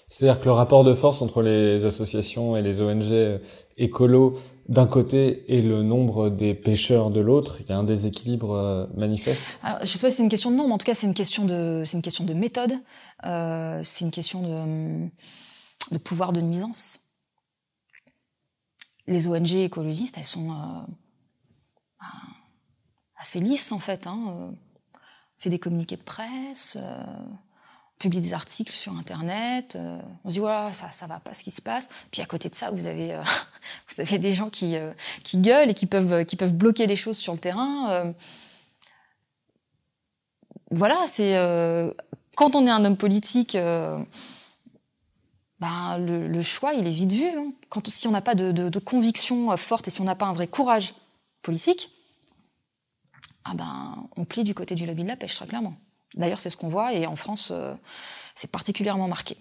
C'est-à-dire 0.07 0.39
que 0.39 0.45
le 0.45 0.51
rapport 0.51 0.83
de 0.83 0.93
force 0.93 1.21
entre 1.21 1.41
les 1.41 1.85
associations 1.85 2.57
et 2.57 2.61
les 2.61 2.81
ONG 2.81 3.11
euh, 3.11 3.39
écolos 3.77 4.37
d'un 4.67 4.85
côté 4.85 5.45
et 5.47 5.61
le 5.61 5.81
nombre 5.81 6.29
des 6.29 6.53
pêcheurs 6.53 7.09
de 7.09 7.21
l'autre, 7.21 7.57
il 7.61 7.69
y 7.69 7.71
a 7.71 7.77
un 7.77 7.85
déséquilibre 7.85 8.89
manifeste? 8.97 9.59
Alors, 9.63 9.79
je 9.79 9.85
sais 9.85 9.99
pas 9.99 10.09
si 10.09 10.17
c'est 10.17 10.23
une 10.23 10.29
question 10.29 10.51
de 10.51 10.57
nombre, 10.57 10.73
en 10.73 10.77
tout 10.77 10.85
cas 10.85 10.93
c'est 10.93 11.07
une 11.07 11.13
question 11.13 11.45
de 11.45 11.83
c'est 11.85 11.95
une 11.95 12.03
question 12.03 12.25
de 12.25 12.33
méthode, 12.33 12.73
euh, 13.25 13.79
c'est 13.83 14.03
une 14.03 14.11
question 14.11 14.41
de, 14.41 15.07
de 15.93 15.97
pouvoir 15.97 16.33
de 16.33 16.41
nuisance 16.41 16.99
les 19.07 19.27
ONG 19.27 19.53
écologistes, 19.53 20.17
elles 20.17 20.25
sont 20.25 20.51
euh, 20.51 20.81
bah, 21.99 22.07
assez 23.17 23.39
lisses 23.39 23.71
en 23.71 23.79
fait. 23.79 24.07
Hein. 24.07 24.17
On 24.17 24.57
fait 25.37 25.49
des 25.49 25.59
communiqués 25.59 25.97
de 25.97 26.01
presse, 26.03 26.77
euh, 26.79 27.03
publie 27.99 28.19
des 28.19 28.33
articles 28.33 28.73
sur 28.73 28.95
Internet. 28.97 29.75
Euh, 29.75 29.99
on 30.23 30.29
se 30.29 30.35
dit 30.35 30.39
voilà, 30.39 30.71
ça, 30.73 30.91
ça 30.91 31.07
va 31.07 31.19
pas 31.19 31.33
ce 31.33 31.43
qui 31.43 31.51
se 31.51 31.61
passe. 31.61 31.89
Puis 32.11 32.21
à 32.21 32.25
côté 32.25 32.49
de 32.49 32.55
ça, 32.55 32.71
vous 32.71 32.85
avez, 32.85 33.13
euh, 33.13 33.23
vous 33.89 34.01
avez 34.01 34.17
des 34.17 34.33
gens 34.33 34.49
qui, 34.49 34.75
euh, 34.75 34.93
qui 35.23 35.37
gueulent 35.39 35.69
et 35.69 35.73
qui 35.73 35.85
peuvent, 35.85 36.25
qui 36.25 36.35
peuvent 36.35 36.53
bloquer 36.53 36.87
les 36.87 36.95
choses 36.95 37.17
sur 37.17 37.33
le 37.33 37.39
terrain. 37.39 38.13
voilà, 40.71 41.05
c'est 41.07 41.33
quand 42.35 42.55
on 42.55 42.67
est 42.67 42.69
un 42.69 42.83
homme 42.85 42.97
politique. 42.97 43.57
Ben, 45.59 45.97
le, 45.97 46.41
choix, 46.41 46.73
il 46.73 46.85
est 46.85 46.91
vite 46.91 47.11
vu. 47.11 47.27
Hein. 47.27 47.51
Quand, 47.69 47.87
si 47.87 48.07
on 48.07 48.11
n'a 48.11 48.21
pas 48.21 48.35
de, 48.35 48.79
conviction 48.79 49.55
forte 49.57 49.87
et 49.87 49.91
si 49.91 50.01
on 50.01 50.05
n'a 50.05 50.15
pas 50.15 50.27
un 50.27 50.33
vrai 50.33 50.47
courage 50.47 50.93
politique, 51.41 51.89
ah 53.43 53.53
ben, 53.55 54.07
on 54.17 54.25
plie 54.25 54.43
du 54.43 54.53
côté 54.53 54.75
du 54.75 54.85
lobby 54.85 55.03
de 55.03 55.07
la 55.07 55.15
pêche, 55.15 55.35
très 55.35 55.47
clairement. 55.47 55.75
D'ailleurs, 56.15 56.39
c'est 56.39 56.49
ce 56.49 56.57
qu'on 56.57 56.67
voit, 56.67 56.93
et 56.93 57.07
en 57.07 57.15
France, 57.15 57.51
euh, 57.51 57.73
c'est 58.35 58.51
particulièrement 58.51 59.07
marqué. 59.07 59.37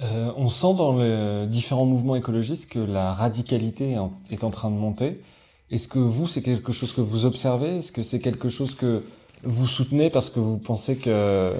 Euh, 0.00 0.32
on 0.36 0.48
sent 0.48 0.74
dans 0.74 0.96
les 0.96 1.46
différents 1.46 1.84
mouvements 1.84 2.16
écologistes 2.16 2.68
que 2.68 2.78
la 2.78 3.12
radicalité 3.12 3.96
est 4.30 4.44
en 4.44 4.50
train 4.50 4.70
de 4.70 4.76
monter. 4.76 5.22
Est-ce 5.70 5.88
que 5.88 5.98
vous, 5.98 6.26
c'est 6.26 6.42
quelque 6.42 6.72
chose 6.72 6.92
que 6.92 7.00
vous 7.00 7.26
observez? 7.26 7.76
Est-ce 7.76 7.92
que 7.92 8.02
c'est 8.02 8.20
quelque 8.20 8.48
chose 8.48 8.74
que 8.74 9.04
vous 9.44 9.66
soutenez 9.66 10.10
parce 10.10 10.30
que 10.30 10.40
vous 10.40 10.58
pensez 10.58 10.98
que 10.98 11.52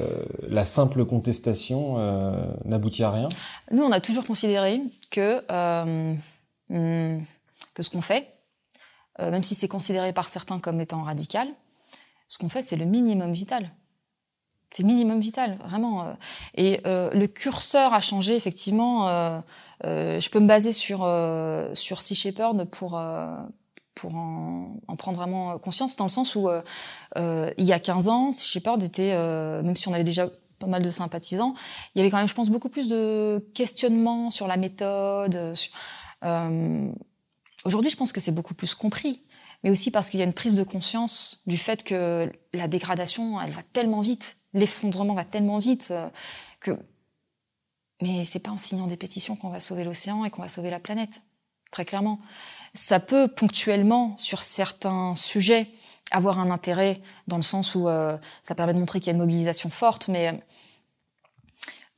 la 0.49 0.65
simple 0.65 1.05
contestation 1.05 1.99
euh, 1.99 2.45
n'aboutit 2.65 3.03
à 3.03 3.11
rien? 3.11 3.29
Nous, 3.71 3.83
on 3.83 3.93
a 3.93 4.01
toujours 4.01 4.27
considéré 4.27 4.81
que, 5.11 5.43
euh, 5.51 6.15
hmm, 6.69 7.23
que 7.75 7.83
ce 7.83 7.91
qu'on 7.91 8.03
fait, 8.03 8.29
euh, 9.21 9.31
même 9.31 9.43
si 9.43 9.55
c'est 9.55 9.69
considéré 9.69 10.13
par 10.13 10.29
certains 10.29 10.59
comme 10.59 10.81
étant 10.81 11.03
radical, 11.03 11.49
ce 12.29 12.39
qu'on 12.39 12.49
fait, 12.49 12.63
c'est 12.63 12.77
le 12.77 12.85
minimum 12.85 13.33
vital. 13.33 13.71
C'est 14.71 14.83
minimum 14.83 15.21
vital, 15.21 15.59
vraiment. 15.65 16.05
Euh. 16.05 16.15
Et 16.57 16.81
le 16.85 17.27
curseur 17.27 17.95
a 17.95 18.01
changé, 18.01 18.35
effectivement. 18.35 19.07
Je 19.85 20.29
peux 20.31 20.41
me 20.41 20.49
baser 20.49 20.73
sur, 20.73 21.09
sur 21.75 22.01
Sea 22.01 22.15
Shepherd 22.17 22.65
pour, 22.71 23.01
pour 23.95 24.15
en, 24.15 24.77
en, 24.89 24.97
prendre 24.97 25.17
vraiment 25.17 25.59
conscience, 25.59 25.97
dans 25.97 26.05
le 26.05 26.11
sens 26.11 26.35
où 26.35 26.49
il 27.17 27.65
y 27.65 27.73
a 27.73 27.79
15 27.79 28.09
ans, 28.09 28.33
Sea 28.33 28.47
Shepherd 28.47 28.83
était, 28.83 29.15
même 29.63 29.77
si 29.77 29.89
on 29.89 29.93
avait 29.93 30.05
déjà 30.05 30.29
pas 30.59 30.67
mal 30.67 30.83
de 30.83 30.91
sympathisants, 30.91 31.55
il 31.95 31.99
y 31.99 32.01
avait 32.01 32.11
quand 32.11 32.19
même, 32.19 32.29
je 32.29 32.35
pense, 32.35 32.51
beaucoup 32.51 32.69
plus 32.69 32.89
de 32.89 33.39
questionnements 33.55 34.31
sur 34.31 34.47
la 34.47 34.57
méthode. 34.57 35.55
Aujourd'hui, 37.65 37.91
je 37.91 37.97
pense 37.97 38.13
que 38.13 38.21
c'est 38.21 38.33
beaucoup 38.33 38.55
plus 38.55 38.75
compris 38.75 39.23
mais 39.65 39.71
aussi 39.71 39.91
parce 39.91 40.11
qu'il 40.11 40.21
y 40.21 40.23
a 40.23 40.27
une 40.27 40.35
prise 40.35 40.55
de 40.55 40.63
conscience 40.63 41.43
du 41.47 41.57
fait 41.57 41.83
que 41.83 42.31
la 42.53 42.69
dégradation, 42.69 43.41
elle 43.41 43.51
va 43.51 43.63
tellement 43.63 44.03
vite, 44.03 44.37
l'effondrement 44.53 45.15
va 45.15 45.25
tellement 45.25 45.59
vite 45.59 45.89
euh, 45.91 46.09
que. 46.61 46.79
Mais 48.03 48.25
c'est 48.25 48.41
pas 48.41 48.51
en 48.51 48.59
signant 48.59 48.87
des 48.87 48.99
pétitions 48.99 49.37
qu'on 49.37 49.49
va 49.49 49.61
sauver 49.61 49.83
l'océan 49.83 50.25
et 50.27 50.31
qu'on 50.31 50.43
va 50.43 50.49
sauver 50.49 50.69
la 50.69 50.81
planète, 50.81 51.23
très 51.73 51.87
clairement. 51.87 52.21
Ça 52.75 53.01
peut 53.01 53.29
ponctuellement, 53.29 54.17
sur 54.17 54.43
certains 54.43 55.15
sujets, 55.15 55.71
avoir 56.11 56.39
un 56.39 56.51
intérêt 56.51 57.01
dans 57.29 57.37
le 57.37 57.43
sens 57.43 57.75
où 57.75 57.89
euh, 57.89 58.19
ça 58.43 58.55
permet 58.55 58.75
de 58.75 58.79
montrer 58.79 59.01
qu'il 59.01 59.07
y 59.07 59.11
a 59.11 59.15
une 59.15 59.21
mobilisation 59.21 59.71
forte, 59.71 60.09
mais 60.09 60.43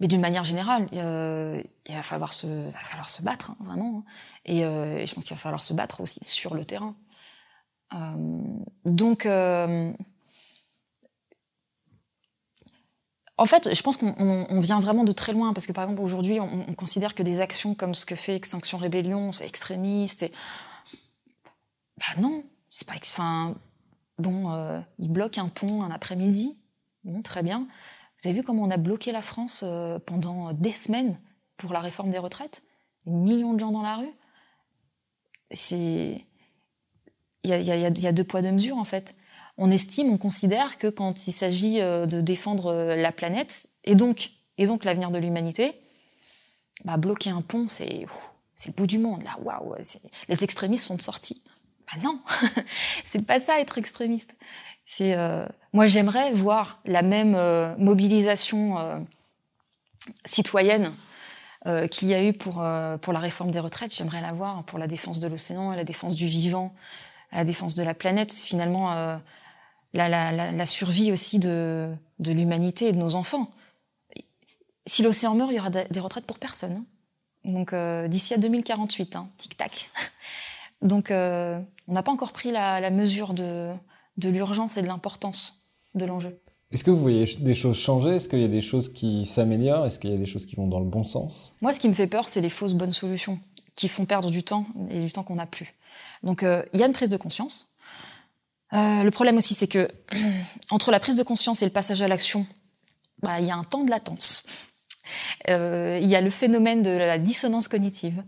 mais 0.01 0.09
d'une 0.09 0.20
manière 0.20 0.45
générale, 0.45 0.89
euh, 0.93 1.62
il 1.87 1.95
va 1.95 2.03
falloir 2.03 2.33
se, 2.33 2.47
va 2.47 2.79
falloir 2.81 3.09
se 3.09 3.22
battre, 3.22 3.53
hein, 3.53 3.57
vraiment. 3.61 4.05
Hein. 4.07 4.11
Et, 4.45 4.64
euh, 4.64 4.99
et, 4.99 5.07
je 5.07 5.14
pense 5.14 5.24
qu'il 5.24 5.35
va 5.35 5.41
falloir 5.41 5.61
se 5.61 5.72
battre 5.72 6.03
aussi 6.03 6.20
sur 6.22 6.55
le 6.55 6.64
terrain. 6.64 6.95
Euh, 7.95 8.43
donc, 8.85 9.24
euh, 9.27 9.93
en 13.39 13.47
fait, 13.47 13.74
je 13.74 13.82
pense 13.82 13.97
qu'on 13.97 14.61
vient 14.61 14.80
vraiment 14.80 15.05
de 15.05 15.12
très 15.12 15.32
loin 15.32 15.53
parce 15.53 15.66
que 15.66 15.72
par 15.72 15.84
exemple 15.84 16.03
aujourd'hui, 16.03 16.41
on, 16.41 16.72
considère 16.74 17.14
que 17.14 17.22
des 17.22 17.41
actions 17.41 17.74
comme 17.74 17.95
ce 17.95 18.07
que 18.07 18.14
fait 18.14 18.34
Extinction 18.34 18.78
Rébellion, 18.78 19.32
c'est 19.32 19.47
extrémiste. 19.47 20.22
Et... 20.22 20.32
Bah 21.99 22.20
non, 22.20 22.45
c'est 22.70 22.87
pas. 22.87 22.95
Enfin, 22.97 23.55
bon, 24.18 24.53
euh, 24.53 24.80
ils 24.99 25.11
bloquent 25.11 25.43
un 25.43 25.49
pont 25.49 25.82
un 25.82 25.91
après-midi. 25.91 26.57
Bon, 27.05 27.22
très 27.22 27.43
bien. 27.43 27.66
Vous 28.18 28.28
avez 28.28 28.41
vu 28.41 28.43
comment 28.43 28.62
on 28.62 28.70
a 28.70 28.78
bloqué 28.78 29.12
la 29.12 29.22
France 29.22 29.62
pendant 30.07 30.53
des 30.55 30.72
semaines 30.72 31.20
pour 31.59 31.72
la 31.72 31.80
réforme 31.80 32.11
des 32.11 32.18
retraites? 32.18 32.62
Des 33.05 33.12
millions 33.12 33.53
de 33.53 33.61
gens 33.61 33.70
dans 33.70 33.82
la 33.82 33.97
rue? 33.97 34.12
C'est 35.51 36.24
il 37.47 37.62
y 37.62 38.07
a, 38.07 38.12
deux 38.12 38.24
poids, 38.24 38.43
deux 38.43 38.53
mesures 38.53 38.76
en 38.76 38.84
fait. 38.84 39.14
On 39.59 39.71
estime, 39.71 40.11
on 40.11 40.19
considère 40.19 40.77
que 40.77 40.89
quand 40.89 41.27
il 41.27 41.33
s'agit 41.33 41.81
euh, 41.81 42.07
de 42.07 42.21
défendre 42.21 42.67
euh, 42.67 42.97
la 42.97 43.11
planète 43.11 43.69
et 43.85 43.95
donc, 43.95 44.31
et 44.59 44.67
donc 44.67 44.85
l'avenir 44.85 45.11
de 45.11 45.19
l'humanité, 45.19 45.81
bah, 46.85 46.97
bloquer 46.99 47.31
un 47.31 47.43
pont, 47.43 47.67
c'est 47.69 48.07
c'est 48.55 48.71
le 48.71 48.75
bout 48.75 48.87
du 48.87 48.99
monde. 48.99 49.23
Là, 49.23 49.61
les 50.29 50.45
extrémistes 50.45 50.85
sont 50.85 50.99
sortis. 50.99 51.43
Bah 51.87 52.01
non, 52.03 52.21
c'est 53.05 53.27
pas 53.27 53.39
ça 53.39 53.61
être 53.61 53.77
extrémiste. 53.77 54.37
C'est 54.87 55.15
euh, 55.15 55.47
moi 55.73 55.87
j'aimerais 55.87 56.33
voir 56.33 56.81
la 56.85 57.03
même 57.03 57.37
mobilisation 57.79 59.07
citoyenne 60.25 60.93
qu'il 61.91 62.09
y 62.09 62.15
a 62.15 62.25
eu 62.25 62.33
pour 62.33 62.65
pour 63.03 63.13
la 63.13 63.21
réforme 63.21 63.51
des 63.51 63.61
retraites. 63.61 63.95
J'aimerais 63.95 64.23
la 64.23 64.33
voir 64.33 64.65
pour 64.65 64.79
la 64.79 64.87
défense 64.87 65.21
de 65.21 65.29
l'océan 65.29 65.73
la 65.73 65.85
défense 65.85 66.15
du 66.15 66.27
vivant 66.27 66.75
la 67.33 67.45
défense 67.45 67.75
de 67.75 67.83
la 67.83 67.95
planète, 67.95 68.33
finalement 68.33 69.21
la, 69.93 70.09
la, 70.09 70.53
la, 70.53 70.66
survie 70.66 71.12
aussi 71.12 71.39
de, 71.39 71.95
de 72.18 72.32
l'humanité 72.32 72.89
et 72.89 72.93
de 72.93 72.99
nos 72.99 73.14
enfants. 73.14 73.51
Si 74.87 75.03
l'océan 75.03 75.34
meurt, 75.34 75.51
il 75.51 75.57
y 75.57 75.61
aura 75.61 75.70
des 75.70 76.01
retraites 76.01 76.26
pour 76.26 76.39
personne. 76.39 76.72
Hein. 76.72 76.84
Donc 77.45 77.72
euh, 77.72 78.09
d'ici 78.09 78.34
à 78.34 78.39
2048, 78.39 79.16
hein, 79.16 79.28
tic-tac. 79.37 79.91
Donc 80.82 81.11
euh, 81.11 81.59
on 81.89 81.95
n'a 81.95 82.03
pas 82.03 82.12
encore 82.12 82.32
pris 82.32 82.51
la, 82.51 82.80
la 82.80 82.91
mesure 82.91 83.32
de, 83.32 83.72
de 84.16 84.28
l'urgence 84.28 84.76
et 84.76 84.82
de 84.82 84.87
l'importance 84.87 85.62
de 85.95 86.05
l'enjeu. 86.05 86.39
Est-ce 86.72 86.82
que 86.82 86.91
vous 86.91 87.01
voyez 87.01 87.24
des 87.39 87.55
choses 87.55 87.78
changer? 87.78 88.16
Est-ce 88.16 88.28
qu'il 88.28 88.41
y 88.41 88.45
a 88.45 88.49
des 88.49 88.61
choses 88.61 88.93
qui 88.93 89.24
s'améliorent? 89.24 89.87
Est-ce 89.87 89.99
qu'il 89.99 90.11
y 90.11 90.14
a 90.14 90.18
des 90.18 90.26
choses 90.26 90.47
qui 90.47 90.57
vont 90.57 90.66
dans 90.66 90.80
le 90.80 90.87
bon 90.87 91.05
sens? 91.05 91.55
Moi, 91.62 91.72
ce 91.72 91.78
qui 91.78 91.89
me 91.89 91.95
fait 91.95 92.09
peur, 92.09 92.28
c'est 92.28 92.41
les 92.41 92.51
fausses 92.51 92.74
bonnes 92.74 92.93
solutions 92.93 93.39
qui 93.76 93.89
font 93.89 94.05
perdre 94.05 94.30
du 94.30 94.43
temps 94.43 94.66
et 94.91 95.01
du 95.01 95.12
temps 95.12 95.22
qu'on 95.22 95.37
n'a 95.37 95.47
plus. 95.47 95.74
Donc 96.22 96.43
euh, 96.43 96.62
il 96.72 96.80
y 96.80 96.82
a 96.82 96.87
une 96.87 96.93
prise 96.93 97.11
de 97.11 97.16
conscience. 97.16 97.68
Euh, 98.77 99.03
le 99.03 99.11
problème 99.11 99.37
aussi, 99.37 99.55
c'est 99.55 99.68
que 99.68 99.89
entre 100.70 100.91
la 100.91 101.01
prise 101.01 101.16
de 101.16 101.22
conscience 101.22 101.62
et 101.62 101.64
le 101.64 101.72
passage 101.72 102.03
à 102.03 102.09
l'action, 102.09 102.47
bah, 103.22 103.41
il 103.41 103.47
y 103.47 103.51
a 103.51 103.57
un 103.57 103.64
temps 103.64 103.85
de 103.85 103.91
latence. 103.91 104.70
Euh, 105.49 105.99
il 106.03 106.09
y 106.09 106.16
a 106.16 106.20
le 106.20 106.31
phénomène 106.31 106.83
de 106.83 106.91
la 106.91 107.18
dissonance 107.18 107.68
cognitive. 107.68 108.22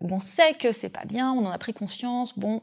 On 0.00 0.20
sait 0.20 0.54
que 0.54 0.72
c'est 0.72 0.90
pas 0.90 1.04
bien, 1.04 1.32
on 1.32 1.46
en 1.46 1.50
a 1.50 1.58
pris 1.58 1.72
conscience, 1.72 2.38
bon, 2.38 2.60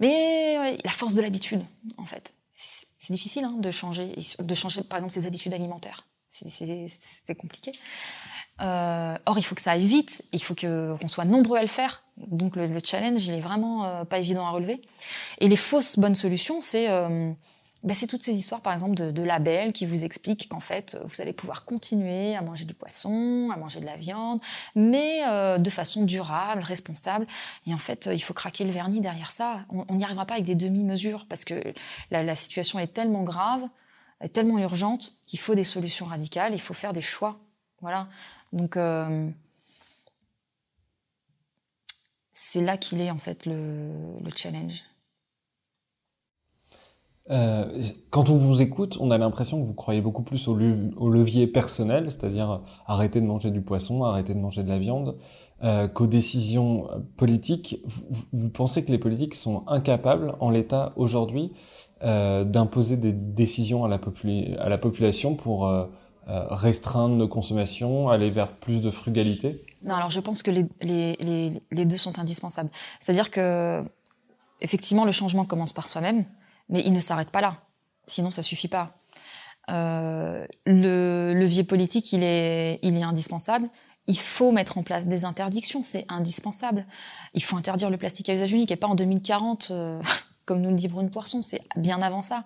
mais 0.00 0.78
la 0.82 0.90
force 0.90 1.14
de 1.14 1.20
l'habitude, 1.20 1.62
en 1.98 2.06
fait, 2.06 2.34
c'est 2.50 3.12
difficile 3.12 3.44
hein, 3.44 3.54
de 3.58 3.70
changer, 3.70 4.14
de 4.38 4.54
changer 4.54 4.82
par 4.82 4.98
exemple 4.98 5.12
ses 5.12 5.26
habitudes 5.26 5.52
alimentaires. 5.52 6.06
C'est 6.30 7.34
compliqué. 7.38 7.72
Euh, 8.62 9.16
or, 9.26 9.38
il 9.38 9.42
faut 9.42 9.54
que 9.54 9.62
ça 9.62 9.72
aille 9.72 9.86
vite, 9.86 10.24
il 10.32 10.42
faut 10.42 10.54
qu'on 10.54 11.08
soit 11.08 11.24
nombreux 11.24 11.58
à 11.58 11.62
le 11.62 11.68
faire. 11.68 12.02
Donc 12.16 12.56
le, 12.56 12.68
challenge, 12.84 13.26
il 13.26 13.34
est 13.34 13.40
vraiment 13.40 13.84
euh, 13.84 14.04
pas 14.04 14.18
évident 14.18 14.46
à 14.46 14.50
relever. 14.50 14.80
Et 15.38 15.48
les 15.48 15.56
fausses 15.56 15.98
bonnes 15.98 16.14
solutions, 16.14 16.60
c'est 16.60 16.88
euh, 16.90 17.32
ben, 17.82 17.96
toutes 18.08 18.22
ces 18.22 18.36
histoires, 18.36 18.60
par 18.60 18.72
exemple, 18.72 18.94
de, 18.94 19.10
de 19.10 19.22
labels 19.22 19.72
qui 19.72 19.86
vous 19.86 20.04
expliquent 20.04 20.48
qu'en 20.48 20.60
fait, 20.60 20.96
vous 21.04 21.20
allez 21.20 21.32
pouvoir 21.32 21.64
continuer 21.64 22.36
à 22.36 22.42
manger 22.42 22.64
du 22.64 22.74
poisson, 22.74 23.50
à 23.52 23.56
manger 23.56 23.80
de 23.80 23.86
la 23.86 23.96
viande, 23.96 24.40
mais 24.76 25.22
euh, 25.26 25.58
de 25.58 25.70
façon 25.70 26.04
durable, 26.04 26.62
responsable. 26.62 27.26
Et 27.66 27.74
en 27.74 27.78
fait, 27.78 28.08
il 28.12 28.20
faut 28.20 28.34
craquer 28.34 28.64
le 28.64 28.70
vernis 28.70 29.00
derrière 29.00 29.32
ça. 29.32 29.60
On 29.70 29.96
n'y 29.96 30.04
arrivera 30.04 30.26
pas 30.26 30.34
avec 30.34 30.46
des 30.46 30.54
demi-mesures 30.54 31.26
parce 31.28 31.44
que 31.44 31.60
la, 32.12 32.22
la 32.22 32.34
situation 32.36 32.78
est 32.78 32.92
tellement 32.92 33.24
grave, 33.24 33.62
est 34.20 34.28
tellement 34.28 34.58
urgente 34.58 35.14
qu'il 35.26 35.40
faut 35.40 35.56
des 35.56 35.64
solutions 35.64 36.06
radicales, 36.06 36.52
il 36.52 36.60
faut 36.60 36.74
faire 36.74 36.92
des 36.92 37.02
choix. 37.02 37.40
Voilà. 37.80 38.06
Donc, 38.52 38.76
euh, 38.76 39.30
c'est 42.32 42.62
là 42.62 42.76
qu'il 42.76 43.00
est 43.00 43.10
en 43.10 43.18
fait 43.18 43.46
le, 43.46 44.18
challenge. 44.36 44.84
Euh, 47.30 47.80
quand 48.10 48.28
on 48.28 48.34
vous 48.34 48.60
écoute, 48.60 48.98
on 49.00 49.10
a 49.10 49.16
l'impression 49.16 49.60
que 49.60 49.66
vous 49.66 49.74
croyez 49.74 50.02
beaucoup 50.02 50.22
plus 50.22 50.48
au, 50.48 50.56
levier 50.56 51.46
personnel, 51.46 52.10
c'est-à-dire 52.10 52.60
arrêter 52.86 53.20
de 53.20 53.26
manger 53.26 53.50
du 53.50 53.62
poisson, 53.62 54.04
arrêter 54.04 54.34
de 54.34 54.40
manger 54.40 54.64
de 54.64 54.68
la 54.68 54.78
viande, 54.78 55.16
euh, 55.62 55.88
qu'aux 55.88 56.08
décisions 56.08 56.88
politiques. 57.16 57.80
Vous, 58.32 58.50
pensez 58.50 58.84
que 58.84 58.90
les 58.90 58.98
politiques 58.98 59.34
sont 59.34 59.64
incapables, 59.66 60.34
en 60.40 60.50
l'état 60.50 60.92
aujourd'hui, 60.96 61.52
d'imposer 62.02 62.96
des 62.96 63.12
décisions 63.12 63.84
à 63.84 63.88
la, 63.88 63.98
population 64.76 65.36
pour 65.36 65.70
restreindre 66.26 67.16
nos 67.16 67.28
consommations, 67.28 68.08
aller 68.08 68.30
vers 68.30 68.48
plus 68.48 68.80
de 68.80 68.90
frugalité 68.90 69.64
Non, 69.82 69.94
alors 69.96 70.10
je 70.10 70.20
pense 70.20 70.42
que 70.42 70.50
les, 70.50 70.66
les, 70.80 71.62
les, 71.70 71.84
deux 71.84 71.96
sont 71.96 72.18
indispensables. 72.18 72.70
C'est-à-dire 73.00 73.30
que, 73.30 73.84
effectivement, 74.60 75.04
le 75.04 75.12
changement 75.12 75.44
commence 75.44 75.72
par 75.72 75.88
soi-même, 75.88 76.24
mais 76.68 76.82
il 76.84 76.92
ne 76.92 77.00
s'arrête 77.00 77.30
pas 77.30 77.40
là. 77.40 77.56
Sinon, 78.06 78.30
ça 78.30 78.42
suffit 78.42 78.68
pas. 78.68 78.94
Euh, 79.70 80.46
le 80.66 81.34
levier 81.34 81.64
politique, 81.64 82.12
il 82.12 82.22
est, 82.22 82.80
indispensable. 83.02 83.68
Il 84.08 84.18
faut 84.18 84.50
mettre 84.50 84.78
en 84.78 84.82
place 84.82 85.06
des 85.06 85.24
interdictions, 85.24 85.82
c'est 85.82 86.04
indispensable. 86.08 86.86
Il 87.34 87.42
faut 87.42 87.56
interdire 87.56 87.88
le 87.88 87.96
plastique 87.96 88.28
à 88.28 88.34
usage 88.34 88.52
unique 88.52 88.72
et 88.72 88.76
pas 88.76 88.88
en 88.88 88.96
2040, 88.96 89.68
euh, 89.70 90.02
comme 90.52 90.60
nous 90.60 90.68
le 90.68 90.76
dit 90.76 90.88
Brune 90.88 91.08
Poisson, 91.08 91.40
c'est 91.40 91.62
bien 91.76 92.02
avant 92.02 92.20
ça. 92.20 92.44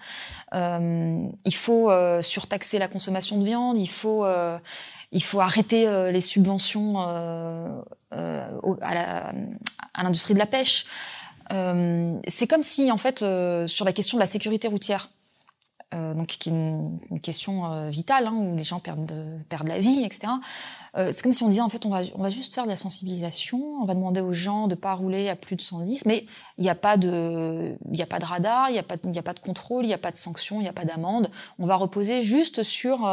Euh, 0.54 1.26
il 1.44 1.54
faut 1.56 1.90
euh, 1.90 2.22
surtaxer 2.22 2.78
la 2.78 2.86
consommation 2.86 3.36
de 3.36 3.44
viande, 3.44 3.80
il 3.80 3.88
faut, 3.88 4.24
euh, 4.24 4.60
il 5.10 5.24
faut 5.24 5.40
arrêter 5.40 6.12
les 6.12 6.20
subventions 6.20 7.00
à 7.00 7.72
l'industrie 10.04 10.34
de 10.34 10.38
la 10.38 10.46
pêche. 10.46 10.86
c'est 11.50 12.46
comme 12.48 12.62
si, 12.62 12.92
en 12.92 12.96
fait, 12.96 13.24
sur 13.66 13.84
la 13.84 13.92
question 13.92 14.18
de 14.18 14.20
la 14.20 14.26
sécurité 14.26 14.68
routière, 14.68 15.08
euh, 15.94 16.14
donc 16.14 16.26
qui 16.26 16.48
est 16.48 16.52
une, 16.52 16.98
question 17.22 17.72
euh, 17.72 17.90
vitale, 17.90 18.26
hein, 18.26 18.34
où 18.34 18.56
les 18.56 18.64
gens 18.64 18.80
perdent, 18.80 19.06
de, 19.06 19.38
perdent 19.48 19.68
la 19.68 19.78
vie, 19.78 20.02
etc. 20.02 20.32
Euh, 20.96 21.12
c'est 21.12 21.22
comme 21.22 21.32
si 21.32 21.44
on 21.44 21.48
disait, 21.48 21.60
en 21.60 21.68
fait, 21.68 21.86
on 21.86 21.90
va, 21.90 22.00
on 22.16 22.22
va 22.22 22.28
juste 22.28 22.52
faire 22.52 22.64
de 22.64 22.68
la 22.68 22.76
sensibilisation, 22.76 23.58
on 23.80 23.84
va 23.84 23.94
demander 23.94 24.20
aux 24.20 24.32
gens 24.32 24.66
de 24.66 24.74
pas 24.74 24.94
rouler 24.94 25.28
à 25.28 25.36
plus 25.36 25.54
de 25.54 25.60
110, 25.60 26.04
mais 26.06 26.26
il 26.58 26.62
n'y 26.62 26.68
a 26.68 26.74
pas 26.74 26.96
de, 26.96 27.76
y 27.92 28.02
a 28.02 28.06
pas 28.06 28.18
de 28.18 28.24
radar, 28.24 28.68
il 28.68 28.72
n'y 28.72 28.80
a 28.80 28.82
pas, 28.82 28.96
il 29.04 29.14
y 29.14 29.18
a 29.18 29.22
pas 29.22 29.32
de 29.32 29.38
contrôle, 29.38 29.84
il 29.84 29.88
n'y 29.88 29.94
a 29.94 29.98
pas 29.98 30.10
de 30.10 30.16
sanction, 30.16 30.58
il 30.58 30.64
n'y 30.64 30.68
a 30.68 30.72
pas 30.72 30.84
d'amende. 30.84 31.30
On 31.60 31.66
va 31.66 31.76
reposer 31.76 32.24
juste 32.24 32.64
sur 32.64 33.08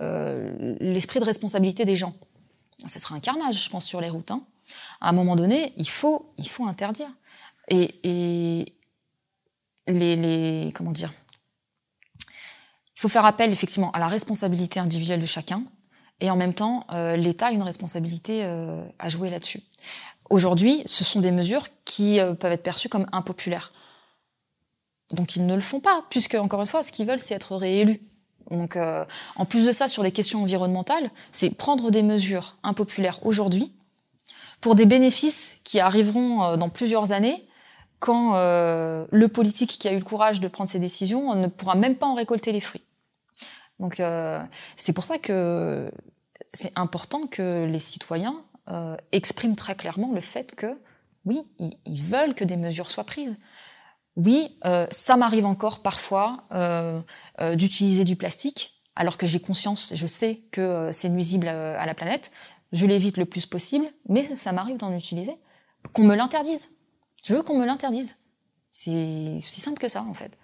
l'esprit 0.00 1.18
de 1.18 1.24
responsabilité 1.24 1.86
des 1.86 1.96
gens. 1.96 2.12
Ça 2.86 2.98
sera 2.98 3.14
un 3.14 3.20
carnage, 3.20 3.64
je 3.64 3.70
pense, 3.70 3.86
sur 3.86 4.02
les 4.02 4.10
routes. 4.10 4.32
Hein. 4.32 4.42
À 5.00 5.08
un 5.08 5.12
moment 5.12 5.36
donné, 5.36 5.72
il 5.78 5.88
faut, 5.88 6.30
il 6.36 6.48
faut 6.48 6.66
interdire. 6.66 7.08
Et, 7.68 7.94
et 8.02 8.76
les, 9.86 10.16
les, 10.16 10.72
comment 10.72 10.92
dire, 10.92 11.12
faut 13.02 13.08
faire 13.08 13.26
appel 13.26 13.50
effectivement 13.50 13.90
à 13.90 13.98
la 13.98 14.06
responsabilité 14.06 14.78
individuelle 14.78 15.20
de 15.20 15.26
chacun, 15.26 15.64
et 16.20 16.30
en 16.30 16.36
même 16.36 16.54
temps, 16.54 16.86
euh, 16.92 17.16
l'État 17.16 17.48
a 17.48 17.50
une 17.50 17.64
responsabilité 17.64 18.44
euh, 18.44 18.84
à 19.00 19.08
jouer 19.08 19.28
là-dessus. 19.28 19.60
Aujourd'hui, 20.30 20.84
ce 20.86 21.02
sont 21.02 21.18
des 21.18 21.32
mesures 21.32 21.66
qui 21.84 22.20
euh, 22.20 22.34
peuvent 22.34 22.52
être 22.52 22.62
perçues 22.62 22.88
comme 22.88 23.06
impopulaires. 23.10 23.72
Donc 25.10 25.34
ils 25.34 25.44
ne 25.44 25.56
le 25.56 25.60
font 25.60 25.80
pas, 25.80 26.04
puisque, 26.10 26.36
encore 26.36 26.60
une 26.60 26.68
fois, 26.68 26.84
ce 26.84 26.92
qu'ils 26.92 27.08
veulent, 27.08 27.18
c'est 27.18 27.34
être 27.34 27.56
réélus. 27.56 28.00
Donc, 28.52 28.76
en 28.76 29.46
plus 29.46 29.66
de 29.66 29.72
ça, 29.72 29.88
sur 29.88 30.02
les 30.02 30.10
questions 30.10 30.42
environnementales, 30.42 31.10
c'est 31.30 31.50
prendre 31.50 31.90
des 31.90 32.02
mesures 32.02 32.56
impopulaires 32.62 33.18
aujourd'hui 33.24 33.72
pour 34.60 34.74
des 34.74 34.84
bénéfices 34.84 35.58
qui 35.64 35.80
arriveront 35.80 36.56
dans 36.56 36.68
plusieurs 36.68 37.12
années, 37.12 37.46
quand 38.00 38.32
le 38.34 39.26
politique 39.28 39.78
qui 39.78 39.88
a 39.88 39.92
eu 39.92 39.98
le 39.98 40.04
courage 40.04 40.40
de 40.40 40.48
prendre 40.48 40.68
ces 40.68 40.80
décisions 40.80 41.34
ne 41.34 41.46
pourra 41.46 41.76
même 41.76 41.94
pas 41.94 42.06
en 42.06 42.14
récolter 42.14 42.52
les 42.52 42.60
fruits. 42.60 42.82
Donc 43.82 43.98
euh, 43.98 44.40
c'est 44.76 44.92
pour 44.92 45.04
ça 45.04 45.18
que 45.18 45.92
c'est 46.52 46.72
important 46.76 47.26
que 47.26 47.66
les 47.66 47.80
citoyens 47.80 48.44
euh, 48.70 48.96
expriment 49.10 49.56
très 49.56 49.74
clairement 49.74 50.12
le 50.12 50.20
fait 50.20 50.54
que 50.54 50.80
oui, 51.24 51.42
ils, 51.58 52.02
veulent 52.02 52.34
que 52.34 52.44
des 52.44 52.56
mesures 52.56 52.90
soient 52.90 53.04
prises. 53.04 53.38
Oui, 54.16 54.56
euh, 54.64 54.86
ça 54.90 55.16
m'arrive 55.16 55.46
encore 55.46 55.82
parfois 55.82 56.44
d'utiliser 57.54 58.04
du 58.04 58.16
plastique, 58.16 58.82
alors 58.96 59.16
que 59.16 59.26
j'ai 59.26 59.40
conscience, 59.40 59.92
je 59.94 60.06
sais 60.06 60.42
que 60.50 60.90
c'est 60.92 61.08
nuisible 61.08 61.48
à, 61.48 61.80
à, 61.80 61.86
la 61.86 61.94
planète. 61.94 62.30
Je 62.72 62.86
l'évite 62.86 63.18
le 63.18 63.24
plus 63.24 63.46
possible, 63.46 63.86
mais 64.08 64.22
ça 64.22 64.52
m'arrive 64.52 64.78
d'en 64.78 64.94
utiliser. 64.96 65.36
Qu'on 65.92 66.04
me 66.04 66.14
l'interdise. 66.14 66.70
Je 67.24 67.34
veux 67.34 67.42
qu'on 67.42 67.58
me 67.58 67.66
l'interdise. 67.66 68.16
C'est 68.70 69.40
si 69.42 69.60
simple 69.60 69.78
que 69.78 69.88
ça, 69.88 70.02
en 70.02 70.14
fait. 70.14 70.36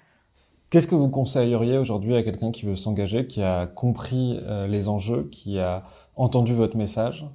Qu'est-ce 0.71 0.87
que 0.87 0.95
vous 0.95 1.09
conseilleriez 1.09 1.79
aujourd'hui 1.79 2.15
à 2.15 2.23
quelqu'un 2.23 2.53
qui 2.53 2.67
veut 2.67 2.77
s'engager, 2.77 3.27
qui 3.27 3.43
a 3.43 3.67
compris 3.67 4.39
euh, 4.43 4.67
les 4.67 4.89
enjeux, 4.89 5.29
qui 5.33 5.59
a 5.59 5.83
entendu 6.15 6.53
votre 6.53 6.77
message? 6.77 7.27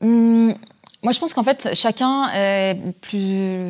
Hum, 0.00 0.54
Moi, 1.02 1.12
je 1.12 1.18
pense 1.18 1.34
qu'en 1.34 1.42
fait, 1.42 1.74
chacun 1.74 2.28
est 2.32 2.76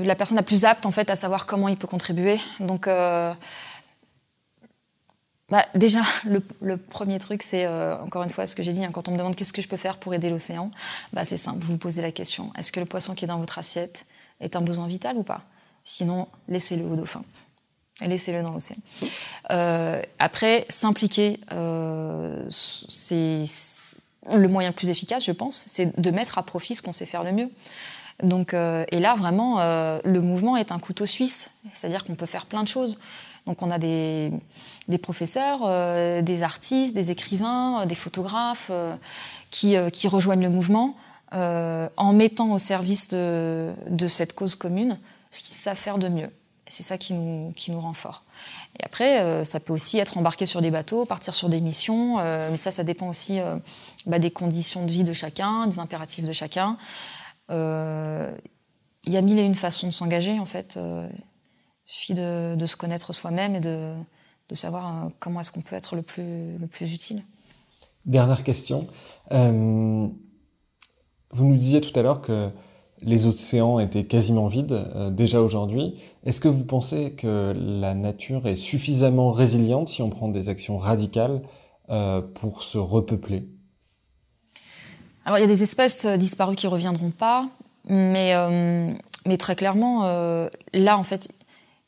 la 0.05 0.15
personne 0.15 0.37
la 0.37 0.43
plus 0.43 0.67
apte 0.67 0.85
en 0.85 0.91
fait 0.91 1.09
à 1.09 1.17
savoir 1.17 1.47
comment 1.47 1.69
il 1.69 1.79
peut 1.79 1.87
contribuer. 1.87 2.39
Donc, 2.61 2.87
euh, 2.87 3.33
bah, 5.49 5.65
déjà, 5.75 6.03
le, 6.27 6.43
le, 6.61 6.77
premier 6.77 7.19
truc, 7.19 7.43
c'est 7.43 7.65
euh, 7.65 7.99
encore 8.03 8.23
une 8.23 8.31
fois 8.31 8.47
ce 8.47 8.55
que 8.55 8.63
j'ai 8.63 8.75
dit. 8.75 8.85
Hein, 8.85 8.91
quand 8.93 9.09
on 9.09 9.13
me 9.13 9.17
demande 9.17 9.35
qu'est-ce 9.35 9.55
que 9.55 9.63
je 9.63 9.69
peux 9.69 9.79
faire 9.79 9.97
pour 9.97 10.13
aider 10.13 10.29
l'océan, 10.29 10.71
bah, 11.15 11.25
c'est 11.25 11.39
simple. 11.39 11.61
Vous 11.61 11.73
vous 11.73 11.79
posez 11.79 12.03
la 12.03 12.13
question 12.13 12.51
est-ce 12.59 12.71
que 12.71 12.81
le 12.81 12.87
poisson 12.87 13.15
qui 13.15 13.25
est 13.25 13.29
dans 13.29 13.39
votre 13.39 13.59
assiette 13.59 14.05
est 14.41 14.57
un 14.57 14.61
besoin 14.61 14.87
vital 14.87 15.17
ou 15.17 15.23
pas? 15.23 15.41
Sinon, 15.91 16.29
laissez-le 16.49 16.85
au 16.85 16.97
dauphin. 16.97 17.25
Laissez-le 18.03 18.43
dans 18.43 18.51
l'océan. 18.51 18.77
Euh, 19.51 20.03
après, 20.19 20.67
s'impliquer, 20.69 21.41
euh, 21.51 22.45
c'est 22.51 23.43
le 24.31 24.49
moyen 24.49 24.69
le 24.69 24.75
plus 24.75 24.91
efficace, 24.91 25.25
je 25.25 25.33
pense, 25.33 25.57
c'est 25.57 25.99
de 25.99 26.11
mettre 26.11 26.37
à 26.37 26.43
profit 26.43 26.75
ce 26.75 26.83
qu'on 26.83 26.93
sait 26.93 27.07
faire 27.07 27.25
le 27.25 27.33
mieux. 27.33 27.51
Donc, 28.23 28.53
euh, 28.53 28.85
et 28.93 29.01
là, 29.01 29.15
vraiment, 29.15 29.61
le 30.05 30.21
mouvement 30.21 30.59
est 30.59 30.73
un 30.73 30.79
couteau 30.79 31.07
suisse, 31.07 31.53
c'est-à-dire 31.73 32.05
qu'on 32.05 32.17
peut 32.17 32.27
faire 32.27 32.45
plein 32.45 32.63
de 32.63 32.69
choses. 32.69 32.99
Donc, 33.47 33.63
on 33.63 33.71
a 33.71 33.79
des, 33.79 34.31
professeurs, 35.01 35.61
des 36.23 36.43
artistes, 36.43 36.95
des 36.95 37.11
écrivains, 37.11 37.87
des 37.87 37.95
photographes 37.95 38.71
qui, 39.51 39.79
rejoignent 40.07 40.43
le 40.43 40.51
mouvement 40.51 40.97
en 41.33 42.13
mettant 42.13 42.53
au 42.53 42.59
service 42.59 43.09
de 43.09 44.07
cette 44.07 44.35
cause 44.35 44.55
commune 44.55 44.99
ce 45.31 45.43
qu'ils 45.43 45.57
savent 45.57 45.77
faire 45.77 45.99
de 45.99 46.09
mieux. 46.09 46.31
C'est 46.69 46.83
ça 46.83 46.99
qui 46.99 47.15
nous, 47.15 47.51
qui 47.53 47.71
nous 47.71 47.81
rend 47.81 47.95
fort. 47.95 48.25
Et 48.79 48.85
après, 48.85 49.21
euh, 49.21 49.43
ça 49.43 49.59
peut 49.59 49.73
aussi 49.73 49.99
être 49.99 50.19
embarqué 50.19 50.45
sur 50.45 50.61
des 50.61 50.71
bateaux, 50.71 51.07
partir 51.07 51.35
sur 51.35 51.49
des 51.49 51.61
missions, 51.61 52.19
euh, 52.19 52.51
mais 52.51 52.57
ça, 52.57 52.71
ça 52.71 52.85
dépend 52.85 53.09
aussi 53.09 53.41
euh, 53.41 53.57
bah, 54.07 54.19
des 54.19 54.31
conditions 54.31 54.85
de 54.85 54.91
vie 54.91 55.05
de 55.05 55.15
chacun, 55.15 55.67
des 55.67 55.79
impératifs 55.79 56.25
de 56.25 56.33
chacun. 56.33 56.77
Il 57.51 59.15
y 59.15 59.17
a 59.17 59.23
mille 59.23 59.39
et 59.39 59.45
une 59.45 59.55
façons 59.55 59.87
de 59.87 59.93
s'engager, 59.93 60.39
en 60.39 60.45
fait. 60.45 60.79
il 60.79 61.11
suffit 61.87 62.13
de, 62.13 62.57
de, 62.57 62.67
se 62.67 62.77
connaître 62.77 63.15
soi-même 63.15 63.55
et 63.55 63.61
de, 63.61 63.95
de 64.51 64.55
savoir 64.55 65.09
comment 65.19 65.41
est-ce 65.41 65.51
qu'on 65.51 65.63
peut 65.63 65.77
être 65.77 65.97
le 65.97 66.03
plus, 66.03 66.59
le 66.59 66.67
plus 66.67 66.93
utile. 66.93 67.23
Dernière 68.05 68.45
question. 68.45 68.87
vous 69.31 70.13
nous 71.33 71.57
disiez 71.57 71.81
tout 71.81 71.99
à 71.99 72.03
l'heure 72.03 72.21
que 72.21 72.51
les 73.03 73.27
océans 73.27 73.79
étaient 73.79 74.05
quasiment 74.05 74.47
vides 74.47 74.73
euh, 74.73 75.11
déjà 75.11 75.41
aujourd'hui. 75.41 75.95
Est-ce 76.25 76.41
que 76.41 76.49
vous 76.49 76.65
pensez 76.65 77.13
que 77.13 77.55
la 77.57 77.95
nature 77.95 78.47
est 78.47 78.57
suffisamment 78.57 79.31
résiliente 79.31 79.89
si 79.89 80.03
on 80.03 80.11
prend 80.11 80.29
des 80.29 80.49
actions 80.49 80.79
radicales 80.79 81.43
euh, 81.91 82.21
pour 82.21 82.63
se 82.63 82.79
repeupler? 82.79 83.49
Alors 85.25 85.39
il 85.39 85.43
y 85.43 85.45
a 85.45 85.49
des 85.49 85.63
espèces 85.63 86.05
euh, 86.05 86.17
disparues 86.17 86.57
qui 86.57 86.67
reviendront 86.67 87.11
pas, 87.11 87.49
mais, 87.89 88.35
mais 89.25 89.39
très 89.39 89.57
clairement, 89.57 90.03
là 90.75 90.99
en 90.99 91.05
fait, 91.05 91.29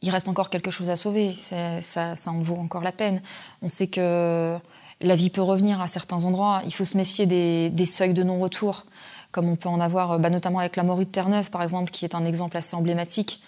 il 0.01 0.09
reste 0.09 0.29
encore 0.29 0.49
quelque 0.49 0.71
chose 0.71 0.89
à 0.89 0.97
sauver. 0.97 1.31
Ça, 1.31 2.15
en 2.27 2.39
vaut 2.39 2.57
encore 2.57 2.81
la 2.81 2.93
peine. 2.93 3.21
On 3.61 3.69
sait 3.69 3.89
que 3.89 4.57
la 5.03 5.15
vie 5.15 5.29
peut 5.29 5.43
revenir 5.43 5.83
à 5.83 5.89
certains 5.89 6.25
endroits. 6.25 6.63
Il 6.65 6.73
faut 6.73 6.87
se 6.87 6.97
méfier 6.97 7.27
des 7.27 7.85
seuils 7.85 8.15
de 8.15 8.23
non-retour 8.23 8.87
comme 9.33 9.49
on 9.49 9.57
peut 9.57 9.69
en 9.69 9.81
avoir 9.81 10.19
bah, 10.19 10.31
notamment 10.31 10.59
avec 10.59 10.77
la 10.77 10.83
morue 10.83 11.05
de 11.05 11.11
Terre-Neuve, 11.11 11.51
par 11.51 11.63
exemple, 11.63 11.91
qui 11.91 12.05
est 12.05 12.15
un 12.15 12.25
exemple 12.25 12.57
assez 12.57 12.75
emblématique, 12.77 13.43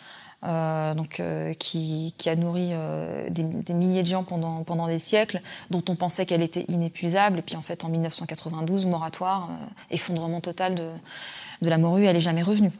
euh, 0.45 0.95
donc, 0.95 1.21
euh, 1.21 1.55
qui, 1.55 2.13
a 2.27 2.35
nourri 2.35 2.71
euh, 2.73 3.29
des, 3.31 3.75
milliers 3.75 4.03
de 4.03 4.09
gens 4.09 4.25
pendant, 4.25 4.87
des 4.89 4.99
siècles, 4.99 5.41
dont 5.71 5.85
on 5.89 5.95
pensait 5.95 6.27
qu'elle 6.27 6.43
était 6.43 6.65
inépuisable. 6.69 7.39
Et 7.39 7.43
puis 7.43 7.57
en 7.57 7.63
fait, 7.63 7.85
en 7.85 7.89
1992, 7.89 8.87
moratoire, 8.87 9.51
euh, 9.51 9.67
effondrement 9.91 10.41
total 10.41 10.75
de, 10.75 11.69
la 11.69 11.79
morue, 11.79 12.05
elle 12.05 12.15
n'est 12.15 12.21
jamais 12.21 12.43
revenue. 12.43 12.73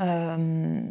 Euh, 0.00 0.82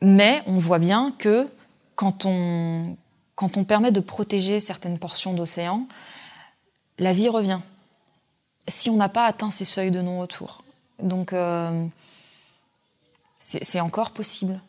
mais 0.00 0.42
on 0.46 0.58
voit 0.58 0.78
bien 0.78 1.12
que 1.18 1.48
quand 1.96 2.24
on, 2.24 2.96
quand 3.34 3.56
on 3.56 3.64
permet 3.64 3.90
de 3.90 4.00
protéger 4.00 4.60
certaines 4.60 5.00
portions 5.00 5.34
d'océan, 5.34 5.88
la 6.98 7.12
vie 7.12 7.28
revient 7.28 7.58
si 8.68 8.90
on 8.90 8.96
n'a 8.96 9.08
pas 9.08 9.24
atteint 9.24 9.50
ces 9.50 9.64
seuils 9.64 9.90
de 9.90 10.00
non-retour. 10.00 10.62
Donc, 11.02 11.32
euh, 11.32 11.86
c'est 13.38 13.80
encore 13.80 14.10
possible. 14.10 14.60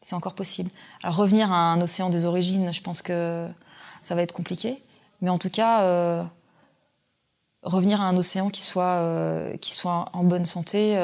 C'est 0.00 0.14
encore 0.14 0.34
possible. 0.34 0.70
Alors, 1.02 1.16
revenir 1.16 1.52
à 1.52 1.72
un 1.72 1.80
océan 1.80 2.08
des 2.08 2.24
origines, 2.24 2.72
je 2.72 2.80
pense 2.80 3.02
que 3.02 3.48
ça 4.00 4.14
va 4.14 4.22
être 4.22 4.32
compliqué. 4.32 4.82
Mais 5.20 5.28
en 5.28 5.38
tout 5.38 5.50
cas, 5.50 5.82
euh, 5.82 6.24
revenir 7.62 8.00
à 8.00 8.04
un 8.04 8.16
océan 8.16 8.48
qui 8.48 8.62
soit, 8.62 8.84
euh, 8.84 9.56
qui 9.58 9.72
soit 9.72 10.06
en 10.12 10.24
bonne 10.24 10.46
santé, 10.46 10.98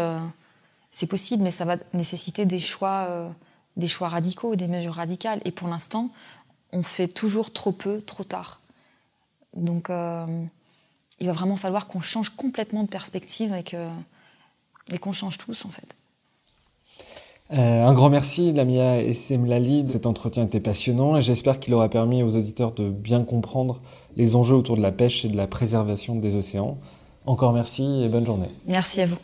c'est 0.90 1.06
possible, 1.06 1.42
mais 1.42 1.50
ça 1.50 1.66
va 1.66 1.76
nécessiter 1.92 2.46
des 2.46 2.60
choix, 2.60 3.34
des 3.76 3.88
choix 3.88 4.08
radicaux, 4.08 4.56
des 4.56 4.68
mesures 4.68 4.94
radicales. 4.94 5.42
Et 5.44 5.50
pour 5.50 5.68
l'instant, 5.68 6.10
on 6.72 6.82
fait 6.82 7.08
toujours 7.08 7.52
trop 7.52 7.72
peu, 7.72 8.00
trop 8.00 8.24
tard. 8.24 8.60
Donc, 9.54 9.90
il 11.20 11.26
va 11.26 11.32
vraiment 11.32 11.56
falloir 11.56 11.86
qu'on 11.86 12.00
change 12.00 12.30
complètement 12.30 12.82
de 12.82 12.88
perspective 12.88 13.54
et 13.54 14.98
qu'on 14.98 15.12
change 15.12 15.38
tous 15.38 15.64
en 15.64 15.70
fait. 15.70 15.96
Euh, 17.52 17.86
un 17.86 17.92
grand 17.92 18.10
merci, 18.10 18.52
Lamia 18.52 19.00
et 19.00 19.12
Semlali. 19.12 19.86
Cet 19.86 20.06
entretien 20.06 20.44
était 20.44 20.60
passionnant 20.60 21.16
et 21.16 21.22
j'espère 21.22 21.60
qu'il 21.60 21.74
aura 21.74 21.88
permis 21.88 22.22
aux 22.22 22.36
auditeurs 22.36 22.72
de 22.72 22.88
bien 22.88 23.22
comprendre 23.22 23.80
les 24.16 24.34
enjeux 24.34 24.56
autour 24.56 24.76
de 24.76 24.82
la 24.82 24.90
pêche 24.90 25.24
et 25.24 25.28
de 25.28 25.36
la 25.36 25.46
préservation 25.46 26.16
des 26.16 26.34
océans. 26.34 26.76
Encore 27.24 27.52
merci 27.52 27.84
et 28.02 28.08
bonne 28.08 28.26
journée. 28.26 28.48
Merci 28.66 29.02
à 29.02 29.06
vous. 29.06 29.18